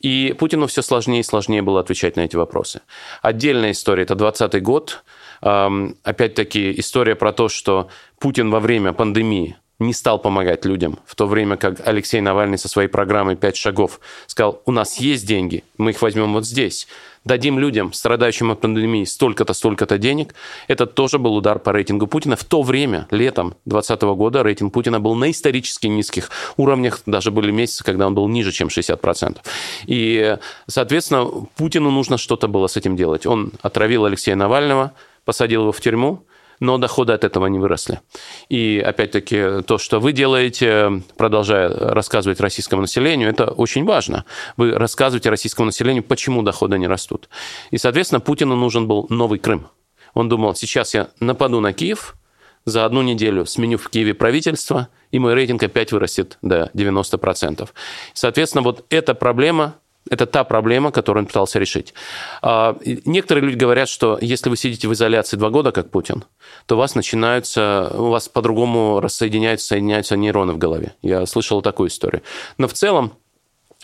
И 0.00 0.34
Путину 0.38 0.66
все 0.66 0.82
сложнее 0.82 1.20
и 1.20 1.24
сложнее 1.24 1.62
было 1.62 1.80
отвечать 1.80 2.16
на 2.16 2.22
эти 2.22 2.36
вопросы. 2.36 2.80
Отдельная 3.22 3.72
история– 3.72 4.02
это 4.04 4.14
2020 4.14 4.62
год. 4.62 5.04
Опять-таки 5.40 6.78
история 6.78 7.14
про 7.14 7.32
то, 7.32 7.48
что 7.48 7.88
Путин 8.18 8.50
во 8.50 8.60
время 8.60 8.92
пандемии 8.92 9.56
не 9.78 9.92
стал 9.92 10.18
помогать 10.18 10.64
людям, 10.64 10.98
в 11.04 11.14
то 11.14 11.26
время 11.26 11.56
как 11.56 11.86
Алексей 11.86 12.20
Навальный 12.20 12.58
со 12.58 12.68
своей 12.68 12.88
программой 12.88 13.36
«Пять 13.36 13.56
шагов» 13.56 14.00
сказал, 14.26 14.62
у 14.66 14.72
нас 14.72 14.98
есть 14.98 15.26
деньги, 15.26 15.64
мы 15.78 15.90
их 15.90 16.00
возьмем 16.00 16.32
вот 16.32 16.46
здесь, 16.46 16.86
дадим 17.24 17.58
людям, 17.58 17.92
страдающим 17.92 18.52
от 18.52 18.60
пандемии, 18.60 19.04
столько-то, 19.04 19.52
столько-то 19.52 19.98
денег, 19.98 20.34
это 20.68 20.86
тоже 20.86 21.18
был 21.18 21.34
удар 21.34 21.58
по 21.58 21.72
рейтингу 21.72 22.06
Путина. 22.06 22.36
В 22.36 22.44
то 22.44 22.62
время, 22.62 23.08
летом 23.10 23.54
2020 23.64 24.02
года, 24.16 24.42
рейтинг 24.42 24.72
Путина 24.72 25.00
был 25.00 25.14
на 25.14 25.30
исторически 25.30 25.88
низких 25.88 26.30
уровнях, 26.56 27.00
даже 27.06 27.30
были 27.30 27.50
месяцы, 27.50 27.82
когда 27.82 28.06
он 28.06 28.14
был 28.14 28.28
ниже, 28.28 28.52
чем 28.52 28.68
60%. 28.68 29.38
И, 29.86 30.36
соответственно, 30.66 31.26
Путину 31.56 31.90
нужно 31.90 32.18
что-то 32.18 32.46
было 32.46 32.68
с 32.68 32.76
этим 32.76 32.96
делать. 32.96 33.26
Он 33.26 33.52
отравил 33.62 34.04
Алексея 34.04 34.36
Навального, 34.36 34.92
посадил 35.24 35.62
его 35.62 35.72
в 35.72 35.80
тюрьму, 35.80 36.24
но 36.64 36.78
доходы 36.78 37.12
от 37.12 37.24
этого 37.24 37.46
не 37.46 37.58
выросли. 37.58 38.00
И 38.48 38.82
опять-таки 38.84 39.62
то, 39.66 39.78
что 39.78 40.00
вы 40.00 40.12
делаете, 40.12 41.02
продолжая 41.16 41.68
рассказывать 41.68 42.40
российскому 42.40 42.82
населению, 42.82 43.28
это 43.28 43.46
очень 43.46 43.84
важно. 43.84 44.24
Вы 44.56 44.72
рассказываете 44.72 45.30
российскому 45.30 45.66
населению, 45.66 46.02
почему 46.02 46.42
доходы 46.42 46.78
не 46.78 46.88
растут. 46.88 47.28
И, 47.70 47.78
соответственно, 47.78 48.20
Путину 48.20 48.56
нужен 48.56 48.88
был 48.88 49.06
новый 49.10 49.38
Крым. 49.38 49.68
Он 50.14 50.28
думал, 50.28 50.54
сейчас 50.54 50.94
я 50.94 51.08
нападу 51.20 51.60
на 51.60 51.72
Киев, 51.72 52.16
за 52.64 52.86
одну 52.86 53.02
неделю 53.02 53.44
сменю 53.44 53.76
в 53.76 53.90
Киеве 53.90 54.14
правительство, 54.14 54.88
и 55.10 55.18
мой 55.18 55.34
рейтинг 55.34 55.62
опять 55.62 55.92
вырастет 55.92 56.38
до 56.40 56.70
90%. 56.74 57.68
Соответственно, 58.14 58.62
вот 58.62 58.86
эта 58.88 59.14
проблема 59.14 59.74
это 60.10 60.26
та 60.26 60.44
проблема, 60.44 60.90
которую 60.90 61.22
он 61.22 61.26
пытался 61.26 61.58
решить. 61.58 61.94
А, 62.42 62.76
некоторые 63.04 63.44
люди 63.44 63.56
говорят, 63.56 63.88
что 63.88 64.18
если 64.20 64.50
вы 64.50 64.56
сидите 64.56 64.86
в 64.86 64.92
изоляции 64.92 65.36
два 65.36 65.50
года, 65.50 65.72
как 65.72 65.90
Путин, 65.90 66.24
то 66.66 66.74
у 66.74 66.78
вас 66.78 66.94
начинаются, 66.94 67.90
у 67.94 68.10
вас 68.10 68.28
по-другому 68.28 69.00
рассоединяются, 69.00 69.68
соединяются 69.68 70.16
нейроны 70.16 70.52
в 70.52 70.58
голове. 70.58 70.94
Я 71.02 71.24
слышал 71.26 71.62
такую 71.62 71.88
историю. 71.88 72.22
Но 72.58 72.68
в 72.68 72.74
целом 72.74 73.14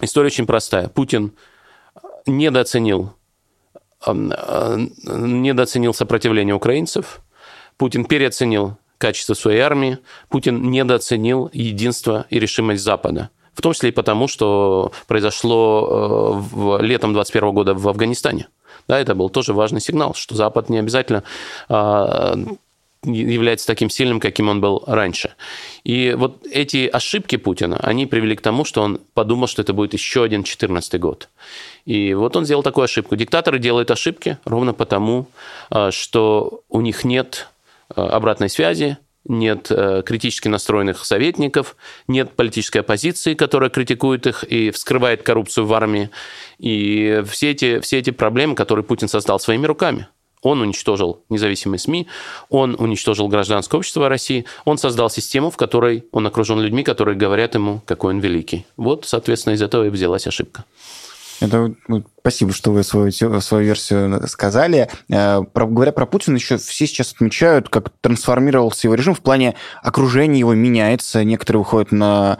история 0.01 0.27
очень 0.27 0.47
простая. 0.47 0.89
Путин 0.89 1.33
недооценил, 2.27 3.15
недооценил 4.07 5.95
сопротивление 5.95 6.55
украинцев, 6.55 7.21
Путин 7.79 8.05
переоценил 8.05 8.77
качество 8.99 9.33
своей 9.33 9.61
армии, 9.61 9.99
Путин 10.29 10.71
недооценил 10.71 11.49
единство 11.55 12.27
и 12.29 12.39
решимость 12.39 12.83
Запада. 12.83 13.31
В 13.55 13.63
том 13.63 13.73
числе 13.73 13.91
и 13.91 13.93
потому, 13.93 14.29
что 14.29 14.93
произошло 15.07 16.41
э, 16.43 16.55
в 16.55 16.83
летом 16.83 17.13
2021 17.13 17.53
года 17.53 17.75
в 17.75 17.89
Афганистане. 17.89 18.49
Да, 18.89 18.99
это 18.99 19.15
был 19.15 19.29
тоже 19.31 19.53
важный 19.53 19.81
сигнал, 19.81 20.15
что 20.15 20.35
Запад 20.35 20.69
не 20.69 20.79
обязательно 20.79 21.23
а, 21.69 22.37
является 23.05 23.67
таким 23.67 23.89
сильным, 23.89 24.21
каким 24.21 24.49
он 24.49 24.61
был 24.61 24.83
раньше. 24.87 25.35
И 25.85 26.15
вот 26.17 26.45
эти 26.51 26.87
ошибки 26.87 27.37
Путина, 27.37 27.79
они 27.79 28.07
привели 28.07 28.37
к 28.37 28.41
тому, 28.41 28.65
что 28.65 28.83
он 28.83 29.01
подумал, 29.15 29.47
что 29.47 29.63
это 29.63 29.73
будет 29.73 29.93
еще 29.93 30.25
один 30.25 30.41
2014 30.41 31.01
год. 31.01 31.29
И 31.85 32.15
вот 32.15 32.37
он 32.37 32.45
сделал 32.45 32.63
такую 32.63 32.85
ошибку. 32.85 33.17
Диктаторы 33.17 33.59
делают 33.59 33.91
ошибки 33.91 34.39
ровно 34.45 34.75
потому, 34.75 35.29
а, 35.71 35.91
что 35.91 36.63
у 36.69 36.81
них 36.81 37.05
нет 37.05 37.49
обратной 37.95 38.49
связи, 38.49 38.99
нет 39.25 39.71
э, 39.71 40.03
критически 40.05 40.49
настроенных 40.49 41.05
советников, 41.05 41.77
нет 42.09 42.33
политической 42.33 42.79
оппозиции, 42.79 43.35
которая 43.35 43.71
критикует 43.71 44.27
их 44.27 44.45
и 44.45 44.71
вскрывает 44.71 45.23
коррупцию 45.23 45.67
в 45.67 45.75
армии. 45.75 46.11
И 46.59 47.23
все 47.29 47.51
эти, 47.51 47.81
все 47.81 47.99
эти 47.99 48.11
проблемы, 48.11 48.55
которые 48.55 48.85
Путин 48.85 49.09
создал 49.09 49.39
своими 49.41 49.67
руками– 49.67 50.09
он 50.43 50.61
уничтожил 50.61 51.23
независимые 51.29 51.79
СМИ, 51.79 52.07
он 52.49 52.75
уничтожил 52.79 53.29
гражданское 53.29 53.77
общество 53.77 54.09
России, 54.09 54.47
он 54.65 54.79
создал 54.79 55.11
систему, 55.11 55.51
в 55.51 55.57
которой 55.57 56.07
он 56.13 56.27
окружен 56.27 56.61
людьми, 56.61 56.83
которые 56.83 57.17
говорят 57.17 57.55
ему, 57.55 57.83
какой 57.85 58.15
он 58.15 58.21
великий. 58.21 58.65
Вот, 58.77 59.05
соответственно, 59.05 59.55
из 59.55 59.63
этого 59.63 59.87
и 59.87 59.91
взялась 59.91 60.27
ошибка. 60.27 60.65
Это 61.41 61.75
Спасибо, 62.21 62.53
что 62.53 62.71
вы 62.71 62.83
свою, 62.83 63.11
свою 63.11 63.65
версию 63.65 64.21
сказали. 64.29 64.91
Э, 65.09 65.43
про, 65.43 65.67
говоря 65.67 65.91
про 65.91 66.05
Путина, 66.05 66.37
еще 66.37 66.59
все 66.59 66.87
сейчас 66.87 67.13
отмечают, 67.13 67.71
как 67.71 67.89
трансформировался 68.03 68.89
его 68.89 68.95
режим 68.95 69.15
в 69.15 69.21
плане 69.21 69.55
окружения 69.83 70.39
его 70.39 70.53
меняется. 70.53 71.25
Некоторые 71.25 71.61
выходят 71.61 71.93
на 71.93 72.39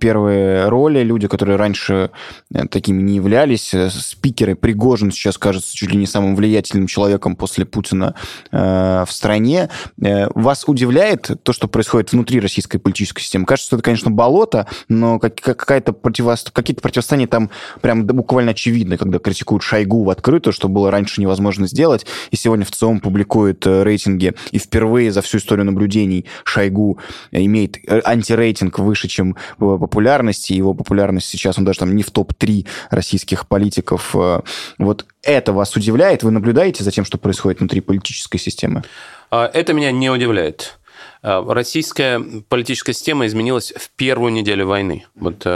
первые 0.00 0.68
роли, 0.68 1.02
люди, 1.02 1.28
которые 1.28 1.56
раньше 1.56 2.10
э, 2.52 2.66
такими 2.66 3.00
не 3.00 3.16
являлись. 3.16 3.72
Э, 3.72 3.88
спикеры 3.88 4.54
Пригожин 4.54 5.10
сейчас 5.10 5.38
кажется 5.38 5.74
чуть 5.74 5.90
ли 5.90 5.96
не 5.96 6.06
самым 6.06 6.36
влиятельным 6.36 6.86
человеком 6.86 7.34
после 7.34 7.64
Путина 7.64 8.14
в 8.50 9.06
стране. 9.08 9.70
Вас 9.96 10.64
удивляет 10.66 11.30
то, 11.42 11.52
что 11.52 11.68
происходит 11.68 12.12
внутри 12.12 12.40
российской 12.40 12.78
политической 12.78 13.22
системы? 13.22 13.46
Кажется, 13.46 13.68
что 13.68 13.76
это, 13.76 13.84
конечно, 13.84 14.10
болото, 14.10 14.66
но 14.88 15.18
какая-то 15.18 15.92
противо... 15.92 16.36
какие-то 16.52 16.82
противостояния 16.82 17.26
там 17.26 17.50
прям 17.80 18.04
буквально 18.04 18.50
очевидны, 18.50 18.96
когда 18.96 19.18
критикуют 19.22 19.62
Шойгу 19.62 20.04
в 20.04 20.10
открытую, 20.10 20.52
что 20.52 20.68
было 20.68 20.90
раньше 20.90 21.20
невозможно 21.20 21.66
сделать. 21.66 22.06
И 22.30 22.36
сегодня 22.36 22.64
в 22.64 22.70
ЦИОМ 22.70 23.00
публикует 23.00 23.66
э, 23.66 23.82
рейтинги. 23.82 24.34
И 24.50 24.58
впервые 24.58 25.12
за 25.12 25.22
всю 25.22 25.38
историю 25.38 25.64
наблюдений 25.64 26.26
Шойгу 26.44 26.98
имеет 27.30 27.78
э, 27.86 28.00
антирейтинг 28.04 28.78
выше, 28.78 29.08
чем 29.08 29.36
популярности. 29.58 30.52
Его 30.52 30.74
популярность 30.74 31.28
сейчас, 31.28 31.58
он 31.58 31.64
даже 31.64 31.80
там 31.80 31.96
не 31.96 32.02
в 32.02 32.10
топ-3 32.10 32.66
российских 32.90 33.46
политиков. 33.46 34.14
Э, 34.14 34.40
вот 34.78 35.06
это 35.22 35.52
вас 35.52 35.74
удивляет? 35.76 36.22
Вы 36.22 36.30
наблюдаете 36.30 36.84
за 36.84 36.90
тем, 36.90 37.04
что 37.04 37.18
происходит 37.18 37.60
внутри 37.60 37.80
политической 37.80 38.38
системы? 38.38 38.82
А, 39.30 39.50
это 39.52 39.72
меня 39.72 39.92
не 39.92 40.10
удивляет. 40.10 40.78
А, 41.22 41.42
российская 41.52 42.20
политическая 42.48 42.92
система 42.92 43.26
изменилась 43.26 43.72
в 43.76 43.90
первую 43.90 44.32
неделю 44.32 44.66
войны. 44.66 45.06
Вот 45.14 45.46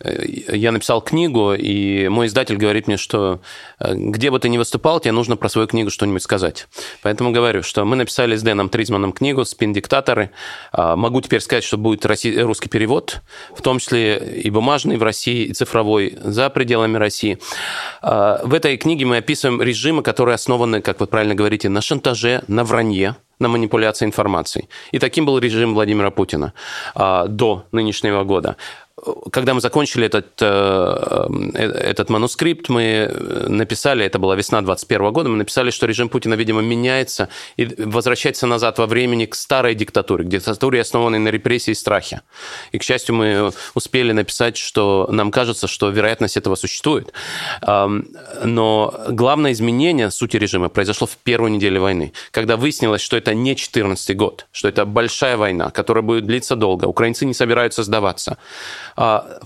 Э, 0.00 0.24
я 0.26 0.72
написал 0.72 1.00
книгу, 1.00 1.54
и 1.54 2.08
мой 2.08 2.26
издатель 2.26 2.56
говорит 2.56 2.86
мне, 2.86 2.96
что 2.96 3.40
э, 3.80 3.94
где 3.94 4.30
бы 4.30 4.38
ты 4.38 4.48
ни 4.48 4.58
выступал, 4.58 5.00
тебе 5.00 5.12
нужно 5.12 5.36
про 5.36 5.48
свою 5.48 5.66
книгу 5.66 5.90
что-нибудь 5.90 6.22
сказать. 6.22 6.68
Поэтому 7.02 7.32
говорю, 7.32 7.62
что 7.62 7.84
мы 7.84 7.96
написали 7.96 8.36
с 8.36 8.42
Дэном 8.42 8.68
Тризманом 8.68 9.12
книгу 9.12 9.44
«Спин-диктаторы». 9.44 10.30
Могу 10.72 11.20
теперь 11.20 11.40
сказать, 11.40 11.64
что 11.64 11.76
будет 11.76 12.04
русский 12.06 12.68
перевод, 12.68 13.20
в 13.54 13.62
том 13.62 13.78
числе 13.78 14.18
и 14.18 14.50
бумажный 14.50 14.96
в 14.96 15.02
России, 15.02 15.46
и 15.46 15.52
цифровой 15.52 16.16
за 16.22 16.50
пределами 16.50 16.96
России. 16.96 17.38
В 18.02 18.54
этой 18.54 18.76
книге 18.76 19.04
мы 19.06 19.18
описываем 19.18 19.60
режимы, 19.62 20.02
которые 20.02 20.34
основаны, 20.34 20.80
как 20.80 21.00
вы 21.00 21.06
правильно 21.06 21.34
говорите, 21.34 21.68
на 21.68 21.80
шантаже, 21.80 22.42
на 22.48 22.64
вранье, 22.64 23.16
на 23.40 23.48
манипуляции 23.48 24.06
информацией. 24.06 24.68
И 24.92 24.98
таким 24.98 25.26
был 25.26 25.38
режим 25.38 25.74
Владимира 25.74 26.10
Путина 26.10 26.52
а, 26.94 27.26
до 27.26 27.64
нынешнего 27.72 28.24
года 28.24 28.56
когда 29.32 29.54
мы 29.54 29.60
закончили 29.60 30.06
этот, 30.06 30.26
э, 30.40 31.28
э, 31.54 31.62
этот 31.90 32.10
манускрипт, 32.10 32.68
мы 32.68 33.10
написали, 33.48 34.04
это 34.04 34.18
была 34.18 34.36
весна 34.36 34.60
21 34.62 35.12
года, 35.12 35.28
мы 35.28 35.36
написали, 35.36 35.70
что 35.70 35.86
режим 35.86 36.08
Путина, 36.08 36.34
видимо, 36.34 36.62
меняется 36.62 37.28
и 37.56 37.66
возвращается 37.78 38.46
назад 38.46 38.78
во 38.78 38.86
времени 38.86 39.26
к 39.26 39.34
старой 39.34 39.74
диктатуре, 39.74 40.24
к 40.24 40.28
диктатуре, 40.28 40.80
основанной 40.80 41.18
на 41.18 41.28
репрессии 41.28 41.72
и 41.72 41.74
страхе. 41.74 42.22
И, 42.72 42.78
к 42.78 42.82
счастью, 42.82 43.14
мы 43.14 43.52
успели 43.74 44.12
написать, 44.12 44.56
что 44.56 45.08
нам 45.10 45.30
кажется, 45.30 45.66
что 45.66 45.90
вероятность 45.90 46.36
этого 46.36 46.56
существует. 46.56 47.12
Но 48.44 48.94
главное 49.08 49.52
изменение 49.52 50.10
сути 50.10 50.36
режима 50.36 50.68
произошло 50.68 51.06
в 51.06 51.16
первую 51.16 51.52
неделю 51.52 51.82
войны, 51.82 52.12
когда 52.30 52.56
выяснилось, 52.56 53.02
что 53.02 53.16
это 53.16 53.34
не 53.34 53.56
14 53.56 54.16
год, 54.16 54.46
что 54.52 54.68
это 54.68 54.84
большая 54.84 55.36
война, 55.36 55.70
которая 55.70 56.02
будет 56.02 56.26
длиться 56.26 56.56
долго. 56.56 56.86
Украинцы 56.86 57.26
не 57.26 57.34
собираются 57.34 57.82
сдаваться. 57.82 58.38
А, 59.00 59.38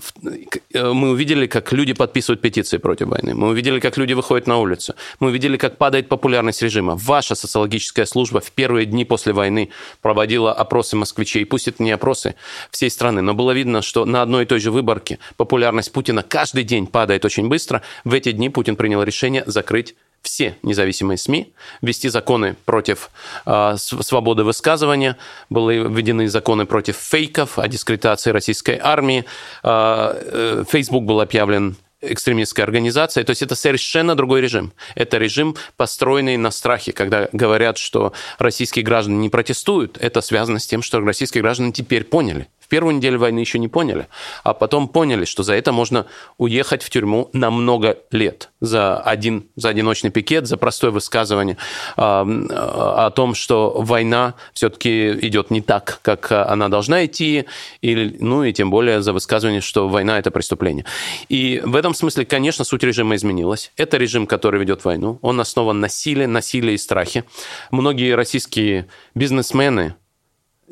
э, 0.73 0.93
мы 0.93 1.11
увидели, 1.11 1.45
как 1.45 1.71
люди 1.73 1.93
подписывают 1.93 2.41
петиции 2.41 2.77
против 2.77 3.09
войны. 3.09 3.35
Мы 3.35 3.49
увидели, 3.49 3.79
как 3.79 3.97
люди 3.97 4.13
выходят 4.13 4.47
на 4.47 4.57
улицу. 4.57 4.95
Мы 5.19 5.27
увидели, 5.27 5.57
как 5.57 5.77
падает 5.77 6.09
популярность 6.09 6.63
режима. 6.63 6.95
Ваша 6.95 7.35
социологическая 7.35 8.07
служба 8.07 8.41
в 8.41 8.51
первые 8.51 8.87
дни 8.87 9.05
после 9.05 9.31
войны 9.31 9.69
проводила 10.01 10.51
опросы 10.51 10.95
москвичей. 10.95 11.45
Пусть 11.45 11.67
это 11.67 11.83
не 11.83 11.91
опросы 11.91 12.33
всей 12.71 12.89
страны, 12.89 13.21
но 13.21 13.35
было 13.35 13.51
видно, 13.51 13.83
что 13.83 14.05
на 14.05 14.23
одной 14.23 14.45
и 14.45 14.47
той 14.47 14.59
же 14.59 14.71
выборке 14.71 15.19
популярность 15.37 15.91
Путина 15.91 16.23
каждый 16.23 16.63
ддень 16.63 16.87
падает 16.87 17.23
очень 17.23 17.47
быстро. 17.47 17.83
В 18.03 18.15
эти 18.15 18.31
дни 18.31 18.49
Путин 18.49 18.75
принял 18.75 19.03
решение 19.03 19.43
закрыть 19.45 19.93
все 20.23 20.55
независимые 20.63 21.17
СМИ, 21.17 21.53
ввести 21.81 22.09
законы 22.09 22.55
против 22.65 23.11
э, 23.45 23.75
свободы 23.77 24.43
высказывания, 24.43 25.17
были 25.49 25.87
введены 25.87 26.27
законы 26.29 26.65
против 26.65 26.95
фейков, 26.95 27.59
о 27.59 27.67
дискредитации 27.67 28.31
российской 28.31 28.79
армии, 28.81 29.25
э, 29.63 30.63
Facebook 30.67 31.03
был 31.03 31.21
объявлен 31.21 31.75
экстремистской 32.03 32.63
организацией. 32.63 33.25
То 33.25 33.31
есть 33.31 33.41
это 33.41 33.55
совершенно 33.55 34.15
другой 34.15 34.41
режим. 34.41 34.73
Это 34.95 35.17
режим, 35.17 35.55
построенный 35.77 36.37
на 36.37 36.51
страхе. 36.51 36.91
Когда 36.91 37.29
говорят, 37.31 37.77
что 37.77 38.13
российские 38.39 38.83
граждане 38.83 39.17
не 39.17 39.29
протестуют, 39.29 39.97
это 39.99 40.21
связано 40.21 40.59
с 40.59 40.67
тем, 40.67 40.81
что 40.81 40.99
российские 40.99 41.41
граждане 41.41 41.71
теперь 41.71 42.03
поняли, 42.03 42.47
первую 42.73 42.95
неделю 42.95 43.19
войны 43.19 43.37
еще 43.37 43.59
не 43.59 43.67
поняли, 43.67 44.07
а 44.43 44.55
потом 44.55 44.87
поняли, 44.87 45.25
что 45.25 45.43
за 45.43 45.53
это 45.53 45.71
можно 45.71 46.07
уехать 46.39 46.81
в 46.81 46.89
тюрьму 46.89 47.29
на 47.31 47.51
много 47.51 47.99
лет 48.09 48.49
за 48.61 48.97
один 48.97 49.45
за 49.55 49.69
одиночный 49.69 50.09
пикет, 50.09 50.47
за 50.47 50.57
простое 50.57 50.89
высказывание 50.89 51.57
э, 51.97 52.01
о 52.01 53.11
том, 53.15 53.35
что 53.35 53.75
война 53.77 54.33
все-таки 54.53 55.11
идет 55.27 55.51
не 55.51 55.61
так, 55.61 55.99
как 56.01 56.31
она 56.31 56.67
должна 56.67 57.05
идти, 57.05 57.45
или, 57.81 58.17
ну 58.19 58.43
и 58.43 58.51
тем 58.51 58.71
более 58.71 59.03
за 59.03 59.13
высказывание, 59.13 59.61
что 59.61 59.87
война 59.87 60.17
это 60.17 60.31
преступление. 60.31 60.85
И 61.29 61.61
в 61.63 61.75
этом 61.75 61.93
смысле, 61.93 62.25
конечно, 62.25 62.65
суть 62.65 62.81
режима 62.81 63.13
изменилась. 63.13 63.71
Это 63.77 63.97
режим, 63.97 64.25
который 64.25 64.59
ведет 64.59 64.83
войну. 64.83 65.19
Он 65.21 65.39
основан 65.39 65.79
на 65.79 65.89
силе, 65.89 66.25
на 66.25 66.41
силе 66.41 66.73
и 66.73 66.77
страхе. 66.77 67.23
Многие 67.69 68.15
российские 68.15 68.87
бизнесмены, 69.13 69.93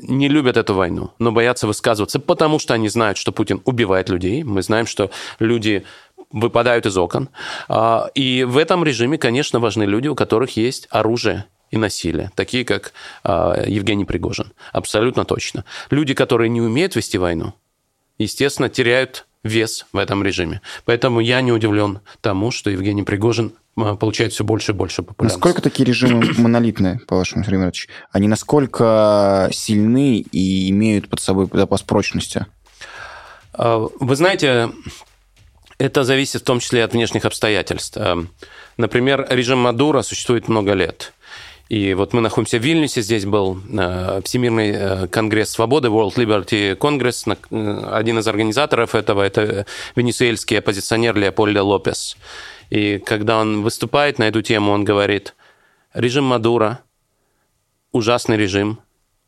не 0.01 0.27
любят 0.27 0.57
эту 0.57 0.73
войну, 0.73 1.11
но 1.19 1.31
боятся 1.31 1.67
высказываться, 1.67 2.19
потому 2.19 2.59
что 2.59 2.73
они 2.73 2.89
знают, 2.89 3.17
что 3.17 3.31
Путин 3.31 3.61
убивает 3.65 4.09
людей. 4.09 4.43
Мы 4.43 4.61
знаем, 4.61 4.85
что 4.85 5.11
люди 5.39 5.85
выпадают 6.31 6.85
из 6.85 6.97
окон. 6.97 7.29
А, 7.67 8.09
и 8.15 8.43
в 8.43 8.57
этом 8.57 8.83
режиме, 8.83 9.17
конечно, 9.17 9.59
важны 9.59 9.83
люди, 9.83 10.07
у 10.07 10.15
которых 10.15 10.57
есть 10.57 10.87
оружие 10.89 11.45
и 11.69 11.77
насилие, 11.77 12.31
такие 12.35 12.65
как 12.65 12.93
а, 13.23 13.63
Евгений 13.65 14.05
Пригожин. 14.05 14.51
Абсолютно 14.71 15.25
точно. 15.25 15.65
Люди, 15.89 16.13
которые 16.13 16.49
не 16.49 16.61
умеют 16.61 16.95
вести 16.95 17.17
войну, 17.17 17.53
естественно, 18.17 18.69
теряют 18.69 19.25
вес 19.43 19.85
в 19.91 19.97
этом 19.97 20.23
режиме. 20.23 20.61
Поэтому 20.85 21.19
я 21.19 21.41
не 21.41 21.51
удивлен 21.51 21.99
тому, 22.21 22.51
что 22.51 22.69
Евгений 22.69 23.03
Пригожин 23.03 23.53
получает 23.75 24.33
все 24.33 24.43
больше 24.43 24.73
и 24.73 24.75
больше 24.75 25.01
популярности. 25.01 25.37
Насколько 25.37 25.61
такие 25.61 25.85
режимы 25.85 26.33
монолитные, 26.37 26.99
по 27.07 27.15
вашему, 27.15 27.43
Сергей? 27.43 27.71
Они 28.11 28.27
насколько 28.27 29.49
сильны 29.53 30.17
и 30.17 30.69
имеют 30.69 31.09
под 31.09 31.21
собой 31.21 31.47
запас 31.51 31.81
прочности? 31.81 32.45
А, 33.53 33.87
вы 33.99 34.15
знаете, 34.15 34.71
это 35.77 36.03
зависит 36.03 36.41
в 36.41 36.45
том 36.45 36.59
числе 36.59 36.83
от 36.83 36.93
внешних 36.93 37.25
обстоятельств. 37.25 37.97
А, 37.97 38.17
например, 38.77 39.25
режим 39.29 39.59
Мадура 39.59 40.01
существует 40.01 40.47
много 40.47 40.73
лет. 40.73 41.13
И 41.69 41.93
вот 41.93 42.11
мы 42.11 42.19
находимся 42.19 42.57
в 42.57 42.61
Вильнюсе, 42.61 43.01
здесь 43.01 43.23
был 43.23 43.61
Всемирный 44.25 45.07
конгресс 45.07 45.51
свободы, 45.51 45.87
World 45.87 46.15
Liberty 46.15 46.75
Congress. 46.77 47.25
Один 47.89 48.19
из 48.19 48.27
организаторов 48.27 48.93
этого– 48.93 49.21
это 49.23 49.65
венесуэльский 49.95 50.59
оппозиционер 50.59 51.15
Леопольдо 51.15 51.63
Лопес. 51.63 52.17
И 52.71 52.97
когда 52.97 53.37
он 53.39 53.61
выступает 53.61 54.17
на 54.17 54.27
эту 54.27 54.41
тему, 54.41 54.71
он 54.71 54.83
говорит, 54.83 55.35
режим 55.93 56.23
Мадура– 56.23 56.79
ужасный 57.91 58.37
режим, 58.37 58.79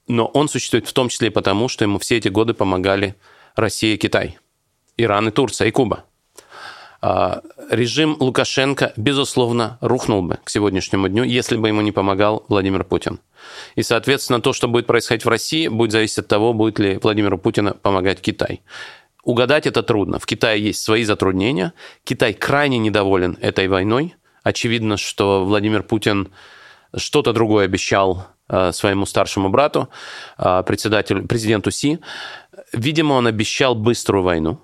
но 0.07 0.25
он 0.25 0.49
существует 0.49 0.87
в 0.87 0.93
том 0.93 1.09
числе 1.09 1.31
потому, 1.31 1.67
что 1.67 1.83
ему 1.83 1.99
все 1.99 2.17
эти 2.17 2.29
годы 2.29 2.53
помогали 2.53 3.15
Россия 3.55 3.97
Китай, 3.97 4.39
Иран 4.97 5.27
и 5.27 5.31
Турция 5.31 5.67
и 5.67 5.71
Куба. 5.71 6.05
А, 7.01 7.41
режим 7.69 8.15
Лукашенко, 8.19 8.93
безусловно, 8.95 9.77
рухнул 9.81 10.21
бы 10.21 10.39
к 10.43 10.49
сегодняшнему 10.49 11.09
дню, 11.09 11.23
если 11.23 11.57
бы 11.57 11.67
ему 11.67 11.81
не 11.81 11.91
помогал 11.91 12.45
Владимир 12.47 12.85
Путин. 12.85 13.19
И, 13.75 13.83
соответственно, 13.83 14.39
то, 14.39 14.53
что 14.53 14.69
будет 14.69 14.87
происходить 14.87 15.25
в 15.25 15.29
России, 15.29 15.67
будет 15.67 15.91
зависеть 15.91 16.19
от 16.19 16.27
того, 16.29 16.53
будет 16.53 16.79
ли 16.79 16.97
Владимиру 17.03 17.37
Путину 17.37 17.73
помогать 17.73 18.21
Китай. 18.21 18.61
Угадать 19.23 19.67
это 19.67 19.83
трудно. 19.83 20.19
В 20.19 20.25
Китае 20.25 20.61
есть 20.63 20.81
свои 20.81 21.03
затруднения. 21.03 21.73
Китай 22.03 22.33
крайне 22.33 22.77
недоволен 22.77 23.37
этой 23.41 23.67
войной. 23.67 24.15
Очевидно, 24.43 24.97
что 24.97 25.45
Владимир 25.45 25.83
Путин 25.83 26.31
что-то 26.95 27.33
другое 27.33 27.65
обещал 27.65 28.27
э, 28.49 28.71
своему 28.73 29.05
старшему 29.05 29.49
брату, 29.49 29.89
э, 30.37 30.63
председателю, 30.65 31.25
президенту 31.25 31.71
Си. 31.71 31.99
Видимо, 32.73 33.13
он 33.13 33.27
обещал 33.27 33.75
быструю 33.75 34.23
войну 34.23 34.59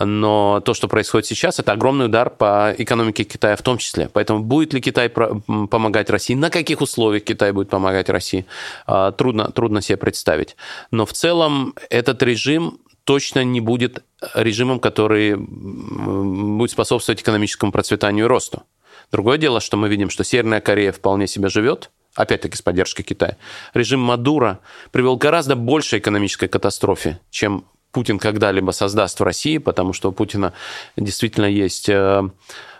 но 0.00 0.60
то, 0.64 0.74
что 0.74 0.88
происходит 0.88 1.26
сейчас, 1.26 1.58
это 1.58 1.72
огромный 1.72 2.06
удар 2.06 2.30
по 2.30 2.74
экономике 2.76 3.24
Китая 3.24 3.56
в 3.56 3.62
том 3.62 3.78
числе. 3.78 4.08
Поэтому 4.12 4.42
будет 4.42 4.72
ли 4.72 4.80
Китай 4.80 5.08
помогать 5.10 6.10
России, 6.10 6.34
на 6.34 6.50
каких 6.50 6.80
условиях 6.80 7.24
Китай 7.24 7.52
будет 7.52 7.68
помогать 7.68 8.08
России, 8.08 8.46
а, 8.86 9.12
трудно, 9.12 9.50
трудно 9.50 9.82
себе 9.82 9.98
представить. 9.98 10.56
Но 10.90 11.04
в 11.04 11.12
целом 11.12 11.74
этот 11.90 12.22
режим 12.22 12.78
точно 13.04 13.44
не 13.44 13.60
будет 13.60 14.04
режимом, 14.34 14.80
который 14.80 15.36
будет 15.36 16.70
способствовать 16.70 17.22
экономическому 17.22 17.72
процветанию 17.72 18.26
и 18.26 18.28
росту. 18.28 18.62
Другое 19.10 19.38
дело, 19.38 19.60
что 19.60 19.76
мы 19.76 19.88
видим, 19.88 20.10
что 20.10 20.24
Северная 20.24 20.60
Корея 20.60 20.92
вполне 20.92 21.26
себе 21.26 21.48
живет, 21.48 21.90
опять-таки 22.14 22.56
с 22.56 22.62
поддержкой 22.62 23.02
Китая. 23.02 23.36
Режим 23.74 24.00
Мадура 24.00 24.60
привел 24.90 25.16
гораздо 25.16 25.56
большей 25.56 25.98
экономической 25.98 26.48
катастрофе, 26.48 27.18
чем 27.30 27.64
Путин 27.90 28.18
когда-либо 28.18 28.70
создаст 28.70 29.20
в 29.20 29.22
России, 29.22 29.58
потому 29.58 29.92
что 29.92 30.08
у 30.08 30.12
Путина 30.12 30.54
действительно 30.96 31.44
есть 31.44 31.90
э, 31.90 32.22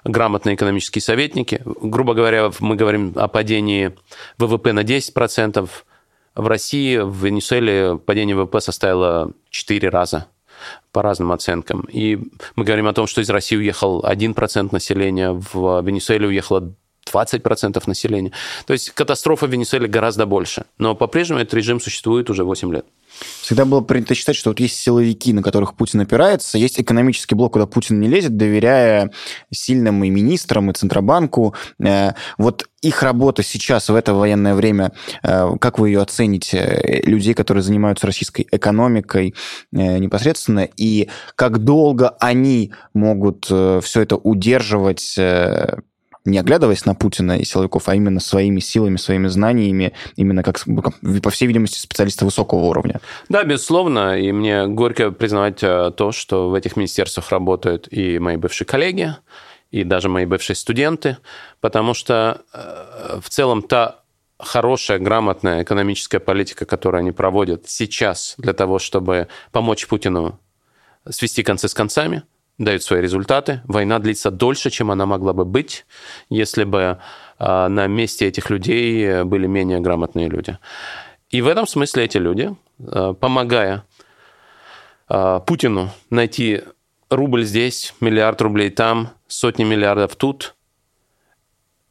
грамотные 0.04 0.54
экономические 0.54 1.02
советники. 1.02 1.60
Грубо 1.64 2.14
говоря, 2.14 2.50
мы 2.60 2.76
говорим 2.76 3.12
о 3.16 3.28
падении 3.28 3.92
ВВП 4.38 4.72
на 4.72 4.80
10%. 4.80 5.68
В 6.34 6.46
России, 6.46 6.96
в 6.96 7.24
Венесуэле 7.24 7.98
падение 7.98 8.34
ВВП 8.34 8.60
составило 8.60 9.32
4 9.50 9.88
раза 9.88 10.28
по 10.92 11.02
разным 11.02 11.32
оценкам. 11.32 11.86
И 11.92 12.18
мы 12.56 12.64
говорим 12.64 12.86
о 12.86 12.92
том, 12.92 13.06
что 13.06 13.20
из 13.20 13.30
России 13.30 13.56
уехал 13.56 14.02
1% 14.02 14.68
населения, 14.72 15.32
в 15.32 15.82
Венесуэле 15.82 16.28
уехало 16.28 16.74
20% 17.10 17.82
населения. 17.86 18.32
То 18.66 18.72
есть 18.72 18.90
катастрофа 18.90 19.46
в 19.46 19.50
Венесуэле 19.50 19.88
гораздо 19.88 20.26
больше. 20.26 20.64
Но 20.78 20.94
по-прежнему 20.94 21.40
этот 21.40 21.54
режим 21.54 21.80
существует 21.80 22.30
уже 22.30 22.44
8 22.44 22.72
лет. 22.72 22.86
Всегда 23.40 23.64
было 23.64 23.80
принято 23.80 24.14
считать, 24.14 24.36
что 24.36 24.50
вот 24.50 24.60
есть 24.60 24.76
силовики, 24.76 25.32
на 25.32 25.42
которых 25.42 25.74
Путин 25.74 26.00
опирается, 26.00 26.58
есть 26.58 26.80
экономический 26.80 27.34
блок, 27.34 27.54
куда 27.54 27.66
Путин 27.66 28.00
не 28.00 28.08
лезет, 28.08 28.36
доверяя 28.36 29.10
сильным 29.52 30.02
и 30.04 30.10
министрам, 30.10 30.70
и 30.70 30.74
Центробанку. 30.74 31.54
Э, 31.78 32.12
вот 32.38 32.68
их 32.80 33.02
работа 33.02 33.42
сейчас, 33.42 33.88
в 33.88 33.94
это 33.94 34.14
военное 34.14 34.54
время, 34.54 34.92
э, 35.22 35.56
как 35.60 35.78
вы 35.78 35.90
ее 35.90 36.00
оцените? 36.00 37.02
Людей, 37.04 37.34
которые 37.34 37.62
занимаются 37.62 38.06
российской 38.06 38.46
экономикой 38.50 39.34
э, 39.72 39.98
непосредственно, 39.98 40.68
и 40.76 41.08
как 41.36 41.58
долго 41.58 42.10
они 42.20 42.72
могут 42.94 43.44
все 43.44 44.00
это 44.00 44.16
удерживать 44.16 45.18
не 46.24 46.38
оглядываясь 46.38 46.84
на 46.84 46.94
Путина 46.94 47.38
и 47.38 47.44
силовиков, 47.44 47.88
а 47.88 47.94
именно 47.94 48.20
своими 48.20 48.60
силами, 48.60 48.96
своими 48.96 49.26
знаниями, 49.26 49.92
именно 50.16 50.42
как, 50.42 50.64
по 51.22 51.30
всей 51.30 51.46
видимости, 51.46 51.78
специалисты 51.78 52.24
высокого 52.24 52.60
уровня. 52.60 53.00
Да, 53.28 53.42
безусловно, 53.44 54.18
и 54.18 54.30
мне 54.32 54.66
горько 54.66 55.10
признавать 55.10 55.62
э, 55.62 55.90
то, 55.96 56.12
что 56.12 56.50
в 56.50 56.54
этих 56.54 56.76
министерствах 56.76 57.30
работают 57.30 57.88
и 57.90 58.18
мои 58.18 58.36
бывшие 58.36 58.66
коллеги, 58.66 59.16
и 59.70 59.84
даже 59.84 60.08
мои 60.08 60.26
бывшие 60.26 60.54
студенты, 60.54 61.16
потому 61.60 61.94
что 61.94 62.42
э, 62.52 63.20
в 63.20 63.28
целом 63.28 63.62
та 63.62 64.02
хорошая, 64.38 64.98
грамотная 64.98 65.62
экономическая 65.62 66.20
политика, 66.20 66.66
которую 66.66 67.00
они 67.00 67.12
проводят 67.12 67.68
сейчас 67.68 68.34
для 68.38 68.52
того, 68.52 68.78
чтобы 68.78 69.28
помочь 69.50 69.86
Путину 69.86 70.38
свести 71.08 71.42
концы 71.42 71.68
с 71.68 71.74
концами, 71.74 72.22
дают 72.58 72.82
свои 72.82 73.00
результаты. 73.00 73.62
Война 73.64 73.98
длится 73.98 74.30
дольше, 74.30 74.70
чем 74.70 74.90
она 74.90 75.06
могла 75.06 75.32
бы 75.32 75.44
быть, 75.44 75.86
если 76.28 76.64
бы 76.64 76.98
а, 77.38 77.68
на 77.68 77.86
месте 77.86 78.26
этих 78.26 78.50
людей 78.50 79.22
были 79.24 79.46
менее 79.46 79.80
грамотные 79.80 80.28
люди. 80.28 80.58
И 81.30 81.40
в 81.40 81.48
этом 81.48 81.66
смысле 81.66 82.04
эти 82.04 82.18
люди, 82.18 82.54
а, 82.78 83.14
помогая 83.14 83.84
а, 85.08 85.40
Путину 85.40 85.90
найти 86.10 86.62
рубль 87.10 87.44
здесь, 87.44 87.94
миллиард 88.00 88.40
рублей 88.42 88.70
там, 88.70 89.10
сотни 89.26 89.64
миллиардов 89.64 90.16
тут, 90.16 90.54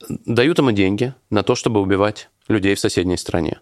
дают 0.09 0.59
ему 0.59 0.71
деньги 0.71 1.13
на 1.29 1.43
то, 1.43 1.55
чтобы 1.55 1.81
убивать 1.81 2.29
людей 2.47 2.75
в 2.75 2.79
соседней 2.79 3.17
стране. 3.17 3.59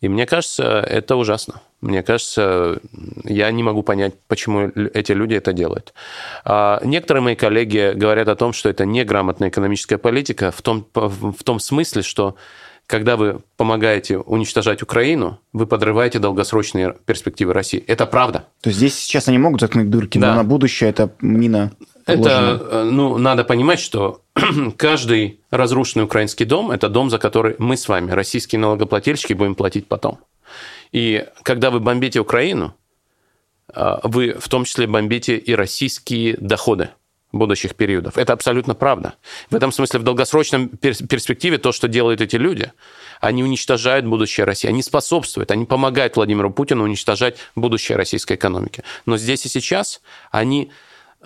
И 0.00 0.08
мне 0.08 0.26
кажется, 0.26 0.80
это 0.80 1.16
ужасно. 1.16 1.62
Мне 1.80 2.02
кажется, 2.02 2.80
я 3.24 3.50
не 3.50 3.62
могу 3.62 3.82
понять, 3.82 4.14
почему 4.28 4.70
эти 4.94 5.12
люди 5.12 5.34
это 5.34 5.52
делают. 5.52 5.94
А 6.44 6.80
некоторые 6.84 7.22
мои 7.22 7.34
коллеги 7.34 7.92
говорят 7.94 8.28
о 8.28 8.36
том, 8.36 8.52
что 8.52 8.68
это 8.68 8.84
неграмотная 8.84 9.48
экономическая 9.48 9.98
политика 9.98 10.50
в 10.50 10.62
том, 10.62 10.86
в 10.94 11.42
том 11.44 11.60
смысле, 11.60 12.02
что 12.02 12.36
когда 12.86 13.16
вы 13.16 13.40
помогаете 13.56 14.18
уничтожать 14.18 14.82
Украину, 14.82 15.40
вы 15.52 15.66
подрываете 15.66 16.18
долгосрочные 16.18 16.94
перспективы 17.04 17.52
России. 17.52 17.82
Это 17.86 18.06
правда. 18.06 18.46
То 18.60 18.68
есть 18.68 18.78
здесь 18.78 18.94
сейчас 18.94 19.28
они 19.28 19.38
могут 19.38 19.60
заткнуть 19.60 19.90
дырки, 19.90 20.18
да. 20.18 20.30
но 20.30 20.42
на 20.42 20.44
будущее 20.44 20.90
это 20.90 21.10
мина 21.20 21.72
это, 22.06 22.60
э, 22.70 22.82
ну, 22.84 23.18
надо 23.18 23.44
понимать, 23.44 23.80
что 23.80 24.22
каждый 24.76 25.40
разрушенный 25.50 26.04
украинский 26.04 26.46
дом– 26.46 26.70
это 26.72 26.88
дом, 26.88 27.10
за 27.10 27.18
который 27.18 27.56
мы 27.58 27.76
с 27.76 27.88
вами, 27.88 28.12
российские 28.12 28.60
налогоплательщики, 28.60 29.32
будем 29.32 29.54
платить 29.54 29.88
потом. 29.88 30.18
И 30.92 31.26
когда 31.42 31.70
вы 31.70 31.80
бомбите 31.80 32.20
Украину, 32.20 32.74
э, 33.74 33.96
вы 34.04 34.36
в 34.38 34.48
том 34.48 34.64
числе 34.64 34.86
бомбите 34.86 35.36
и 35.36 35.54
российские 35.54 36.36
доходы 36.36 36.90
будущих 37.32 37.74
периодов. 37.74 38.18
Это 38.18 38.32
абсолютно 38.32 38.74
правда. 38.74 39.14
В 39.50 39.54
этом 39.54 39.72
смысле 39.72 40.00
в 40.00 40.02
долгосрочном 40.02 40.68
перспективе 40.68 41.58
то, 41.58 41.72
что 41.72 41.88
делают 41.88 42.20
эти 42.20 42.36
люди, 42.36 42.72
они 43.20 43.42
уничтожают 43.42 44.06
будущее 44.06 44.44
России, 44.44 44.68
они 44.68 44.82
способствуют, 44.82 45.50
они 45.50 45.64
помогают 45.64 46.16
Владимиру 46.16 46.50
Путину 46.50 46.84
уничтожать 46.84 47.36
будущее 47.54 47.96
российской 47.96 48.34
экономики. 48.34 48.84
Но 49.06 49.16
здесь 49.16 49.44
и 49.44 49.48
сейчас 49.48 50.00
они 50.30 50.70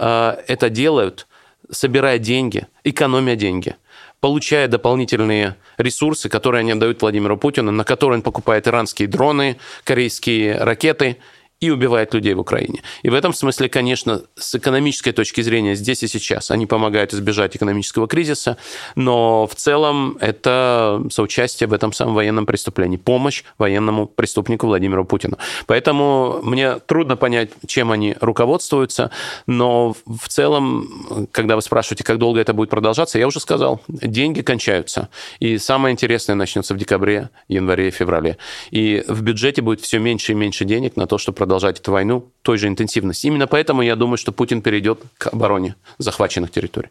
это 0.00 0.70
делают, 0.70 1.26
собирая 1.70 2.18
деньги, 2.18 2.66
экономя 2.84 3.36
деньги, 3.36 3.76
получая 4.20 4.66
дополнительные 4.68 5.56
ресурсы, 5.76 6.28
которые 6.28 6.60
они 6.60 6.72
отдают 6.72 7.02
Владимиру 7.02 7.36
Путину, 7.36 7.70
на 7.70 7.84
которые 7.84 8.18
он 8.18 8.22
покупает 8.22 8.66
иранские 8.66 9.08
дроны, 9.08 9.58
корейские 9.84 10.56
ракеты– 10.56 11.18
и 11.60 11.70
убивает 11.70 12.14
людей 12.14 12.32
в 12.32 12.40
Украине. 12.40 12.82
И 13.02 13.10
в 13.10 13.14
этом 13.14 13.34
смысле, 13.34 13.68
конечно, 13.68 14.22
с 14.34 14.54
экономической 14.54 15.12
точки 15.12 15.42
зрения 15.42 15.74
здесь 15.74 16.02
и 16.02 16.08
сейчас 16.08 16.50
они 16.50 16.66
помогают 16.66 17.12
избежать 17.12 17.54
экономического 17.54 18.08
кризиса, 18.08 18.56
но 18.96 19.46
в 19.46 19.54
целом 19.54 20.16
это 20.20 21.02
соучастие 21.10 21.68
в 21.68 21.74
этом 21.74 21.92
самом 21.92 22.14
военном 22.14 22.46
преступлении, 22.46 22.96
помощь 22.96 23.44
военному 23.58 24.06
преступнику 24.06 24.66
Владимиру 24.66 25.04
Путину. 25.04 25.36
Поэтому 25.66 26.40
мне 26.42 26.78
трудно 26.78 27.16
понять, 27.16 27.50
чем 27.66 27.92
они 27.92 28.16
руководствуются, 28.20 29.10
но 29.46 29.94
в 30.06 30.28
целом, 30.28 31.28
когда 31.30 31.56
вы 31.56 31.62
спрашиваете, 31.62 32.04
как 32.04 32.16
долго 32.18 32.40
это 32.40 32.54
будет 32.54 32.70
продолжаться, 32.70 33.18
я 33.18 33.26
уже 33.26 33.38
сказал, 33.38 33.82
деньги 33.86 34.40
кончаются. 34.40 35.10
И 35.40 35.58
самое 35.58 35.92
интересное 35.92 36.34
начнется 36.34 36.72
в 36.72 36.78
декабре, 36.78 37.28
январе, 37.48 37.90
феврале. 37.90 38.38
И 38.70 39.04
в 39.06 39.20
бюджете 39.20 39.60
будет 39.60 39.82
все 39.82 39.98
меньше 39.98 40.32
и 40.32 40.34
меньше 40.34 40.64
денег 40.64 40.96
на 40.96 41.06
то, 41.06 41.18
чтобы 41.18 41.36
продолжать 41.36 41.49
эту 41.58 41.92
войну 41.92 42.30
той 42.42 42.58
же 42.58 42.68
интенсивности. 42.68 43.26
Именно 43.26 43.46
поэтому 43.46 43.82
я 43.82 43.96
думаю, 43.96 44.16
что 44.16 44.32
Путин 44.32 44.62
перейдет 44.62 45.00
к 45.18 45.28
обороне 45.28 45.76
захваченных 45.98 46.50
территорий. 46.50 46.88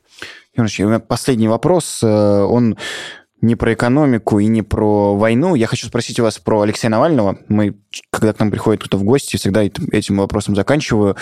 Юрий, 0.56 0.86
у 0.86 0.88
меня 0.90 1.00
последний 1.00 1.48
вопрос. 1.48 2.02
Э, 2.04 2.44
он 2.44 2.78
не 3.42 3.56
про 3.56 3.74
экономику 3.74 4.40
и 4.40 4.48
не 4.48 4.62
про 4.62 5.16
войну. 5.16 5.56
Я 5.56 5.68
хочу 5.68 5.88
спросить 5.88 6.20
у 6.20 6.24
вас 6.24 6.40
про 6.40 6.62
Алексея 6.62 6.92
Навального. 6.92 7.38
Мы, 7.48 7.76
когда 8.12 8.34
к 8.34 8.40
нам 8.40 8.52
приходит 8.52 8.82
кто-то 8.82 8.98
в 8.98 9.04
гости, 9.04 9.38
всегда 9.38 9.64
этим 9.64 10.18
вопросом 10.18 10.56
заканчиваю. 10.56 11.16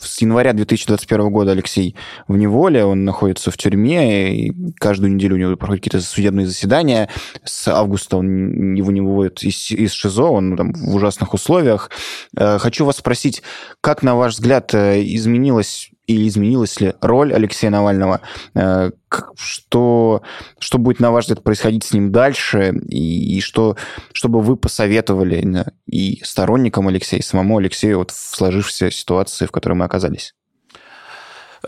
С 0.00 0.20
января 0.20 0.52
2021 0.52 1.30
года 1.30 1.52
Алексей 1.52 1.96
в 2.28 2.36
неволе, 2.36 2.84
он 2.84 3.04
находится 3.04 3.50
в 3.50 3.56
тюрьме, 3.56 4.36
и 4.36 4.72
каждую 4.78 5.14
неделю 5.14 5.34
у 5.34 5.38
него 5.38 5.56
проходят 5.56 5.84
какие-то 5.84 6.06
судебные 6.06 6.46
заседания. 6.46 7.08
С 7.44 7.68
августа 7.68 8.16
он 8.16 8.74
его 8.74 8.90
не 8.92 9.00
выводят 9.00 9.42
из, 9.42 9.70
из 9.70 9.92
ШИЗО, 9.92 10.24
он 10.24 10.56
там 10.56 10.72
в 10.72 10.94
ужасных 10.94 11.34
условиях. 11.34 11.90
Э, 12.36 12.58
хочу 12.58 12.84
вас 12.84 12.98
спросить, 12.98 13.42
как, 13.80 14.02
на 14.02 14.14
ваш 14.14 14.34
взгляд, 14.34 14.72
э, 14.74 15.02
изменилась 15.02 15.90
и 16.08 16.26
изменилась 16.26 16.80
ли 16.80 16.94
роль 17.00 17.32
Алексея 17.32 17.70
Навального? 17.70 18.22
Э, 18.54 18.90
что, 19.36 20.22
что 20.58 20.78
будет, 20.78 21.00
на 21.00 21.12
ваш 21.12 21.24
взгляд, 21.24 21.44
происходить 21.44 21.84
с 21.84 21.92
ним 21.92 22.10
дальше? 22.10 22.72
И, 22.88 23.36
и 23.36 23.40
что, 23.40 23.76
что 24.12 24.28
бы 24.28 24.40
вы 24.40 24.56
посоветовали 24.56 25.66
и 25.86 26.20
сторонникам 26.24 26.88
Алексея, 26.88 27.20
и 27.20 27.22
самому 27.22 27.58
Алексею 27.58 27.98
вот 27.98 28.10
в 28.10 28.16
сложившейся 28.16 28.90
ситуации, 28.90 29.46
в 29.46 29.52
которой 29.52 29.74
мы 29.74 29.84
оказались? 29.84 30.34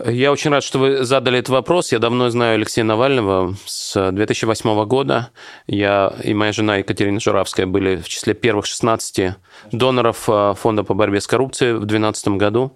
Я 0.05 0.31
очень 0.31 0.51
рад, 0.51 0.63
что 0.63 0.79
вы 0.79 1.03
задали 1.03 1.37
этот 1.37 1.49
вопрос. 1.49 1.91
Я 1.91 1.99
давно 1.99 2.29
знаю 2.29 2.55
Алексея 2.55 2.85
Навального 2.85 3.55
с 3.65 4.11
2008 4.11 4.85
года. 4.85 5.29
Я 5.67 6.13
и 6.23 6.33
моя 6.33 6.51
жена 6.51 6.77
Екатерина 6.77 7.19
Журавская 7.19 7.67
были 7.67 7.97
в 7.97 8.07
числе 8.07 8.33
первых 8.33 8.65
16 8.65 9.35
доноров 9.71 10.29
э, 10.29 10.53
Фонда 10.57 10.83
по 10.83 10.93
борьбе 10.93 11.19
с 11.19 11.27
коррупцией 11.27 11.73
в 11.73 11.85
2012 11.85 12.27
году. 12.29 12.75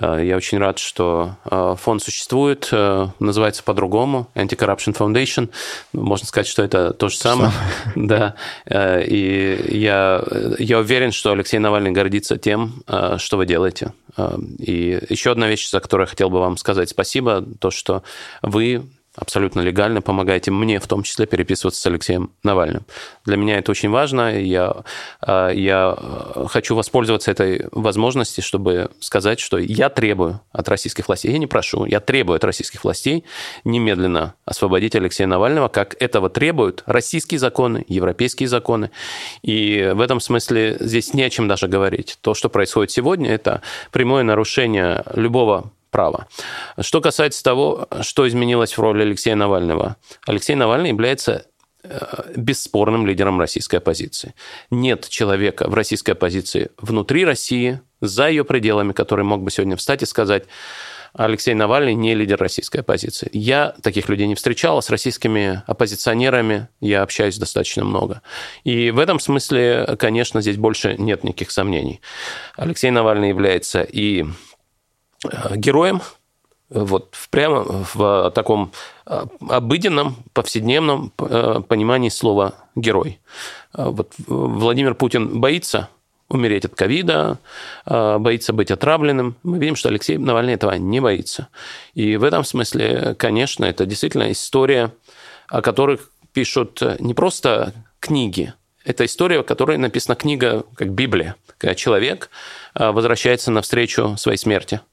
Э, 0.00 0.20
я 0.22 0.36
очень 0.36 0.58
рад, 0.58 0.78
что 0.78 1.36
э, 1.44 1.74
фонд 1.78 2.02
существует, 2.02 2.68
э, 2.72 3.08
называется 3.18 3.62
по-другому, 3.62 4.28
Anti-Corruption 4.34 4.96
Foundation. 4.96 5.50
Можно 5.92 6.26
сказать, 6.26 6.46
что 6.46 6.62
это 6.62 6.92
то 6.92 7.08
же 7.08 7.16
самое. 7.16 7.52
Да. 7.94 8.34
И 8.70 9.66
я, 9.68 10.22
я 10.58 10.78
уверен, 10.78 11.12
что 11.12 11.32
Алексей 11.32 11.58
Навальный 11.58 11.90
гордится 11.90 12.36
тем, 12.36 12.82
что 13.18 13.36
вы 13.36 13.46
делаете. 13.46 13.92
И 14.58 15.00
еще 15.08 15.32
одна 15.32 15.48
вещь, 15.48 15.70
за 15.70 15.80
которую 15.80 16.06
я 16.06 16.10
хотел 16.10 16.30
бы 16.30 16.40
вам 16.40 16.56
сказать 16.56 16.88
спасибо, 16.90 17.44
то, 17.60 17.70
что 17.70 18.02
вы 18.42 18.84
абсолютно 19.14 19.60
легально, 19.60 20.02
помогаете 20.02 20.50
мне 20.50 20.80
в 20.80 20.86
том 20.86 21.02
числе 21.02 21.26
переписываться 21.26 21.80
с 21.80 21.86
Алексеем 21.86 22.30
Навальным. 22.42 22.84
Для 23.24 23.36
меня 23.36 23.58
это 23.58 23.70
очень 23.70 23.90
важно. 23.90 24.38
Я, 24.40 24.76
а, 25.20 25.50
я 25.50 25.96
хочу 26.48 26.74
воспользоваться 26.74 27.30
этой 27.30 27.66
возможностью, 27.72 28.42
чтобы 28.42 28.90
сказать, 29.00 29.40
что 29.40 29.58
я 29.58 29.88
требую 29.88 30.40
от 30.52 30.68
российских 30.68 31.08
властей, 31.08 31.32
я 31.32 31.38
не 31.38 31.46
прошу, 31.46 31.84
я 31.84 32.00
требую 32.00 32.36
от 32.36 32.44
российских 32.44 32.84
властей 32.84 33.24
немедленно 33.64 34.34
освободить 34.44 34.94
Алексея 34.96 35.26
Навального, 35.26 35.68
как 35.68 36.00
этого 36.02 36.28
требуют 36.28 36.82
российские 36.86 37.38
законы, 37.38 37.84
европейские 37.88 38.48
законы. 38.48 38.90
И 39.42 39.92
в 39.94 40.00
этом 40.00 40.20
смысле 40.20 40.76
здесь 40.80 41.14
не 41.14 41.22
о 41.22 41.30
чем 41.30 41.48
даже 41.48 41.68
говорить. 41.68 42.18
То, 42.20 42.34
что 42.34 42.48
происходит 42.48 42.90
сегодня, 42.90 43.30
это 43.32 43.62
прямое 43.92 44.24
нарушение 44.24 45.04
любого 45.14 45.70
права. 45.94 46.26
Что 46.80 47.00
касается 47.00 47.44
того, 47.44 47.86
что 48.00 48.26
изменилось 48.26 48.76
в 48.76 48.80
роли 48.80 49.02
Алексея 49.02 49.36
Навального. 49.36 49.94
Алексей 50.26 50.56
Навальный 50.56 50.88
является 50.88 51.46
э, 51.84 52.32
бесспорным 52.34 53.06
лидером 53.06 53.38
российской 53.38 53.76
оппозиции. 53.76 54.34
Нет 54.72 55.08
человека 55.08 55.70
в 55.70 55.74
российской 55.74 56.10
оппозиции 56.10 56.70
внутри 56.78 57.24
России, 57.24 57.80
за 58.00 58.28
ее 58.28 58.44
пределами, 58.44 58.92
который 58.92 59.24
мог 59.24 59.44
бы 59.44 59.52
сегодня 59.52 59.76
встать 59.76 60.02
и 60.02 60.06
сказать, 60.06 60.46
Алексей 61.16 61.54
Навальный 61.54 61.94
не 61.94 62.12
лидер 62.16 62.38
российской 62.40 62.78
оппозиции. 62.78 63.30
Я 63.32 63.76
таких 63.80 64.08
людей 64.08 64.26
не 64.26 64.34
встречал, 64.34 64.78
а 64.78 64.82
с 64.82 64.90
российскими 64.90 65.62
оппозиционерами 65.68 66.66
я 66.80 67.02
общаюсь 67.02 67.38
достаточно 67.38 67.84
много. 67.84 68.20
И 68.64 68.90
в 68.90 68.98
этом 68.98 69.20
смысле, 69.20 69.96
конечно, 69.96 70.40
здесь 70.40 70.56
больше 70.56 70.96
нет 70.98 71.22
никаких 71.22 71.52
сомнений. 71.52 72.00
Алексей 72.56 72.90
Навальный 72.90 73.28
является 73.28 73.82
и 73.82 74.24
героем, 75.56 76.00
вот 76.70 77.14
прямо 77.30 77.64
в 77.94 78.32
таком 78.34 78.72
э, 79.06 79.24
обыденном, 79.48 80.16
повседневном 80.32 81.12
э, 81.18 81.60
понимании 81.66 82.08
слова 82.08 82.54
«герой». 82.74 83.20
Вот 83.72 84.12
Владимир 84.26 84.94
Путин 84.94 85.40
боится 85.40 85.88
умереть 86.28 86.64
от 86.64 86.74
ковида, 86.74 87.38
боится 87.84 88.52
быть 88.52 88.70
отравленным. 88.70 89.36
Мы 89.42 89.58
видим, 89.58 89.76
что 89.76 89.88
Алексей 89.88 90.16
Навальный 90.16 90.54
этого 90.54 90.72
не 90.72 91.00
боится. 91.00 91.48
И 91.94 92.16
в 92.16 92.22
этом 92.24 92.44
смысле, 92.44 93.14
конечно, 93.18 93.64
это 93.64 93.84
действительно 93.84 94.30
история, 94.30 94.92
о 95.48 95.60
которых 95.60 96.10
пишут 96.32 96.82
не 97.00 97.14
просто 97.14 97.74
книги, 97.98 98.54
это 98.84 99.04
история, 99.04 99.40
в 99.40 99.44
которой 99.44 99.76
написана 99.76 100.14
книга 100.14 100.64
как 100.76 100.90
Библия, 100.92 101.34
когда 101.58 101.74
человек 101.74 102.30
возвращается 102.74 103.50
навстречу 103.50 104.16
своей 104.16 104.38
смерти– 104.38 104.80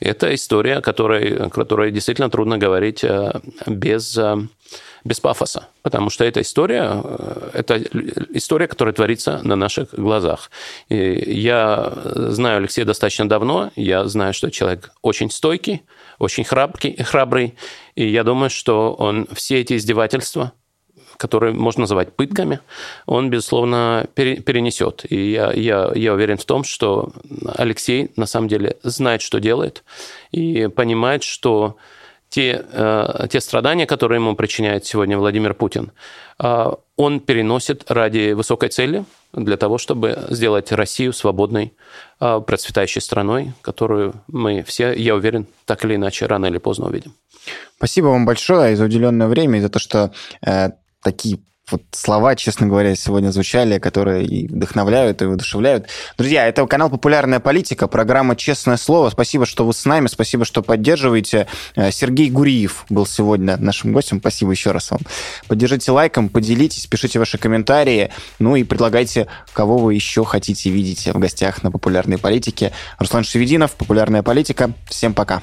это 0.00 0.34
история, 0.34 0.76
о 0.76 0.80
которой, 0.80 1.50
которой 1.50 1.90
действительно 1.90 2.30
трудно 2.30 2.58
говорить 2.58 3.04
э, 3.04 3.32
без, 3.66 4.16
э, 4.16 4.36
без 5.04 5.20
пафоса, 5.20 5.68
потому 5.82 6.10
что 6.10 6.24
эта 6.24 6.40
история, 6.40 7.02
э, 7.02 7.50
это 7.54 7.82
история, 8.32 8.66
которая 8.66 8.94
творится 8.94 9.40
на 9.42 9.56
наших 9.56 9.94
глазах. 9.94 10.50
И 10.88 10.96
я 11.40 11.92
знаю 12.04 12.58
Алексея 12.58 12.84
достаточно 12.84 13.28
давно, 13.28 13.70
я 13.76 14.06
знаю, 14.06 14.34
что 14.34 14.50
человек 14.50 14.90
очень 15.02 15.30
стойкий, 15.30 15.82
очень 16.18 16.44
храбкий, 16.44 17.02
храбрый, 17.02 17.54
и 17.94 18.06
я 18.06 18.24
думаю, 18.24 18.50
что 18.50 18.94
он 18.94 19.26
все 19.34 19.60
эти 19.60 19.76
издевательства, 19.76 20.52
которые 21.16 21.52
можно 21.52 21.82
называть 21.82 22.12
пытками, 22.14 22.60
он, 23.06 23.30
безусловно, 23.30 24.06
перенесет. 24.14 25.04
И 25.08 25.32
я, 25.32 25.52
я, 25.52 25.90
я 25.94 26.14
уверен 26.14 26.36
в 26.36 26.44
том, 26.44 26.64
что 26.64 27.12
Алексей 27.56 28.10
на 28.16 28.26
самом 28.26 28.48
деле 28.48 28.76
знает, 28.82 29.22
что 29.22 29.40
делает, 29.40 29.84
и 30.32 30.68
понимает, 30.68 31.22
что 31.22 31.76
те, 32.28 32.64
э, 32.72 33.26
те 33.30 33.40
страдания, 33.40 33.86
которые 33.86 34.20
ему 34.20 34.34
причиняет 34.34 34.84
сегодня 34.84 35.16
Владимир 35.16 35.54
Путин, 35.54 35.92
э, 36.42 36.72
он 36.96 37.20
переносит 37.20 37.90
ради 37.90 38.32
высокой 38.32 38.70
цели, 38.70 39.04
для 39.32 39.56
того, 39.56 39.78
чтобы 39.78 40.26
сделать 40.30 40.72
Россию 40.72 41.12
свободной, 41.12 41.74
э, 42.20 42.40
процветающей 42.46 43.00
страной, 43.00 43.52
которую 43.62 44.14
мы 44.28 44.62
все, 44.62 44.92
я 44.92 45.14
уверен, 45.14 45.46
так 45.64 45.84
или 45.84 45.94
иначе, 45.94 46.26
рано 46.26 46.46
или 46.46 46.58
поздно 46.58 46.86
увидим. 46.86 47.14
Спасибо 47.76 48.06
вам 48.06 48.26
большое 48.26 48.76
за 48.76 48.84
уделенное 48.84 49.26
время 49.26 49.58
и 49.58 49.62
за 49.62 49.68
то, 49.68 49.78
что 49.78 50.12
такие 51.04 51.38
вот 51.70 51.82
слова, 51.92 52.36
честно 52.36 52.66
говоря, 52.66 52.94
сегодня 52.94 53.30
звучали, 53.30 53.78
которые 53.78 54.24
и 54.26 54.46
вдохновляют, 54.48 55.22
и 55.22 55.24
воодушевляют. 55.24 55.86
Друзья, 56.18 56.46
это 56.46 56.66
канал 56.66 56.90
«Популярная 56.90 57.40
политика», 57.40 57.86
программа 57.86 58.36
«Честное 58.36 58.76
слово». 58.76 59.08
Спасибо, 59.08 59.46
что 59.46 59.64
вы 59.64 59.72
с 59.72 59.84
нами, 59.86 60.08
спасибо, 60.08 60.44
что 60.44 60.62
поддерживаете. 60.62 61.46
Э, 61.74 61.90
Сергей 61.90 62.28
Гуриев 62.28 62.84
был 62.90 63.06
сегодня 63.06 63.56
нашим 63.56 63.92
гостем. 63.92 64.20
Спасибо 64.20 64.50
еще 64.50 64.72
раз 64.72 64.90
вам. 64.90 65.00
Поддержите 65.48 65.90
лайком, 65.90 66.28
поделитесь, 66.28 66.86
пишите 66.86 67.18
ваши 67.18 67.38
комментарии, 67.38 68.10
ну 68.38 68.56
и 68.56 68.64
предлагайте, 68.64 69.26
кого 69.54 69.78
вы 69.78 69.94
еще 69.94 70.24
хотите 70.24 70.68
видеть 70.68 71.06
в 71.06 71.18
гостях 71.18 71.62
на 71.62 71.70
«Популярной 71.70 72.18
политике». 72.18 72.72
Руслан 72.98 73.24
Шевединов, 73.24 73.72
«Популярная 73.72 74.22
политика». 74.22 74.72
Всем 74.86 75.14
пока. 75.14 75.42